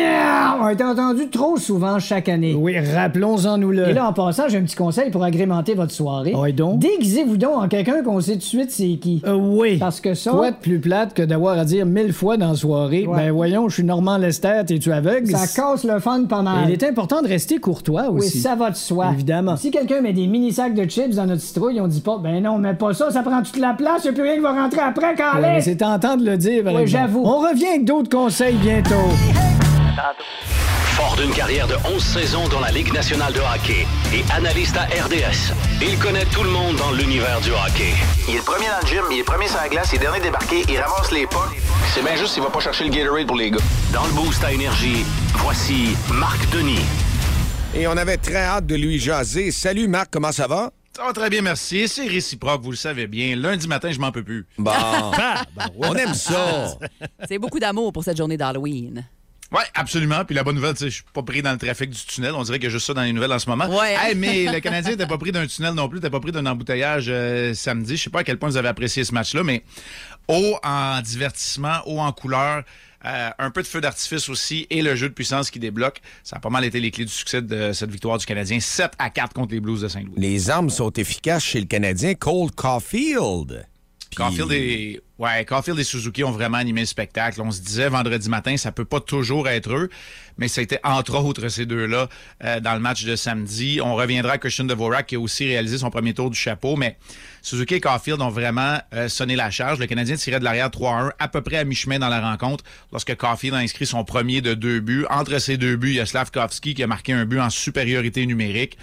a 0.62 0.72
été 0.72 0.82
entendue 0.82 1.28
trop 1.28 1.58
souvent 1.58 1.98
chaque 1.98 2.30
année. 2.30 2.54
Oui, 2.58 2.76
rappelons-en-nous 2.78 3.70
le. 3.70 3.88
Et 3.90 3.92
là, 3.92 4.08
en 4.08 4.12
passant, 4.14 4.48
j'ai 4.48 4.56
un 4.56 4.62
petit 4.62 4.76
conseil 4.76 5.10
pour 5.10 5.22
agrémenter 5.22 5.74
votre 5.74 5.92
soirée. 5.92 6.32
Oui, 6.34 6.54
donc? 6.54 6.78
Déguisez-vous 6.78 7.36
donc 7.36 7.56
en 7.64 7.68
quelqu'un 7.68 8.02
qu'on 8.02 8.20
sait 8.20 8.32
tout 8.32 8.38
de 8.38 8.42
suite 8.44 8.70
c'est 8.70 8.96
qui. 8.96 9.22
oui. 9.30 9.76
Parce 9.76 10.00
que 10.00 10.14
ça... 10.14 10.30
Quoi 10.30 10.52
de 10.52 10.56
plus 10.56 10.80
plate 10.80 11.12
que 11.12 11.22
d'avoir 11.22 11.58
à 11.58 11.66
dire 11.66 11.84
mille 11.84 12.14
fois 12.14 12.38
dans 12.38 12.48
la 12.48 12.54
soirée 12.54 13.06
Ben 13.06 13.25
voyons, 13.30 13.68
je 13.68 13.74
suis 13.74 13.84
Normand 13.84 14.16
Lester, 14.18 14.62
t'es-tu 14.66 14.92
aveugle? 14.92 15.30
Ça 15.36 15.46
casse 15.46 15.84
le 15.84 15.98
fun 16.00 16.24
pas 16.24 16.42
mal. 16.42 16.64
Il 16.68 16.72
est 16.72 16.82
important 16.84 17.22
de 17.22 17.28
rester 17.28 17.58
courtois 17.58 18.06
Oui, 18.10 18.20
aussi. 18.26 18.38
ça 18.40 18.54
va 18.54 18.70
de 18.70 18.76
soi. 18.76 19.10
Évidemment. 19.12 19.56
Si 19.56 19.70
quelqu'un 19.70 20.00
met 20.00 20.12
des 20.12 20.26
mini 20.26 20.52
sacs 20.52 20.74
de 20.74 20.84
chips 20.84 21.14
dans 21.16 21.26
notre 21.26 21.42
citrouille, 21.42 21.80
on 21.80 21.86
dit 21.88 22.00
pas, 22.00 22.18
ben 22.18 22.42
non, 22.42 22.58
mais 22.58 22.74
pas 22.74 22.94
ça, 22.94 23.10
ça 23.10 23.22
prend 23.22 23.42
toute 23.42 23.58
la 23.58 23.74
place, 23.74 24.04
y 24.04 24.08
a 24.08 24.12
plus 24.12 24.22
rien 24.22 24.34
qui 24.34 24.40
va 24.40 24.52
rentrer 24.52 24.80
après 24.80 25.14
quand 25.16 25.36
Ouais, 25.40 25.54
mais 25.56 25.60
c'est 25.60 25.76
tentant 25.76 26.16
de 26.16 26.24
le 26.24 26.36
dire, 26.36 26.64
Oui, 26.66 26.86
j'avoue. 26.86 27.22
On 27.24 27.38
revient 27.40 27.66
avec 27.66 27.84
d'autres 27.84 28.10
conseils 28.10 28.56
bientôt. 28.56 28.94
Fort 31.06 31.16
d'une 31.16 31.30
carrière 31.30 31.68
de 31.68 31.76
11 31.94 32.02
saisons 32.02 32.48
dans 32.48 32.58
la 32.58 32.72
Ligue 32.72 32.92
nationale 32.92 33.32
de 33.32 33.38
hockey 33.38 33.86
et 34.12 34.24
analyste 34.32 34.76
à 34.76 34.86
RDS, 34.86 35.52
il 35.80 35.96
connaît 36.00 36.24
tout 36.24 36.42
le 36.42 36.50
monde 36.50 36.74
dans 36.76 36.90
l'univers 36.90 37.40
du 37.42 37.50
hockey. 37.50 37.92
Il 38.28 38.34
est 38.34 38.38
le 38.38 38.42
premier 38.42 38.66
dans 38.66 38.80
le 38.82 38.86
gym, 38.88 39.04
il 39.12 39.14
est 39.16 39.18
le 39.20 39.24
premier 39.24 39.46
sur 39.46 39.56
la 39.58 39.68
glace, 39.68 39.90
il 39.92 39.96
est 39.96 39.98
dernier 40.00 40.20
débarqué, 40.20 40.64
il 40.68 40.76
ramasse 40.80 41.12
les 41.12 41.26
pas. 41.28 41.48
C'est 41.94 42.02
bien 42.02 42.16
juste 42.16 42.34
s'il 42.34 42.42
va 42.42 42.50
pas 42.50 42.58
chercher 42.58 42.84
le 42.84 42.90
Gatorade 42.90 43.26
pour 43.28 43.36
les 43.36 43.52
gars. 43.52 43.58
Dans 43.92 44.04
le 44.04 44.12
Boost 44.14 44.42
à 44.42 44.52
Énergie, 44.52 45.04
voici 45.34 45.96
Marc 46.12 46.50
Denis. 46.50 46.84
Et 47.74 47.86
on 47.86 47.96
avait 47.96 48.16
très 48.16 48.42
hâte 48.42 48.66
de 48.66 48.74
lui 48.74 48.98
jaser. 48.98 49.52
Salut 49.52 49.86
Marc, 49.86 50.08
comment 50.10 50.32
ça 50.32 50.48
va? 50.48 50.72
Très 51.14 51.30
bien, 51.30 51.42
merci. 51.42 51.86
C'est 51.86 52.08
réciproque, 52.08 52.62
vous 52.62 52.70
le 52.72 52.76
savez 52.76 53.06
bien. 53.06 53.36
Lundi 53.36 53.68
matin, 53.68 53.92
je 53.92 54.00
m'en 54.00 54.10
peux 54.10 54.24
plus. 54.24 54.44
Bon, 54.58 54.72
Ah, 54.74 55.42
ben 55.54 55.66
ouais. 55.76 55.88
on 55.88 55.94
aime 55.94 56.14
ça. 56.14 56.78
C'est 57.28 57.38
beaucoup 57.38 57.60
d'amour 57.60 57.92
pour 57.92 58.02
cette 58.02 58.16
journée 58.16 58.36
d'Halloween. 58.38 59.04
Oui, 59.52 59.60
absolument. 59.74 60.24
Puis 60.24 60.34
la 60.34 60.42
bonne 60.42 60.56
nouvelle, 60.56 60.74
je 60.78 60.88
suis 60.88 61.04
pas 61.12 61.22
pris 61.22 61.40
dans 61.42 61.52
le 61.52 61.58
trafic 61.58 61.90
du 61.90 62.04
tunnel. 62.04 62.32
On 62.34 62.42
dirait 62.42 62.58
qu'il 62.58 62.64
y 62.64 62.66
a 62.66 62.70
juste 62.70 62.86
ça 62.86 62.94
dans 62.94 63.02
les 63.02 63.12
nouvelles 63.12 63.32
en 63.32 63.38
ce 63.38 63.48
moment. 63.48 63.66
Ouais. 63.68 63.94
Hey, 63.98 64.14
mais 64.16 64.44
le 64.52 64.60
Canadien 64.60 64.92
n'était 64.92 65.06
pas 65.06 65.18
pris 65.18 65.30
d'un 65.32 65.46
tunnel 65.46 65.74
non 65.74 65.88
plus. 65.88 66.00
T'es 66.00 66.10
pas 66.10 66.20
pris 66.20 66.32
d'un 66.32 66.46
embouteillage 66.46 67.06
euh, 67.08 67.54
samedi. 67.54 67.96
Je 67.96 68.02
sais 68.04 68.10
pas 68.10 68.20
à 68.20 68.24
quel 68.24 68.38
point 68.38 68.48
vous 68.48 68.56
avez 68.56 68.68
apprécié 68.68 69.04
ce 69.04 69.12
match-là, 69.14 69.42
mais 69.44 69.62
haut 70.28 70.58
en 70.64 71.00
divertissement, 71.00 71.78
haut 71.86 72.00
en 72.00 72.12
couleur. 72.12 72.64
euh, 73.04 73.30
un 73.38 73.50
peu 73.52 73.62
de 73.62 73.68
feu 73.68 73.80
d'artifice 73.80 74.28
aussi 74.28 74.66
et 74.68 74.82
le 74.82 74.96
jeu 74.96 75.08
de 75.08 75.14
puissance 75.14 75.50
qui 75.50 75.60
débloque. 75.60 76.00
Ça 76.24 76.36
a 76.36 76.40
pas 76.40 76.50
mal 76.50 76.64
été 76.64 76.80
les 76.80 76.90
clés 76.90 77.04
du 77.04 77.12
succès 77.12 77.40
de 77.40 77.72
cette 77.72 77.90
victoire 77.90 78.18
du 78.18 78.26
Canadien. 78.26 78.58
7 78.58 78.92
à 78.98 79.10
4 79.10 79.32
contre 79.32 79.52
les 79.54 79.60
Blues 79.60 79.80
de 79.82 79.86
Saint-Louis. 79.88 80.14
Les 80.16 80.50
armes 80.50 80.70
sont 80.70 80.90
efficaces 80.92 81.44
chez 81.44 81.60
le 81.60 81.66
Canadien 81.66 82.14
Cole 82.14 82.50
Caulfield. 82.50 83.64
Caulfield 84.16 84.50
et, 84.52 85.00
ouais, 85.18 85.44
Caulfield 85.44 85.78
et 85.78 85.84
Suzuki 85.84 86.24
ont 86.24 86.30
vraiment 86.30 86.56
animé 86.56 86.80
le 86.80 86.86
spectacle. 86.86 87.40
On 87.42 87.50
se 87.50 87.60
disait 87.60 87.88
vendredi 87.88 88.28
matin, 88.28 88.56
ça 88.56 88.72
peut 88.72 88.84
pas 88.84 89.00
toujours 89.00 89.48
être 89.48 89.72
eux, 89.72 89.90
mais 90.38 90.48
c'était 90.48 90.80
entre 90.82 91.22
autres 91.22 91.48
ces 91.48 91.66
deux-là 91.66 92.08
euh, 92.42 92.60
dans 92.60 92.74
le 92.74 92.80
match 92.80 93.04
de 93.04 93.14
samedi. 93.14 93.80
On 93.82 93.94
reviendra 93.94 94.32
à 94.32 94.38
Christian 94.38 94.64
Dvorak 94.64 95.06
qui 95.06 95.16
a 95.16 95.20
aussi 95.20 95.46
réalisé 95.46 95.78
son 95.78 95.90
premier 95.90 96.14
tour 96.14 96.30
du 96.30 96.38
chapeau, 96.38 96.76
mais 96.76 96.96
Suzuki 97.42 97.74
et 97.74 97.80
Caulfield 97.80 98.20
ont 98.22 98.30
vraiment 98.30 98.78
euh, 98.94 99.08
sonné 99.08 99.36
la 99.36 99.50
charge. 99.50 99.78
Le 99.78 99.86
Canadien 99.86 100.16
tirait 100.16 100.40
de 100.40 100.44
l'arrière 100.44 100.70
3-1 100.70 101.12
à 101.18 101.28
peu 101.28 101.42
près 101.42 101.58
à 101.58 101.64
mi-chemin 101.64 101.98
dans 101.98 102.08
la 102.08 102.20
rencontre 102.20 102.64
lorsque 102.90 103.14
Caulfield 103.14 103.54
a 103.54 103.58
inscrit 103.58 103.86
son 103.86 104.02
premier 104.04 104.40
de 104.40 104.54
deux 104.54 104.80
buts. 104.80 105.04
Entre 105.10 105.38
ces 105.38 105.56
deux 105.58 105.76
buts, 105.76 105.90
il 105.90 105.96
y 105.96 106.00
a 106.00 106.06
Slavkovski 106.06 106.74
qui 106.74 106.82
a 106.82 106.86
marqué 106.86 107.12
un 107.12 107.26
but 107.26 107.40
en 107.40 107.50
supériorité 107.50 108.24
numérique. 108.26 108.78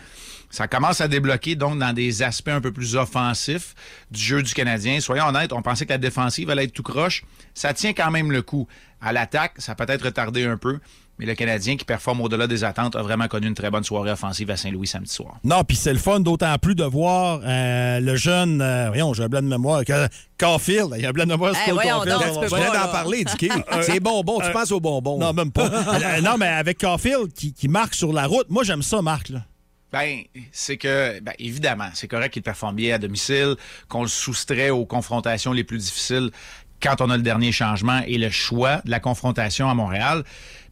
Ça 0.54 0.68
commence 0.68 1.02
à 1.02 1.08
débloquer 1.08 1.56
donc 1.56 1.80
dans 1.80 1.94
des 1.94 2.22
aspects 2.22 2.50
un 2.50 2.62
peu 2.62 2.72
plus 2.72 2.96
offensifs 2.96 3.74
du 4.12 4.22
jeu 4.22 4.44
du 4.44 4.54
Canadien. 4.54 5.00
Soyons 5.00 5.26
honnêtes, 5.26 5.52
on 5.52 5.64
pensait 5.64 5.88
que 5.88 5.94
la 5.94 5.98
défensive 5.98 6.48
allait 6.52 6.66
être 6.66 6.74
tout 6.74 6.84
croche. 6.84 7.24
Ça 7.56 7.74
tient 7.74 7.94
quand 7.94 8.12
même 8.12 8.32
le 8.32 8.44
coup. 8.44 8.68
À 9.02 9.12
l'attaque, 9.14 9.54
ça 9.58 9.74
peut 9.74 9.86
être 9.88 10.06
retardé 10.06 10.46
un 10.46 10.56
peu, 10.58 10.80
mais 11.18 11.26
le 11.26 11.34
Canadien 11.34 11.76
qui 11.76 11.86
performe 11.86 12.22
au-delà 12.22 12.46
des 12.46 12.64
attentes 12.64 12.96
a 12.96 13.02
vraiment 13.02 13.28
connu 13.28 13.48
une 13.48 13.56
très 13.56 13.72
bonne 13.72 13.84
soirée 13.84 14.12
offensive 14.12 14.52
à 14.52 14.56
Saint-Louis 14.56 14.86
samedi 14.86 15.12
soir. 15.12 15.40
Non, 15.44 15.64
puis 15.64 15.76
c'est 15.76 15.92
le 15.92 15.98
fun 15.98 16.20
d'autant 16.20 16.56
plus 16.60 16.76
de 16.76 16.84
voir 16.84 17.42
euh, 17.44 18.00
le 18.00 18.16
jeune. 18.16 18.62
euh, 18.62 18.90
voyons, 18.90 19.12
j'ai 19.16 19.24
un 19.24 19.30
blanc 19.30 19.42
de 19.42 19.48
mémoire. 19.48 19.84
Que, 19.84 20.08
Caulfield, 20.38 20.94
il 20.98 21.02
y 21.02 21.06
a 21.08 21.10
un 21.10 21.14
blanc 21.14 21.26
de 21.26 21.32
mémoire. 21.32 21.54
Eh, 21.56 21.66
Cole 21.66 21.74
voyons 21.74 21.98
Caulfield, 21.98 22.20
donc, 22.20 22.38
on 22.38 22.42
tu 22.44 22.50
peux 22.50 22.56
va 22.56 22.68
Je 22.68 22.74
là. 22.74 22.86
d'en 22.86 22.92
parler, 22.92 23.24
Dicky. 23.26 23.50
C'est 23.82 24.00
bonbon, 24.00 24.40
tu 24.40 24.46
euh, 24.46 24.52
penses 24.52 24.72
aux 24.72 24.80
bonbons. 24.80 25.18
Non, 25.18 25.34
même 25.34 25.52
pas. 25.52 25.66
Euh, 25.66 26.22
non, 26.22 26.38
mais 26.38 26.46
avec 26.48 26.78
Caulfield 26.80 27.34
qui, 27.34 27.54
qui 27.54 27.68
marque 27.68 27.96
sur 27.96 28.14
la 28.14 28.28
route, 28.28 28.46
moi 28.50 28.64
j'aime 28.64 28.84
ça, 28.84 29.02
Marc. 29.02 29.30
Là. 29.30 29.40
Ben, 29.94 30.24
c'est 30.52 30.78
que, 30.78 31.20
ben, 31.20 31.36
évidemment, 31.38 31.90
c'est 31.94 32.08
correct 32.08 32.34
qu'il 32.34 32.42
performe 32.42 32.76
bien 32.76 32.96
à 32.96 32.98
domicile, 32.98 33.56
qu'on 33.90 34.02
le 34.02 34.08
soustrait 34.08 34.72
aux 34.72 34.88
confrontations 34.88 35.54
les 35.54 35.64
plus 35.64 35.78
difficiles 35.78 36.32
quand 36.82 37.00
on 37.00 37.12
a 37.12 37.16
le 37.16 37.22
dernier 37.22 37.52
changement 37.52 38.02
et 38.08 38.18
le 38.18 38.32
choix 38.32 38.82
de 38.86 38.90
la 38.90 39.00
confrontation 39.00 39.70
à 39.70 39.76
Montréal. 39.76 40.24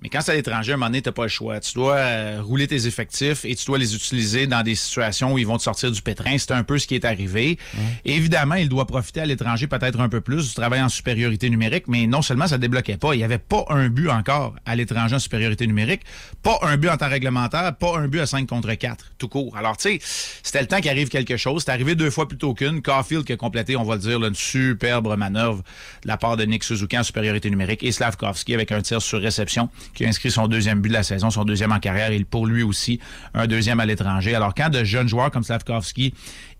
Mais 0.02 0.10
quand 0.10 0.22
c'est 0.22 0.32
à 0.32 0.36
l'étranger, 0.36 0.72
à 0.72 0.76
un 0.76 0.78
moment 0.78 0.88
donné, 0.88 1.04
t'as 1.04 1.12
pas 1.12 1.24
le 1.24 1.30
choix. 1.30 1.60
Tu 1.60 1.74
dois 1.76 1.96
euh, 1.96 2.42
rouler 2.42 2.68
tes 2.68 2.88
effectifs 2.88 3.46
et 3.46 3.56
tu 3.56 3.66
dois 3.68 3.78
les 3.78 3.94
utiliser 3.94 4.48
dans 4.48 4.64
des 4.64 4.74
situations 4.74 5.34
où 5.34 5.38
ils 5.38 5.46
vont 5.46 5.58
te 5.58 5.64
sortir 5.64 5.92
du 5.92 6.02
pétrin. 6.02 6.38
C'est 6.40 6.52
un 6.52 6.64
peu 6.64 6.80
ce 6.80 6.88
qui 6.88 6.96
est 6.96 7.06
arrivé. 7.06 7.60
Évidemment, 8.04 8.56
il 8.56 8.68
doit 8.68 8.88
profiter 8.88 9.22
à 9.22 9.26
l'étranger 9.26 9.68
peut-être 9.68 10.00
un 10.00 10.10
peu 10.10 10.20
plus 10.20 10.50
du 10.50 10.54
travail 10.56 10.82
en 10.82 10.90
supériorité 10.90 11.52
numérique, 11.52 11.84
mais 11.88 12.08
non 12.08 12.24
seulement 12.24 12.48
ça 12.48 12.58
débloquait 12.58 12.98
pas, 12.98 13.14
il 13.14 13.20
y 13.20 13.24
avait 13.24 13.38
pas 13.38 13.64
un 13.70 13.90
but 13.90 14.10
encore 14.10 14.56
à 14.66 14.76
l'étranger 14.76 15.16
en 15.16 15.20
supériorité 15.20 15.68
numérique, 15.68 16.02
pas 16.42 16.58
un 16.64 16.78
but 16.78 16.90
en 16.90 16.98
temps 16.98 17.10
réglementaire, 17.10 17.76
pas 17.76 17.98
un 17.98 18.08
but 18.08 18.22
à 18.22 18.26
5 18.26 18.48
contre 18.48 18.74
4, 18.74 19.06
tout 19.20 19.28
court. 19.28 19.56
Alors, 19.56 19.78
tu 19.78 20.00
sais, 20.00 20.00
c'était 20.42 20.62
le 20.62 20.68
temps 20.68 20.82
qu'il 20.82 20.90
arrive 20.90 21.10
quelque 21.10 21.38
chose. 21.38 21.64
C'est 21.64 21.72
arrivé 21.72 21.94
deux 21.94 22.10
fois 22.10 22.28
plutôt 22.28 22.56
qu'une. 22.56 22.82
Caulfield 22.82 23.24
qui 23.24 23.34
a 23.34 23.38
complété, 23.38 23.76
on 23.76 23.84
va 23.84 23.96
le 23.96 24.02
dire, 24.02 24.20
là, 24.20 24.30
une 24.30 24.36
superbe 24.36 25.16
manœuvre 25.16 25.64
de 26.04 26.08
la 26.08 26.18
part 26.18 26.38
de 26.38 26.44
Nick 26.44 26.64
Suzuki 26.64 26.98
en 26.98 27.04
supériorité 27.04 27.52
numérique 27.52 27.84
et 27.84 27.92
Slavkovski 27.92 28.56
avec 28.56 28.72
un 28.72 28.82
tir 28.82 29.00
sur 29.00 29.22
réception 29.22 29.70
qui 29.94 30.06
a 30.06 30.08
inscrit 30.08 30.32
son 30.32 30.48
deuxième 30.48 30.82
but 30.82 30.90
de 30.90 30.94
la 30.94 31.04
saison, 31.04 31.30
son 31.30 31.44
deuxième 31.44 31.72
en 31.72 31.80
carrière 31.80 32.12
et 32.12 32.24
pour 32.24 32.46
lui 32.46 32.64
aussi 32.64 33.00
un 33.34 33.48
deuxième 33.48 33.80
à 33.80 33.86
l'étranger. 33.86 34.36
Alors 34.36 34.54
quand 34.54 34.70
de 34.70 34.84
jeunes 34.84 35.08
joueurs 35.08 35.32
comme 35.32 35.44
Slavkovski 35.44 36.14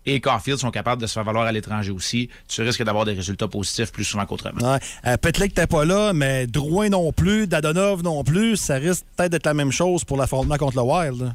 et 0.06 0.20
Caulfield 0.20 0.58
sont 0.58 0.70
capables 0.70 1.00
de 1.00 1.06
se 1.06 1.14
faire 1.14 1.24
valoir 1.24 1.44
à 1.44 1.52
l'étranger 1.52 1.90
aussi, 1.90 2.28
tu 2.48 2.62
risques 2.62 2.82
d'avoir 2.82 3.04
des 3.04 3.12
résultats 3.12 3.48
positifs 3.48 3.92
plus 3.92 4.04
souvent 4.04 4.26
qu'autrement. 4.26 4.72
Ouais. 4.72 4.78
Euh, 5.06 5.16
t'es 5.16 5.66
pas 5.66 5.84
là, 5.84 6.12
mais 6.12 6.46
Drouin 6.46 6.88
non 6.88 7.12
plus, 7.12 7.46
Dadonov 7.46 8.02
non 8.02 8.24
plus. 8.24 8.56
Ça 8.56 8.74
risque 8.76 9.04
peut-être 9.16 9.32
d'être 9.32 9.46
la 9.46 9.54
même 9.54 9.72
chose 9.72 10.04
pour 10.04 10.16
l'affrontement 10.16 10.56
contre 10.56 10.76
le 10.76 10.82
Wild. 10.82 11.22
là. 11.22 11.34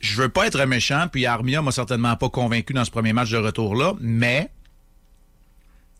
je 0.00 0.20
veux 0.20 0.28
pas 0.28 0.46
être 0.46 0.64
méchant, 0.64 1.06
puis 1.10 1.26
Armia 1.26 1.62
m'a 1.62 1.72
certainement 1.72 2.16
pas 2.16 2.28
convaincu 2.28 2.72
dans 2.72 2.84
ce 2.84 2.90
premier 2.90 3.12
match 3.12 3.30
de 3.30 3.36
retour-là, 3.36 3.94
mais, 4.00 4.50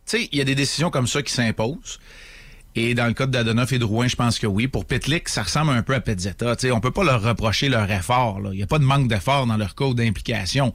tu 0.07 0.19
sais, 0.19 0.29
il 0.33 0.39
y 0.39 0.41
a 0.41 0.45
des 0.45 0.55
décisions 0.55 0.91
comme 0.91 1.07
ça 1.07 1.23
qui 1.23 1.33
s'imposent. 1.33 1.99
Et 2.77 2.95
dans 2.95 3.07
le 3.07 3.15
cas 3.15 3.27
Dadonoff 3.27 3.73
et 3.73 3.79
de 3.79 3.85
Rouen, 3.85 4.07
je 4.07 4.17
pense 4.17 4.39
que 4.39 4.47
oui. 4.47 4.69
Pour 4.69 4.85
Pitlick, 4.85 5.29
ça 5.29 5.43
ressemble 5.43 5.73
un 5.73 5.83
peu 5.83 5.95
à 5.95 6.01
Pezzetta. 6.01 6.55
Sais, 6.59 6.71
on 6.71 6.81
peut 6.81 6.93
pas 6.93 7.05
leur 7.05 7.23
reprocher 7.23 7.69
leur 7.69 7.91
effort. 7.91 8.41
Il 8.53 8.57
n'y 8.57 8.63
a 8.63 8.67
pas 8.67 8.79
de 8.79 8.85
manque 8.85 9.09
d'effort 9.09 9.47
dans 9.47 9.57
leur 9.57 9.75
code 9.75 9.97
d'implication. 9.97 10.73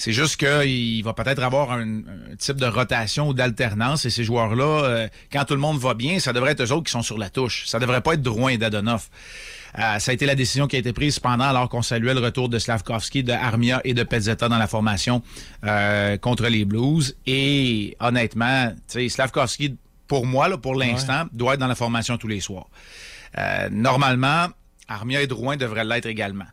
C'est 0.00 0.12
juste 0.12 0.38
qu'il 0.38 1.04
va 1.04 1.12
peut-être 1.12 1.42
avoir 1.42 1.72
un, 1.72 2.00
type 2.38 2.56
de 2.56 2.64
rotation 2.64 3.28
ou 3.28 3.34
d'alternance 3.34 4.06
et 4.06 4.10
ces 4.10 4.24
joueurs-là, 4.24 4.84
euh, 4.84 5.08
quand 5.30 5.44
tout 5.44 5.52
le 5.52 5.60
monde 5.60 5.78
va 5.78 5.92
bien, 5.92 6.18
ça 6.20 6.32
devrait 6.32 6.52
être 6.52 6.62
eux 6.62 6.72
autres 6.72 6.84
qui 6.84 6.92
sont 6.92 7.02
sur 7.02 7.18
la 7.18 7.28
touche. 7.28 7.66
Ça 7.66 7.78
devrait 7.78 8.00
pas 8.00 8.14
être 8.14 8.22
Drouin 8.22 8.48
et 8.48 8.56
Dadonoff. 8.56 9.10
Euh, 9.78 9.98
ça 9.98 10.10
a 10.10 10.14
été 10.14 10.24
la 10.24 10.34
décision 10.34 10.68
qui 10.68 10.76
a 10.76 10.78
été 10.78 10.94
prise 10.94 11.16
cependant 11.16 11.44
alors 11.44 11.68
qu'on 11.68 11.82
saluait 11.82 12.14
le 12.14 12.20
retour 12.20 12.48
de 12.48 12.58
Slavkovski, 12.58 13.24
de 13.24 13.32
Armia 13.32 13.82
et 13.84 13.92
de 13.92 14.02
Pezzetta 14.02 14.48
dans 14.48 14.56
la 14.56 14.68
formation 14.68 15.22
euh, 15.64 16.16
contre 16.16 16.46
les 16.46 16.64
Blues. 16.64 17.14
Et 17.26 17.94
honnêtement, 18.00 18.72
Slavkovski, 18.88 19.76
pour 20.10 20.26
moi, 20.26 20.48
là, 20.48 20.58
pour 20.58 20.74
l'instant, 20.74 21.26
doit 21.32 21.54
être 21.54 21.60
dans 21.60 21.68
la 21.68 21.76
formation 21.76 22.18
tous 22.18 22.26
les 22.26 22.40
soirs. 22.40 22.66
Euh, 23.38 23.68
normalement, 23.70 24.48
Armia 24.88 25.22
et 25.22 25.28
Drouin 25.28 25.56
devraient 25.56 25.84
l'être 25.84 26.06
également. 26.06 26.46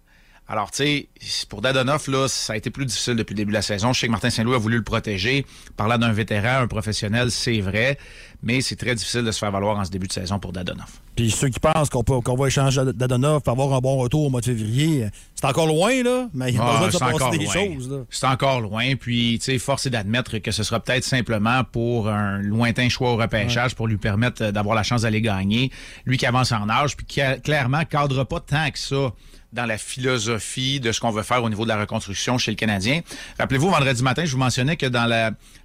Alors, 0.50 0.72
tu 0.72 0.78
sais, 0.78 1.10
pour 1.50 1.62
Dadonoff, 1.62 2.08
là, 2.08 2.28
ça 2.30 2.54
a 2.54 2.56
été 2.56 2.70
plus 2.70 2.86
difficile 2.86 3.16
depuis 3.16 3.34
le 3.34 3.38
début 3.38 3.52
de 3.52 3.58
la 3.58 3.62
saison. 3.62 3.92
Je 3.92 4.00
sais 4.00 4.08
que 4.08 4.12
Martin 4.14 4.30
Saint-Louis 4.30 4.56
a 4.56 4.58
voulu 4.58 4.78
le 4.78 4.84
protéger. 4.84 5.46
Parlant 5.76 5.98
d'un 5.98 6.14
vétéran, 6.14 6.62
un 6.62 6.68
professionnel, 6.68 7.32
c'est 7.32 7.60
vrai, 7.60 7.98
mais 8.42 8.62
c'est 8.62 8.78
très 8.78 8.96
difficile 8.96 9.24
de 9.24 9.32
se 9.32 9.40
faire 9.40 9.52
valoir 9.52 9.78
en 9.78 9.84
ce 9.84 9.92
début 9.92 10.08
de 10.08 10.14
saison 10.14 10.40
pour 10.40 10.54
Dadonoff. 10.54 11.02
Puis 11.18 11.32
ceux 11.32 11.50
qui 11.50 11.60
pensent 11.60 11.90
qu'on 11.90 12.36
va 12.36 12.48
échanger 12.48 12.82
Dadonov 12.94 13.42
pour 13.42 13.52
avoir 13.52 13.74
un 13.74 13.80
bon 13.82 13.98
retour 13.98 14.26
au 14.26 14.30
mois 14.30 14.40
de 14.40 14.46
février, 14.46 15.08
c'est 15.36 15.46
encore 15.48 15.68
loin, 15.68 16.02
là, 16.02 16.28
mais 16.34 16.52
il 16.52 16.56
y 16.56 16.60
a 16.60 16.64
Ah, 16.64 16.72
besoin 16.86 16.88
de 16.88 16.94
se 16.94 16.98
passer 17.20 17.38
des 17.38 17.44
loin. 17.44 17.54
choses. 17.54 18.06
C'est 18.10 18.28
encore 18.28 18.62
loin. 18.62 18.96
Puis, 18.96 19.40
tu 19.40 19.46
sais, 19.52 19.58
force 19.60 19.86
est 19.88 19.90
d'admettre 19.90 20.38
que 20.38 20.52
ce 20.52 20.64
sera 20.64 20.80
peut-être 20.80 21.04
simplement 21.04 21.64
pour 21.66 22.08
un 22.08 22.38
lointain 22.38 22.88
choix 22.88 23.12
au 23.12 23.18
repêchage 23.18 23.76
pour 23.76 23.88
lui 23.88 23.98
permettre 23.98 24.44
euh, 24.44 24.52
d'avoir 24.54 24.76
la 24.76 24.84
chance 24.84 25.02
d'aller 25.02 25.22
gagner. 25.22 25.72
Lui 26.06 26.18
qui 26.18 26.26
avance 26.26 26.54
en 26.54 26.70
âge, 26.70 26.96
puis 26.96 27.06
qui, 27.06 27.20
a- 27.20 27.38
clairement, 27.38 27.84
cadre 27.84 28.24
pas 28.24 28.40
tant 28.40 28.70
que 28.72 28.80
ça 28.80 29.12
dans 29.58 29.66
la 29.66 29.80
philosophie 29.80 30.80
de 30.80 30.92
ce 30.92 31.00
qu'on 31.00 31.10
veut 31.10 31.24
faire 31.24 31.44
au 31.44 31.50
niveau 31.50 31.64
de 31.64 31.70
la 31.70 31.80
reconstruction 31.80 32.38
chez 32.38 32.52
le 32.52 32.56
Canadien. 32.56 33.02
Rappelez-vous, 33.40 33.72
vendredi 33.72 34.04
matin, 34.04 34.24
je 34.24 34.32
vous 34.32 34.38
mentionnais 34.38 34.78
que 34.78 34.86
dans 34.86 35.06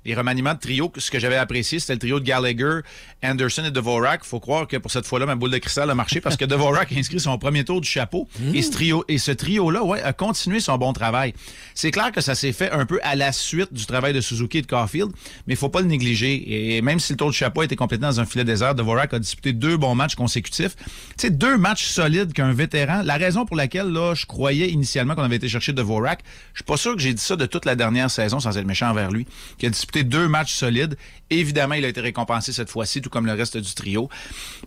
les 0.05 0.15
remaniements 0.15 0.55
de 0.55 0.59
trio, 0.59 0.91
ce 0.97 1.11
que 1.11 1.19
j'avais 1.19 1.37
apprécié, 1.37 1.79
c'était 1.79 1.93
le 1.93 1.99
trio 1.99 2.19
de 2.19 2.25
Gallagher, 2.25 2.81
Anderson 3.23 3.65
et 3.67 3.71
Dvorak. 3.71 4.25
faut 4.25 4.41
croire 4.41 4.67
que 4.67 4.79
pour 4.79 4.91
cette 4.91 5.07
fois-là, 5.07 5.27
ma 5.27 5.35
boule 5.35 5.51
de 5.51 5.59
cristal 5.59 5.91
a 5.91 5.95
marché 5.95 6.23
parce 6.23 6.37
que 6.39 6.47
Dvorak 6.47 6.91
a 6.91 6.97
inscrit 6.97 7.21
son 7.21 7.37
premier 7.37 7.65
tour 7.65 7.83
du 7.83 7.89
chapeau. 7.89 8.27
Et 8.55 8.63
ce 8.63 8.71
trio, 8.71 9.05
et 9.09 9.19
ce 9.19 9.31
trio-là, 9.31 9.85
ouais, 9.85 10.03
a 10.03 10.15
continué 10.15 10.59
son 10.61 10.79
bon 10.79 10.95
travail. 10.95 11.35
C'est 11.75 11.91
clair 11.91 12.13
que 12.13 12.23
ça 12.23 12.35
s'est 12.35 12.53
fait 12.53 12.71
un 12.71 12.87
peu 12.87 12.99
à 13.03 13.15
la 13.15 13.31
suite 13.31 13.75
du 13.75 13.85
travail 13.85 14.15
de 14.15 14.23
Suzuki 14.23 14.59
et 14.59 14.63
de 14.63 14.67
Caulfield, 14.67 15.13
mais 15.47 15.53
il 15.53 15.59
faut 15.59 15.69
pas 15.69 15.83
le 15.83 15.87
négliger. 15.87 16.77
Et 16.77 16.81
même 16.81 16.99
si 16.99 17.13
le 17.13 17.19
tour 17.19 17.31
du 17.31 17.37
chapeau 17.37 17.61
a 17.61 17.67
été 17.67 17.77
complété 17.77 18.01
dans 18.01 18.21
un 18.21 18.25
filet 18.25 18.45
désert, 18.45 18.75
Dvorak 18.75 19.13
a 19.13 19.19
disputé 19.19 19.53
deux 19.53 19.77
bons 19.77 19.95
matchs 19.95 20.15
consécutifs. 20.15 20.77
Tu 20.77 20.85
sais, 21.19 21.31
deux 21.31 21.59
matchs 21.59 21.85
solides 21.85 22.33
qu'un 22.33 22.55
vétéran. 22.55 23.03
La 23.05 23.17
raison 23.17 23.45
pour 23.45 23.57
laquelle, 23.57 23.82
là, 23.83 24.15
je 24.15 24.27
croyais 24.27 24.71
initialement 24.71 25.15
qu'on 25.15 25.23
avait 25.23 25.37
été 25.37 25.49
chercher 25.49 25.73
Dvorak, 25.73 26.23
je 26.53 26.59
suis 26.59 26.65
pas 26.65 26.77
sûr 26.77 26.95
que 26.95 27.01
j'ai 27.01 27.15
dit 27.15 27.23
ça 27.23 27.37
de 27.37 27.47
toute 27.47 27.65
la 27.65 27.75
dernière 27.75 28.11
saison 28.11 28.41
sans 28.41 28.57
être 28.57 28.67
méchant 28.67 28.89
envers 28.89 29.11
lui, 29.11 29.27
qui 29.59 29.67
a 29.67 29.71
disputé 29.71 30.05
deux 30.05 30.29
matchs 30.29 30.55
solides. 30.55 30.97
Évidemment, 31.31 31.75
il 31.75 31.85
a 31.85 31.89
été 31.89 32.01
récompensé 32.01 32.53
cette 32.53 32.69
fois-ci, 32.69 33.01
tout 33.01 33.09
comme 33.09 33.27
le 33.27 33.33
reste 33.33 33.57
du 33.57 33.75
trio. 33.75 34.09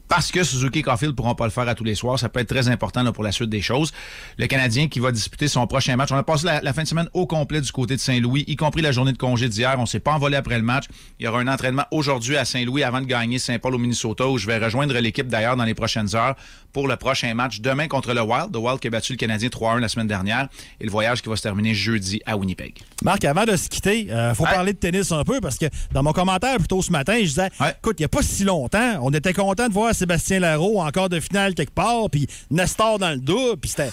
Parce 0.07 0.31
que 0.31 0.43
Suzuki 0.43 0.79
et 0.79 0.81
Caulfield 0.81 1.15
pourront 1.15 1.35
pas 1.35 1.45
le 1.45 1.51
faire 1.51 1.67
à 1.67 1.75
tous 1.75 1.83
les 1.83 1.95
soirs. 1.95 2.17
Ça 2.17 2.29
peut 2.29 2.39
être 2.39 2.49
très 2.49 2.69
important 2.69 3.03
là, 3.03 3.11
pour 3.11 3.23
la 3.23 3.31
suite 3.31 3.49
des 3.49 3.61
choses. 3.61 3.93
Le 4.37 4.47
Canadien 4.47 4.87
qui 4.87 4.99
va 4.99 5.11
disputer 5.11 5.47
son 5.47 5.67
prochain 5.67 5.95
match. 5.95 6.11
On 6.11 6.17
a 6.17 6.23
passé 6.23 6.47
la, 6.61 6.73
fin 6.73 6.83
de 6.83 6.87
semaine 6.87 7.09
au 7.13 7.27
complet 7.27 7.61
du 7.61 7.71
côté 7.71 7.95
de 7.95 8.01
Saint-Louis, 8.01 8.45
y 8.47 8.55
compris 8.55 8.81
la 8.81 8.91
journée 8.91 9.13
de 9.13 9.17
congé 9.17 9.47
d'hier. 9.47 9.75
On 9.77 9.85
s'est 9.85 9.99
pas 9.99 10.13
envolé 10.13 10.37
après 10.37 10.57
le 10.57 10.63
match. 10.63 10.85
Il 11.19 11.25
y 11.25 11.27
aura 11.27 11.39
un 11.39 11.47
entraînement 11.47 11.85
aujourd'hui 11.91 12.37
à 12.37 12.45
Saint-Louis 12.45 12.83
avant 12.83 13.01
de 13.01 13.05
gagner 13.05 13.37
Saint-Paul 13.37 13.75
au 13.75 13.77
Minnesota, 13.77 14.27
où 14.27 14.37
je 14.37 14.47
vais 14.47 14.57
rejoindre 14.57 14.97
l'équipe 14.97 15.27
d'ailleurs 15.27 15.55
dans 15.55 15.65
les 15.65 15.75
prochaines 15.75 16.15
heures 16.15 16.35
pour 16.73 16.87
le 16.87 16.95
prochain 16.97 17.33
match 17.33 17.61
demain 17.61 17.87
contre 17.87 18.13
le 18.13 18.21
Wild. 18.21 18.49
Le 18.53 18.59
Wild 18.59 18.93
a 18.93 18.94
battu 18.95 19.13
le 19.13 19.17
Canadien 19.17 19.49
3-1 19.49 19.79
la 19.79 19.87
semaine 19.87 20.07
dernière. 20.07 20.47
Et 20.79 20.85
le 20.85 20.91
voyage 20.91 21.21
qui 21.21 21.29
va 21.29 21.35
se 21.35 21.41
terminer 21.43 21.73
jeudi 21.73 22.21
à 22.25 22.37
Winnipeg. 22.37 22.79
Marc, 23.03 23.23
avant 23.25 23.43
de 23.45 23.55
se 23.55 23.69
quitter, 23.69 24.01
il 24.09 24.31
faut 24.35 24.43
parler 24.45 24.73
de 24.73 24.77
tennis 24.77 25.11
un 25.11 25.23
peu 25.23 25.39
parce 25.41 25.57
que 25.57 25.65
dans 25.91 26.03
mon 26.03 26.11
commentaire 26.13 26.57
plus 26.57 26.67
tôt 26.67 26.81
ce 26.81 26.91
matin, 26.91 27.15
je 27.19 27.23
disais 27.25 27.49
écoute, 27.79 27.97
il 27.99 28.01
n'y 28.01 28.05
a 28.05 28.09
pas 28.09 28.21
si 28.21 28.43
longtemps, 28.43 28.99
on 29.01 29.11
était 29.11 29.33
content 29.33 29.67
de 29.67 29.73
voir 29.73 29.93
Sébastien 29.93 30.39
Larreau 30.39 30.81
encore 30.81 31.09
de 31.09 31.19
finale 31.19 31.53
quelque 31.53 31.73
part, 31.73 32.09
puis 32.11 32.27
Nestor 32.51 32.99
dans 32.99 33.11
le 33.11 33.17
double, 33.19 33.57
puis 33.57 33.69
c'était. 33.75 33.91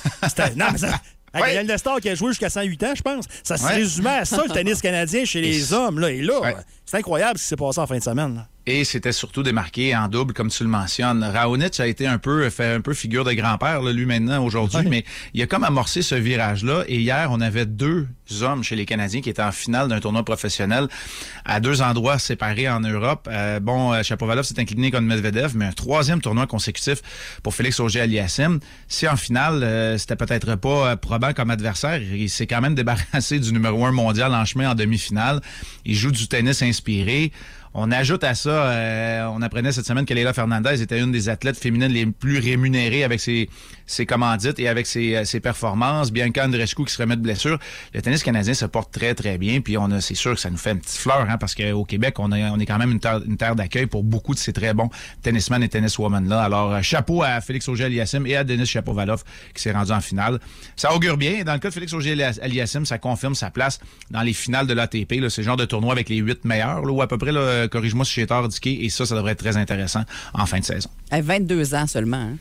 non, 0.56 0.66
mais 0.72 0.78
ça. 0.78 1.00
Nestor 1.64 2.00
qui 2.00 2.10
a 2.10 2.14
joué 2.14 2.28
jusqu'à 2.28 2.50
108 2.50 2.82
ans, 2.84 2.92
je 2.94 3.02
pense. 3.02 3.24
Ça 3.42 3.56
se 3.56 3.64
Ouais. 3.64 3.74
résumait 3.76 4.10
à 4.18 4.24
ça, 4.26 4.42
le 4.46 4.52
tennis 4.52 4.80
canadien 4.82 5.24
chez 5.24 5.40
les 5.40 5.72
hommes. 5.72 5.98
Là, 5.98 6.10
et 6.10 6.20
là, 6.20 6.40
c'est 6.92 6.98
incroyable 6.98 7.38
ce 7.38 7.44
qui 7.44 7.48
s'est 7.48 7.56
passé 7.56 7.80
en 7.80 7.86
fin 7.86 7.96
de 7.96 8.02
semaine. 8.02 8.34
là. 8.34 8.48
Et 8.64 8.84
c'était 8.84 9.10
surtout 9.10 9.42
démarqué 9.42 9.96
en 9.96 10.06
double, 10.06 10.34
comme 10.34 10.48
tu 10.48 10.62
le 10.62 10.68
mentionnes. 10.68 11.24
Raonic 11.24 11.80
a 11.80 11.86
été 11.88 12.06
un 12.06 12.18
peu, 12.18 12.48
fait 12.48 12.74
un 12.74 12.80
peu 12.80 12.94
figure 12.94 13.24
de 13.24 13.32
grand-père, 13.32 13.82
là, 13.82 13.92
lui 13.92 14.06
maintenant, 14.06 14.44
aujourd'hui, 14.44 14.86
mais 14.88 15.04
il 15.34 15.42
a 15.42 15.48
comme 15.48 15.64
amorcé 15.64 16.00
ce 16.00 16.14
virage-là. 16.14 16.84
Et 16.86 17.00
hier, 17.00 17.28
on 17.32 17.40
avait 17.40 17.66
deux 17.66 18.06
hommes 18.42 18.62
chez 18.62 18.76
les 18.76 18.86
Canadiens 18.86 19.20
qui 19.20 19.30
étaient 19.30 19.42
en 19.42 19.50
finale 19.50 19.88
d'un 19.88 19.98
tournoi 19.98 20.24
professionnel 20.24 20.86
à 21.44 21.58
deux 21.58 21.82
endroits 21.82 22.20
séparés 22.20 22.68
en 22.68 22.78
Europe. 22.78 23.28
Euh, 23.30 23.58
bon, 23.58 23.92
euh, 23.92 24.04
Chapovalov 24.04 24.44
s'est 24.44 24.60
incliné 24.60 24.92
contre 24.92 25.02
Medvedev, 25.02 25.56
mais 25.56 25.64
un 25.64 25.72
troisième 25.72 26.20
tournoi 26.20 26.46
consécutif 26.46 27.02
pour 27.42 27.56
Félix 27.56 27.80
Auger-Aliassime. 27.80 28.60
Si 28.86 29.08
en 29.08 29.16
finale, 29.16 29.64
euh, 29.64 29.98
c'était 29.98 30.16
peut-être 30.16 30.54
pas 30.54 30.92
euh, 30.92 30.96
probant 30.96 31.32
comme 31.32 31.50
adversaire, 31.50 32.00
il 32.00 32.30
s'est 32.30 32.46
quand 32.46 32.60
même 32.60 32.76
débarrassé 32.76 33.40
du 33.40 33.52
numéro 33.52 33.84
un 33.84 33.92
mondial 33.92 34.32
en 34.34 34.44
chemin 34.44 34.70
en 34.70 34.74
demi-finale. 34.76 35.40
Il 35.84 35.96
joue 35.96 36.12
du 36.12 36.28
tennis 36.28 36.62
inspiré 36.62 36.81
inspiré 36.82 37.32
on 37.74 37.90
ajoute 37.90 38.22
à 38.22 38.34
ça, 38.34 38.50
euh, 38.50 39.24
on 39.32 39.40
apprenait 39.40 39.72
cette 39.72 39.86
semaine 39.86 40.04
que 40.04 40.12
Leila 40.12 40.34
Fernandez 40.34 40.82
était 40.82 41.00
une 41.00 41.10
des 41.10 41.30
athlètes 41.30 41.56
féminines 41.56 41.90
les 41.90 42.04
plus 42.04 42.38
rémunérées 42.38 43.02
avec 43.02 43.18
ses, 43.18 43.48
ses 43.86 44.04
commandites 44.04 44.58
et 44.58 44.68
avec 44.68 44.86
ses, 44.86 45.16
euh, 45.16 45.40
performances. 45.40 46.12
Bianca 46.12 46.44
Andreescu 46.44 46.84
qui 46.84 46.92
se 46.92 47.00
remet 47.00 47.16
de 47.16 47.22
blessure. 47.22 47.58
Le 47.94 48.02
tennis 48.02 48.22
canadien 48.22 48.52
se 48.52 48.66
porte 48.66 48.92
très, 48.92 49.14
très 49.14 49.38
bien. 49.38 49.60
Puis 49.62 49.78
on 49.78 49.90
a, 49.90 50.02
c'est 50.02 50.14
sûr 50.14 50.34
que 50.34 50.40
ça 50.40 50.50
nous 50.50 50.58
fait 50.58 50.72
une 50.72 50.80
petite 50.80 50.98
fleur, 50.98 51.26
hein, 51.28 51.38
parce 51.38 51.54
qu'au 51.54 51.84
Québec, 51.84 52.18
on, 52.18 52.30
est 52.32 52.44
on 52.44 52.58
est 52.58 52.66
quand 52.66 52.78
même 52.78 52.90
une 52.90 53.00
terre, 53.00 53.20
une 53.26 53.38
terre 53.38 53.56
d'accueil 53.56 53.86
pour 53.86 54.04
beaucoup 54.04 54.34
de 54.34 54.38
ces 54.38 54.52
très 54.52 54.74
bons 54.74 54.90
tennisman 55.22 55.62
et 55.62 55.68
tenniswoman-là. 55.68 56.42
Alors, 56.42 56.74
euh, 56.74 56.82
chapeau 56.82 57.22
à 57.22 57.40
Félix 57.40 57.68
Auger-Aliassime 57.68 58.26
et 58.26 58.36
à 58.36 58.44
Denis 58.44 58.66
Chapovalov 58.66 59.22
qui 59.54 59.62
s'est 59.62 59.72
rendu 59.72 59.92
en 59.92 60.00
finale. 60.02 60.40
Ça 60.76 60.94
augure 60.94 61.16
bien. 61.16 61.42
Dans 61.44 61.54
le 61.54 61.58
cas 61.58 61.68
de 61.68 61.74
Félix 61.74 61.94
Auger-Aliassime, 61.94 62.84
ça 62.84 62.98
confirme 62.98 63.34
sa 63.34 63.50
place 63.50 63.80
dans 64.10 64.22
les 64.22 64.34
finales 64.34 64.66
de 64.66 64.74
l'ATP. 64.74 65.14
C'est 65.30 65.40
le 65.40 65.46
genre 65.46 65.56
de 65.56 65.64
tournoi 65.64 65.92
avec 65.92 66.10
les 66.10 66.16
huit 66.16 66.44
meilleurs, 66.44 66.84
là, 66.84 66.92
ou 66.92 67.00
à 67.00 67.06
peu 67.06 67.16
près, 67.16 67.32
là, 67.32 67.61
euh, 67.62 67.68
corrige-moi 67.68 68.04
si 68.04 68.14
j'ai 68.14 68.26
tort, 68.26 68.46
Dicky, 68.48 68.78
et 68.84 68.90
ça, 68.90 69.06
ça 69.06 69.14
devrait 69.14 69.32
être 69.32 69.38
très 69.38 69.56
intéressant 69.56 70.04
en 70.34 70.46
fin 70.46 70.58
de 70.60 70.64
saison. 70.64 70.90
À 71.10 71.20
22 71.20 71.74
ans 71.74 71.86
seulement. 71.86 72.16
hein? 72.16 72.36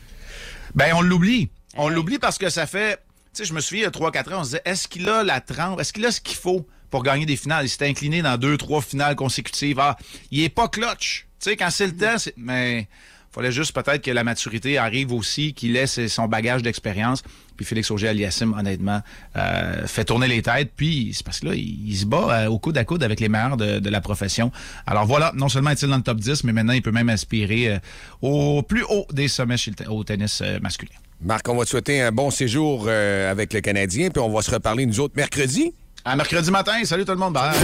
Ben, 0.74 0.92
on 0.94 1.02
l'oublie. 1.02 1.48
On 1.76 1.88
l'oublie 1.88 2.18
parce 2.18 2.38
que 2.38 2.50
ça 2.50 2.66
fait. 2.66 2.96
Tu 3.34 3.42
sais, 3.42 3.44
je 3.44 3.54
me 3.54 3.60
souviens, 3.60 3.82
il 3.82 3.84
y 3.84 3.86
a 3.86 3.90
3-4 4.10 4.34
ans, 4.34 4.40
on 4.40 4.44
se 4.44 4.48
disait, 4.50 4.62
est-ce 4.66 4.88
qu'il 4.88 5.08
a 5.08 5.22
la 5.24 5.40
trempe, 5.40 5.80
est-ce 5.80 5.92
qu'il 5.92 6.04
a 6.04 6.10
ce 6.12 6.20
qu'il 6.20 6.36
faut 6.36 6.66
pour 6.90 7.02
gagner 7.02 7.24
des 7.24 7.36
finales? 7.36 7.64
Il 7.64 7.68
s'est 7.68 7.86
incliné 7.88 8.20
dans 8.20 8.36
deux, 8.36 8.56
trois 8.58 8.82
finales 8.82 9.16
consécutives. 9.16 9.78
Ah, 9.80 9.96
il 10.30 10.42
est 10.42 10.48
pas 10.50 10.68
clutch. 10.68 11.26
Tu 11.40 11.50
sais, 11.50 11.56
quand 11.56 11.70
c'est 11.70 11.86
le 11.86 11.96
temps, 11.96 12.18
c'est. 12.18 12.34
Mais. 12.36 12.88
Fallait 13.34 13.50
juste 13.52 13.72
peut-être 13.72 14.02
que 14.02 14.10
la 14.10 14.24
maturité 14.24 14.76
arrive 14.76 15.12
aussi, 15.12 15.54
qu'il 15.54 15.74
ait 15.76 15.86
ses- 15.86 16.08
son 16.08 16.26
bagage 16.28 16.62
d'expérience. 16.62 17.22
Puis 17.56 17.64
Félix 17.64 17.90
Auger-Aliassime, 17.90 18.52
honnêtement, 18.58 19.00
euh, 19.36 19.86
fait 19.86 20.04
tourner 20.04 20.28
les 20.28 20.42
têtes. 20.42 20.72
Puis 20.76 21.12
c'est 21.14 21.24
parce 21.24 21.40
que 21.40 21.46
là, 21.46 21.54
il, 21.54 21.88
il 21.90 21.96
se 21.96 22.04
bat 22.04 22.42
euh, 22.44 22.46
au 22.48 22.58
coude 22.58 22.76
à 22.76 22.84
coude 22.84 23.02
avec 23.02 23.20
les 23.20 23.28
meilleurs 23.30 23.56
de, 23.56 23.78
de 23.78 23.90
la 23.90 24.00
profession. 24.02 24.52
Alors 24.86 25.06
voilà, 25.06 25.32
non 25.34 25.48
seulement 25.48 25.70
est-il 25.70 25.88
dans 25.88 25.96
le 25.96 26.02
top 26.02 26.18
10, 26.18 26.44
mais 26.44 26.52
maintenant, 26.52 26.72
il 26.74 26.82
peut 26.82 26.90
même 26.92 27.08
aspirer 27.08 27.68
euh, 27.74 27.78
au 28.20 28.62
plus 28.62 28.84
haut 28.88 29.06
des 29.12 29.28
sommets 29.28 29.56
chez 29.56 29.70
le 29.70 29.76
te- 29.76 29.88
au 29.88 30.04
tennis 30.04 30.40
euh, 30.42 30.58
masculin. 30.60 30.92
Marc, 31.22 31.48
on 31.48 31.56
va 31.56 31.64
te 31.64 31.70
souhaiter 31.70 32.02
un 32.02 32.10
bon 32.12 32.30
séjour 32.30 32.84
euh, 32.88 33.30
avec 33.30 33.52
le 33.54 33.60
Canadien, 33.60 34.10
puis 34.10 34.20
on 34.22 34.28
va 34.30 34.42
se 34.42 34.50
reparler 34.50 34.84
nous 34.86 35.00
autres 35.00 35.14
mercredi. 35.16 35.72
À 36.04 36.16
mercredi 36.16 36.50
matin. 36.50 36.84
Salut 36.84 37.04
tout 37.04 37.12
le 37.12 37.18
monde. 37.18 37.34
Bye. 37.34 37.54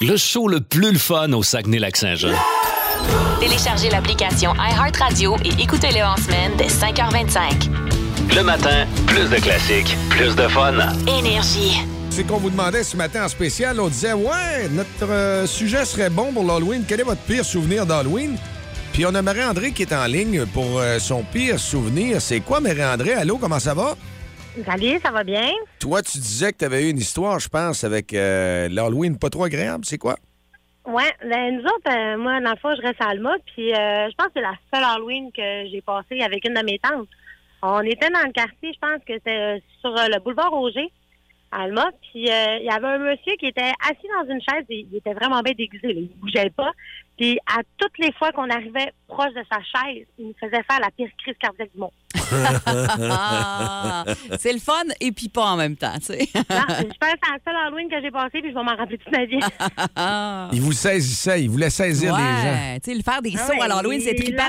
Le 0.00 0.16
show 0.16 0.48
le 0.48 0.60
plus 0.60 0.90
le 0.92 0.98
fun 0.98 1.32
au 1.32 1.42
Saguenay-Lac-Saint-Jean. 1.44 2.34
Téléchargez 3.40 3.90
l'application 3.90 4.54
iHeartRadio 4.54 5.36
et 5.44 5.62
écoutez-le 5.62 6.02
en 6.02 6.16
semaine 6.16 6.52
dès 6.56 6.68
5h25. 6.68 7.68
Le 8.34 8.42
matin, 8.42 8.86
plus 9.06 9.28
de 9.28 9.36
classiques, 9.36 9.96
plus 10.10 10.34
de 10.34 10.48
fun. 10.48 10.74
Énergie. 11.06 11.80
C'est 12.10 12.24
qu'on 12.24 12.38
vous 12.38 12.50
demandait 12.50 12.84
ce 12.84 12.96
matin 12.96 13.24
en 13.24 13.28
spécial. 13.28 13.80
On 13.80 13.88
disait, 13.88 14.12
ouais, 14.12 14.68
notre 14.70 15.10
euh, 15.10 15.46
sujet 15.46 15.84
serait 15.84 16.10
bon 16.10 16.32
pour 16.32 16.44
l'Halloween. 16.44 16.84
Quel 16.86 17.00
est 17.00 17.04
votre 17.04 17.22
pire 17.22 17.44
souvenir 17.44 17.86
d'Halloween? 17.86 18.36
Puis 18.92 19.04
on 19.04 19.14
a 19.14 19.22
Marie-André 19.22 19.72
qui 19.72 19.82
est 19.82 19.92
en 19.92 20.06
ligne 20.06 20.46
pour 20.46 20.78
euh, 20.78 20.98
son 21.00 21.22
pire 21.24 21.58
souvenir. 21.58 22.20
C'est 22.22 22.40
quoi, 22.40 22.60
Marie-André? 22.60 23.14
Allô, 23.14 23.36
comment 23.38 23.58
ça 23.58 23.74
va? 23.74 23.96
Salut, 24.64 25.00
ça 25.04 25.10
va 25.10 25.24
bien? 25.24 25.50
Toi, 25.80 26.00
tu 26.02 26.18
disais 26.18 26.52
que 26.52 26.58
tu 26.58 26.64
avais 26.64 26.84
eu 26.86 26.90
une 26.90 26.98
histoire, 26.98 27.40
je 27.40 27.48
pense, 27.48 27.82
avec 27.82 28.14
euh, 28.14 28.68
l'Halloween 28.70 29.18
pas 29.18 29.30
trop 29.30 29.42
agréable. 29.44 29.84
C'est 29.84 29.98
quoi? 29.98 30.16
Ouais, 30.86 31.12
ben, 31.22 31.56
nous 31.56 31.64
autres, 31.64 31.90
euh, 31.90 32.18
moi, 32.18 32.40
dans 32.40 32.50
le 32.50 32.56
fond, 32.56 32.74
je 32.76 32.82
reste 32.82 33.00
à 33.00 33.08
Alma, 33.08 33.34
puis 33.54 33.72
euh, 33.72 34.10
je 34.10 34.14
pense 34.16 34.26
que 34.28 34.32
c'est 34.36 34.40
la 34.42 34.54
seule 34.72 34.84
Halloween 34.84 35.32
que 35.32 35.66
j'ai 35.70 35.80
passée 35.80 36.20
avec 36.20 36.46
une 36.46 36.54
de 36.54 36.62
mes 36.62 36.78
tantes. 36.78 37.08
On 37.62 37.80
était 37.80 38.10
dans 38.10 38.26
le 38.26 38.32
quartier, 38.32 38.74
je 38.74 38.78
pense 38.78 39.02
que 39.06 39.14
c'était 39.14 39.56
euh, 39.56 39.58
sur 39.80 39.96
euh, 39.96 40.08
le 40.08 40.20
boulevard 40.20 40.52
Auger. 40.52 40.92
Alma. 41.54 41.90
Puis 42.02 42.28
euh, 42.30 42.58
il 42.58 42.66
y 42.66 42.70
avait 42.70 42.86
un 42.86 42.98
monsieur 42.98 43.34
qui 43.38 43.46
était 43.46 43.72
assis 43.88 44.08
dans 44.18 44.28
une 44.28 44.40
chaise 44.40 44.64
et 44.68 44.86
il 44.90 44.96
était 44.96 45.14
vraiment 45.14 45.40
bien 45.40 45.54
déguisé. 45.56 45.92
Là. 45.92 46.00
Il 46.00 46.10
bougeait 46.16 46.50
pas. 46.50 46.72
Puis 47.16 47.38
à 47.46 47.60
toutes 47.78 47.96
les 47.98 48.12
fois 48.12 48.32
qu'on 48.32 48.50
arrivait 48.50 48.92
proche 49.06 49.32
de 49.34 49.42
sa 49.50 49.58
chaise, 49.60 50.04
il 50.18 50.26
nous 50.26 50.34
faisait 50.40 50.62
faire 50.68 50.80
la 50.80 50.90
pire 50.90 51.08
crise 51.18 51.34
cardiaque 51.38 51.70
du 51.72 51.78
monde. 51.80 51.90
Ah, 53.10 54.04
c'est 54.38 54.52
le 54.52 54.58
fun 54.58 54.82
et 55.00 55.12
puis 55.12 55.28
pas 55.28 55.44
en 55.52 55.56
même 55.56 55.76
temps, 55.76 55.94
tu 55.98 56.06
sais. 56.06 56.28
Non, 56.34 56.42
je 56.50 56.84
pense 56.98 57.12
que 57.12 57.18
c'est 57.22 57.30
la 57.30 57.38
seule 57.44 57.56
Halloween 57.66 57.88
que 57.88 58.00
j'ai 58.02 58.10
passée 58.10 58.40
puis 58.40 58.50
je 58.50 58.54
vais 58.54 58.62
m'en 58.64 58.76
rappeler 58.76 58.98
toute 58.98 59.12
ma 59.12 59.24
vie. 59.26 59.38
Il 60.52 60.60
vous 60.60 60.72
saisissait, 60.72 61.42
il 61.44 61.50
voulait 61.50 61.70
saisir 61.70 62.16
les 62.16 62.22
gens. 62.22 62.74
Tu 62.82 62.90
sais, 62.90 62.96
le 62.96 63.02
faire 63.02 63.22
des 63.22 63.34
Ah 63.36 63.46
sauts 63.46 63.52
ouais, 63.52 63.62
à 63.62 63.68
l'Halloween, 63.68 64.00
c'est 64.00 64.14
trippant. 64.14 64.42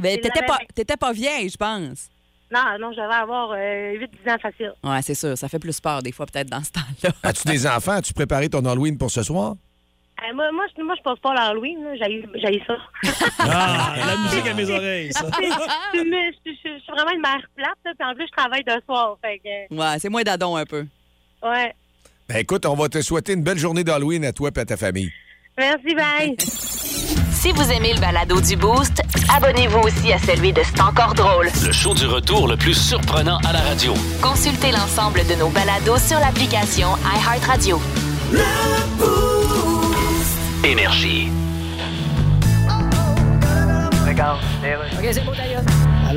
Mais 0.00 0.16
t'étais 0.18 0.40
pas, 0.46 0.58
bien. 0.58 0.66
t'étais 0.74 0.96
pas 0.96 1.12
vieille, 1.12 1.48
je 1.48 1.56
pense. 1.56 2.08
Non, 2.52 2.60
non, 2.80 2.92
je 2.92 3.00
devais 3.00 3.14
avoir 3.14 3.50
euh, 3.52 4.06
8-10 4.26 4.32
ans 4.34 4.38
facile. 4.40 4.72
Ouais, 4.84 5.02
c'est 5.02 5.14
sûr. 5.14 5.36
Ça 5.36 5.48
fait 5.48 5.58
plus 5.58 5.80
peur 5.80 6.00
des 6.02 6.12
fois, 6.12 6.26
peut-être, 6.26 6.48
dans 6.48 6.62
ce 6.62 6.70
temps-là. 6.70 7.10
As-tu 7.24 7.48
des 7.48 7.66
enfants? 7.66 7.92
As-tu 7.92 8.12
préparé 8.14 8.48
ton 8.48 8.64
Halloween 8.64 8.96
pour 8.96 9.10
ce 9.10 9.22
soir? 9.24 9.56
Euh, 10.18 10.34
moi, 10.34 10.50
moi, 10.52 10.64
je, 10.76 10.82
moi, 10.82 10.94
je 10.96 11.02
passe 11.02 11.18
pas 11.18 11.34
l'Halloween. 11.34 11.78
J'ai 12.00 12.24
j'ai 12.36 12.62
ça. 12.66 12.74
Ah, 13.38 13.94
la 13.96 14.16
musique 14.24 14.46
à 14.46 14.54
mes 14.54 14.70
oreilles, 14.70 15.12
ça. 15.12 15.26
je, 15.38 15.44
je- 15.44 15.50
je- 15.50 16.50
je- 16.50 16.50
je 16.52 16.82
suis 16.82 16.92
vraiment 16.92 17.10
une 17.12 17.20
mère 17.20 17.42
plate, 17.54 17.76
là, 17.84 17.92
puis 17.98 18.08
en 18.08 18.14
plus, 18.14 18.26
je 18.26 18.36
travaille 18.36 18.64
de 18.64 18.72
soir. 18.86 19.16
Fait 19.22 19.38
que, 19.38 19.74
Ouais, 19.74 19.98
c'est 19.98 20.08
moins 20.08 20.22
d'adon 20.22 20.56
un 20.56 20.64
peu. 20.64 20.86
ouais. 21.42 21.74
Ben 22.28 22.38
écoute, 22.38 22.66
on 22.66 22.74
va 22.74 22.88
te 22.88 23.00
souhaiter 23.02 23.34
une 23.34 23.44
belle 23.44 23.58
journée 23.58 23.84
d'Halloween 23.84 24.24
à 24.24 24.32
toi 24.32 24.50
et 24.56 24.58
à 24.58 24.64
ta 24.64 24.76
famille. 24.76 25.12
Merci, 25.56 25.94
bye. 25.94 26.34
Si 27.30 27.52
vous 27.52 27.70
aimez 27.70 27.92
le 27.94 28.00
balado 28.00 28.40
du 28.40 28.56
Boost, 28.56 29.00
abonnez-vous 29.32 29.78
aussi 29.80 30.12
à 30.12 30.18
celui 30.18 30.52
de 30.52 30.60
C'est 30.64 30.80
encore 30.80 31.14
drôle. 31.14 31.46
Le 31.64 31.70
show 31.72 31.94
du 31.94 32.06
retour 32.06 32.48
le 32.48 32.56
plus 32.56 32.74
surprenant 32.74 33.38
à 33.48 33.52
la 33.52 33.60
radio. 33.60 33.94
Consultez 34.20 34.72
l'ensemble 34.72 35.20
de 35.28 35.34
nos 35.38 35.50
balados 35.50 35.98
sur 35.98 36.18
l'application 36.18 36.88
iHeartRadio. 37.14 37.78
Énergie. 40.66 41.30
OK, 44.98 45.08
c'est 45.12 45.24
bon, 45.24 45.32
d'ailleurs. 45.32 45.62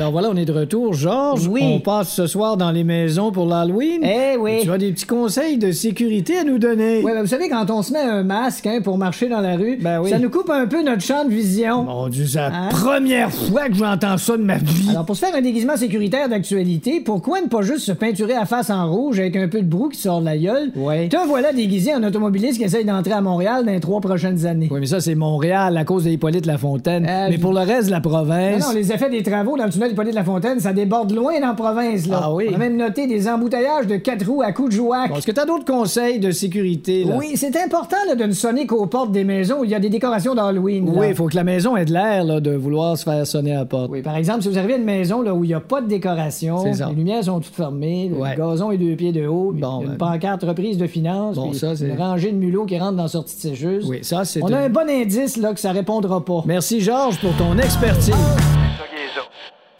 Alors 0.00 0.12
voilà, 0.12 0.30
on 0.32 0.36
est 0.36 0.46
de 0.46 0.52
retour. 0.52 0.94
Georges, 0.94 1.46
Oui. 1.46 1.60
on 1.62 1.78
passe 1.78 2.08
ce 2.14 2.26
soir 2.26 2.56
dans 2.56 2.70
les 2.70 2.84
maisons 2.84 3.32
pour 3.32 3.44
l'Halloween. 3.46 4.00
Eh 4.02 4.38
oui. 4.38 4.60
Tu 4.62 4.72
as 4.72 4.78
des 4.78 4.92
petits 4.92 5.04
conseils 5.04 5.58
de 5.58 5.72
sécurité 5.72 6.38
à 6.38 6.44
nous 6.44 6.58
donner. 6.58 7.02
Oui, 7.04 7.12
ben, 7.12 7.20
vous 7.20 7.26
savez, 7.26 7.50
quand 7.50 7.70
on 7.70 7.82
se 7.82 7.92
met 7.92 7.98
un 7.98 8.22
masque 8.22 8.66
hein, 8.66 8.78
pour 8.82 8.96
marcher 8.96 9.28
dans 9.28 9.42
la 9.42 9.56
rue, 9.56 9.76
Ben 9.78 10.00
oui. 10.00 10.08
ça 10.08 10.18
nous 10.18 10.30
coupe 10.30 10.48
un 10.48 10.66
peu 10.66 10.82
notre 10.82 11.02
champ 11.02 11.26
de 11.26 11.30
vision. 11.30 11.82
Mon 11.82 12.08
Dieu, 12.08 12.24
c'est 12.26 12.38
la 12.38 12.46
Hein? 12.46 12.68
première 12.70 13.30
fois 13.30 13.68
que 13.68 13.74
j'entends 13.74 14.16
ça 14.16 14.38
de 14.38 14.42
ma 14.42 14.56
vie. 14.56 14.88
Alors, 14.88 15.04
pour 15.04 15.16
se 15.16 15.22
faire 15.26 15.34
un 15.36 15.42
déguisement 15.42 15.76
sécuritaire 15.76 16.30
d'actualité, 16.30 17.02
pourquoi 17.04 17.42
ne 17.42 17.48
pas 17.48 17.60
juste 17.60 17.80
se 17.84 17.92
peinturer 17.92 18.36
à 18.36 18.46
face 18.46 18.70
en 18.70 18.90
rouge 18.90 19.20
avec 19.20 19.36
un 19.36 19.48
peu 19.48 19.60
de 19.60 19.66
brou 19.68 19.90
qui 19.90 19.98
sort 20.00 20.20
de 20.20 20.24
la 20.24 20.38
gueule? 20.38 20.70
Ouais. 20.76 21.08
Te 21.10 21.16
voilà 21.28 21.52
déguisé 21.52 21.94
en 21.94 22.02
automobiliste 22.02 22.56
qui 22.56 22.64
essaye 22.64 22.86
d'entrer 22.86 23.12
à 23.12 23.20
Montréal 23.20 23.66
dans 23.66 23.72
les 23.72 23.80
trois 23.80 24.00
prochaines 24.00 24.46
années. 24.46 24.68
Oui, 24.70 24.80
mais 24.80 24.86
ça, 24.86 25.00
c'est 25.00 25.14
Montréal 25.14 25.76
à 25.76 25.84
cause 25.84 26.04
d'Hippolyte 26.04 26.46
Lafontaine. 26.46 27.06
Euh, 27.06 27.26
mais 27.28 27.36
pour 27.36 27.52
le 27.52 27.60
reste 27.60 27.88
de 27.88 27.90
la 27.90 28.00
Non, 28.00 28.08
province. 28.08 28.66
non, 28.66 28.72
les 28.74 28.90
effets 28.92 29.10
des 29.10 29.22
travaux 29.22 29.58
dans 29.58 29.64
le 29.66 29.70
tunnel 29.70 29.89
Hippolyte 29.90 30.14
Lafontaine, 30.14 30.60
ça 30.60 30.72
déborde 30.72 31.12
loin 31.12 31.38
dans 31.40 31.48
la 31.48 31.54
province, 31.54 32.06
là. 32.06 32.20
Ah 32.24 32.32
oui? 32.34 32.46
On 32.50 32.54
a 32.54 32.58
même 32.58 32.76
noté 32.76 33.06
des 33.06 33.28
embouteillages 33.28 33.86
de 33.86 33.96
quatre 33.96 34.26
roues 34.26 34.42
à 34.42 34.52
coups 34.52 34.70
de 34.70 34.74
jouac. 34.74 35.10
Bon, 35.10 35.16
Est-ce 35.16 35.26
que 35.26 35.32
t'as 35.32 35.44
d'autres 35.46 35.64
conseils 35.64 36.18
de 36.18 36.30
sécurité, 36.30 37.04
là? 37.04 37.16
Oui, 37.18 37.32
c'est 37.36 37.56
important 37.56 37.96
là, 38.08 38.14
de 38.14 38.24
ne 38.24 38.32
sonner 38.32 38.66
qu'aux 38.66 38.86
portes 38.86 39.12
des 39.12 39.24
maisons 39.24 39.60
où 39.60 39.64
il 39.64 39.70
y 39.70 39.74
a 39.74 39.80
des 39.80 39.88
décorations 39.90 40.34
d'Halloween. 40.34 40.88
Oui, 40.94 41.08
il 41.10 41.14
faut 41.14 41.26
que 41.26 41.36
la 41.36 41.44
maison 41.44 41.76
ait 41.76 41.84
de 41.84 41.92
l'air, 41.92 42.24
là, 42.24 42.40
de 42.40 42.52
vouloir 42.52 42.96
se 42.96 43.04
faire 43.04 43.26
sonner 43.26 43.52
à 43.54 43.60
la 43.60 43.64
porte. 43.64 43.90
Oui, 43.90 44.02
par 44.02 44.16
exemple, 44.16 44.42
si 44.42 44.48
vous 44.48 44.58
arrivez 44.58 44.74
à 44.74 44.76
une 44.78 44.84
maison 44.84 45.22
là, 45.22 45.34
où 45.34 45.44
il 45.44 45.48
n'y 45.48 45.54
a 45.54 45.60
pas 45.60 45.80
de 45.80 45.88
décoration, 45.88 46.64
les 46.64 46.94
lumières 46.94 47.24
sont 47.24 47.40
toutes 47.40 47.54
fermées, 47.54 48.10
le 48.12 48.36
gazon 48.36 48.70
est 48.70 48.78
deux 48.78 48.96
pieds 48.96 49.12
de 49.12 49.26
haut, 49.26 49.52
Bon, 49.54 49.82
une 49.82 49.88
ben- 49.88 49.96
pancarte 49.96 50.42
reprise 50.42 50.78
de 50.78 50.86
finances, 50.86 51.36
Bon, 51.36 51.52
ça, 51.52 51.74
une 51.80 51.96
rangée 51.98 52.32
de 52.32 52.36
mulots 52.36 52.64
qui 52.66 52.78
rentrent 52.78 52.96
dans 52.96 53.02
la 53.04 53.08
sortie 53.08 53.36
de 53.36 53.40
sécheuse. 53.40 53.86
Oui, 53.88 53.98
ça, 54.02 54.24
c'est. 54.24 54.42
On 54.42 54.52
a 54.52 54.58
un 54.58 54.68
bon 54.68 54.88
indice 54.88 55.36
là, 55.36 55.52
que 55.52 55.60
ça 55.60 55.72
répondra 55.72 56.24
pas. 56.24 56.42
Merci, 56.46 56.80
Georges, 56.80 57.18
pour 57.20 57.34
ton 57.36 57.56
expertise. 57.58 58.14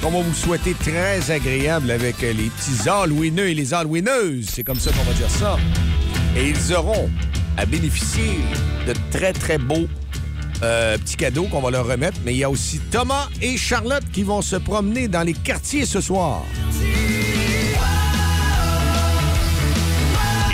On 0.03 0.11
va 0.11 0.22
vous 0.22 0.34
souhaiter 0.34 0.74
très 0.74 1.30
agréable 1.30 1.90
avec 1.90 2.24
euh, 2.24 2.32
les 2.32 2.48
petits 2.48 2.88
Halloweeneux 2.88 3.48
et 3.48 3.55
les 3.55 3.74
Halloweeneuses. 3.74 4.48
C'est 4.48 4.64
comme 4.64 4.80
ça 4.80 4.90
qu'on 4.92 5.03
va 5.03 5.12
dire 5.12 5.28
ça. 5.28 5.59
Et 6.34 6.48
ils 6.48 6.74
auront 6.74 7.11
à 7.59 7.66
bénéficier 7.66 8.40
de 8.86 8.94
très, 9.11 9.34
très 9.34 9.59
beaux 9.59 9.86
euh, 10.62 10.96
petits 10.96 11.16
cadeaux 11.16 11.44
qu'on 11.44 11.61
va 11.61 11.70
leur 11.70 11.86
remettre. 11.86 12.16
Mais 12.24 12.32
il 12.32 12.38
y 12.38 12.44
a 12.44 12.51
aussi 12.51 12.78
Thomas 12.90 13.28
et 13.42 13.59
Charlotte 13.59 14.05
qui 14.11 14.22
vont 14.22 14.40
se 14.40 14.57
promener 14.57 15.07
dans 15.07 15.22
les 15.22 15.34
quartiers 15.34 15.84
ce 15.84 16.01
soir. 16.01 16.44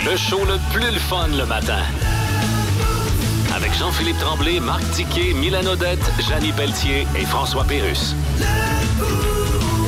Le 0.05 0.17
show 0.17 0.43
le 0.45 0.57
plus 0.73 0.91
le 0.91 0.99
fun 0.99 1.29
le 1.37 1.45
matin. 1.45 1.83
Avec 3.55 3.73
Jean-Philippe 3.73 4.19
Tremblay, 4.19 4.59
Marc 4.59 4.83
Tiquet, 4.91 5.33
Milan 5.33 5.65
Odette, 5.65 5.99
Janine 6.27 6.53
Pelletier 6.53 7.07
et 7.17 7.25
François 7.25 7.63
Pérus. 7.63 8.13
Et 8.39 8.76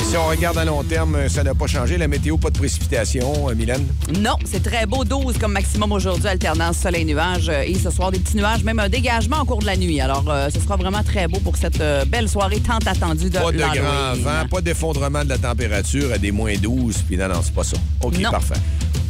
si 0.09 0.17
on 0.17 0.27
regarde 0.27 0.57
à 0.57 0.65
long 0.65 0.83
terme, 0.83 1.15
euh, 1.15 1.29
ça 1.29 1.43
n'a 1.43 1.53
pas 1.53 1.67
changé. 1.67 1.95
La 1.97 2.07
météo, 2.07 2.35
pas 2.37 2.49
de 2.49 2.57
précipitation, 2.57 3.47
euh, 3.49 3.53
Mylène? 3.53 3.85
Non, 4.19 4.37
c'est 4.43 4.63
très 4.63 4.87
beau. 4.87 5.03
12 5.05 5.37
comme 5.37 5.51
maximum 5.51 5.91
aujourd'hui, 5.91 6.27
alternance 6.27 6.77
soleil-nuage. 6.77 7.47
euh, 7.49 7.61
Et 7.61 7.75
ce 7.75 7.91
soir, 7.91 8.09
des 8.11 8.17
petits 8.17 8.35
nuages, 8.37 8.63
même 8.63 8.79
un 8.79 8.89
dégagement 8.89 9.41
au 9.41 9.45
cours 9.45 9.59
de 9.59 9.67
la 9.67 9.77
nuit. 9.77 10.01
Alors, 10.01 10.23
euh, 10.27 10.49
ce 10.51 10.59
sera 10.59 10.77
vraiment 10.77 11.03
très 11.03 11.27
beau 11.27 11.39
pour 11.39 11.57
cette 11.57 11.79
euh, 11.79 12.05
belle 12.05 12.27
soirée 12.27 12.59
tant 12.59 12.77
attendue 12.89 13.29
de 13.29 13.37
Pas 13.37 13.51
de 13.51 13.57
grand 13.59 14.15
vent, 14.23 14.47
pas 14.49 14.61
d'effondrement 14.61 15.23
de 15.23 15.29
la 15.29 15.37
température 15.37 16.11
à 16.11 16.17
des 16.17 16.31
moins 16.31 16.55
12. 16.57 17.03
Puis 17.07 17.15
non, 17.15 17.27
non, 17.27 17.41
c'est 17.43 17.53
pas 17.53 17.63
ça. 17.63 17.77
OK, 18.01 18.17
Non. 18.17 18.31
parfait. 18.31 18.55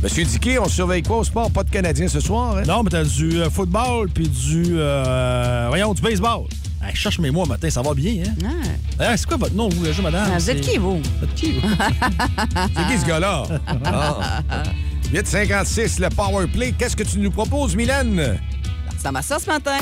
Monsieur 0.04 0.26
Diquet, 0.26 0.60
on 0.60 0.68
surveille 0.68 1.04
quoi 1.04 1.18
au 1.20 1.24
sport? 1.24 1.50
Pas 1.52 1.64
de 1.64 1.70
Canadiens 1.70 2.08
ce 2.10 2.20
soir, 2.20 2.58
hein? 2.58 2.64
Non, 2.68 2.84
mais 2.84 2.90
t'as 2.90 3.04
du 3.06 3.40
football 3.54 4.10
puis 4.10 4.28
du. 4.28 4.66
euh, 4.78 5.66
voyons, 5.70 5.94
du 5.94 6.02
baseball. 6.02 6.42
Hey, 6.82 6.92
je 6.96 7.00
cherche 7.02 7.20
mes 7.20 7.30
mots 7.32 7.46
matin, 7.46 7.70
ça 7.70 7.82
va 7.82 7.94
bien, 7.94 8.24
hein? 8.46 9.16
C'est 9.18 9.26
quoi 9.26 9.38
votre 9.38 9.54
nom, 9.54 9.68
vous, 9.70 9.84
déjà, 9.86 10.02
madame? 10.02 10.30
Ah, 10.34 10.38
vous 10.40 10.50
êtes 10.50 10.64
C'est- 10.64 10.72
qui, 10.72 10.78
vous? 10.78 11.02
Vous 11.02 11.24
êtes 11.26 11.36
qui, 11.36 11.60
vous? 11.60 11.68
C'est 12.76 12.88
qui 12.88 12.98
ce 13.02 13.06
gars-là? 13.06 13.44
Ah. 13.86 14.42
8,56, 15.12 16.00
le 16.00 16.10
power 16.10 16.48
play. 16.48 16.72
Qu'est-ce 16.78 16.96
que 16.96 17.04
tu 17.04 17.18
nous 17.20 17.32
proposes, 17.32 17.76
Mylène? 17.76 18.40
Ça 18.98 19.12
m'a 19.12 19.22
ça 19.22 19.40
ce 19.40 19.48
matin. 19.50 19.78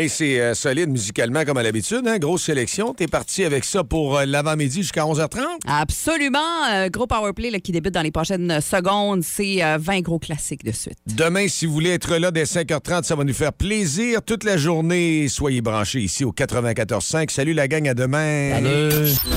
Et 0.00 0.08
c'est 0.08 0.40
euh, 0.40 0.54
solide 0.54 0.88
musicalement 0.88 1.44
comme 1.44 1.58
à 1.58 1.62
l'habitude, 1.62 2.08
hein? 2.08 2.16
Grosse 2.16 2.44
sélection. 2.44 2.94
T'es 2.94 3.06
parti 3.06 3.44
avec 3.44 3.66
ça 3.66 3.84
pour 3.84 4.16
euh, 4.16 4.24
l'avant-midi 4.24 4.80
jusqu'à 4.80 5.02
11h30? 5.02 5.40
Absolument. 5.68 6.38
Euh, 6.72 6.88
gros 6.88 7.06
powerplay 7.06 7.50
là, 7.50 7.60
qui 7.60 7.70
débute 7.70 7.92
dans 7.92 8.00
les 8.00 8.10
prochaines 8.10 8.62
secondes. 8.62 9.22
C'est 9.22 9.62
euh, 9.62 9.76
20 9.78 10.00
gros 10.00 10.18
classiques 10.18 10.64
de 10.64 10.72
suite. 10.72 10.96
Demain, 11.06 11.48
si 11.48 11.66
vous 11.66 11.74
voulez 11.74 11.90
être 11.90 12.16
là 12.16 12.30
dès 12.30 12.44
5h30, 12.44 13.02
ça 13.02 13.14
va 13.14 13.24
nous 13.24 13.34
faire 13.34 13.52
plaisir. 13.52 14.22
Toute 14.22 14.44
la 14.44 14.56
journée, 14.56 15.28
soyez 15.28 15.60
branchés 15.60 16.00
ici 16.00 16.24
au 16.24 16.32
94.5. 16.32 17.30
Salut 17.30 17.52
la 17.52 17.68
gang, 17.68 17.86
à 17.86 17.92
demain. 17.92 18.58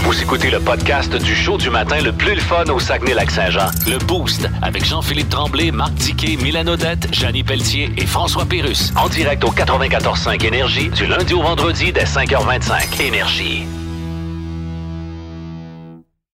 Vous 0.06 0.22
écoutez 0.22 0.50
le 0.50 0.62
podcast 0.62 1.14
du 1.14 1.36
show 1.36 1.58
du 1.58 1.72
matin 1.72 2.00
le 2.02 2.14
plus 2.14 2.36
le 2.36 2.42
fun 2.42 2.64
au 2.74 2.80
Saguenay-Lac-Saint-Jean. 2.80 3.68
Le 3.86 3.98
Boost 4.06 4.48
avec 4.62 4.86
Jean-Philippe 4.86 5.28
Tremblay, 5.28 5.72
Marc 5.72 5.94
Tiquet, 5.96 6.38
Milan 6.42 6.68
Odette, 6.68 7.14
Janine 7.14 7.44
Pelletier 7.46 7.90
et 7.98 8.06
François 8.06 8.46
Pérus. 8.46 8.94
En 8.96 9.10
direct 9.10 9.44
au 9.44 9.52
94.5 9.52 10.53
Du 10.54 11.08
lundi 11.08 11.34
au 11.34 11.42
vendredi 11.42 11.92
dès 11.92 12.04
5h25. 12.04 13.02
Énergie. 13.02 13.66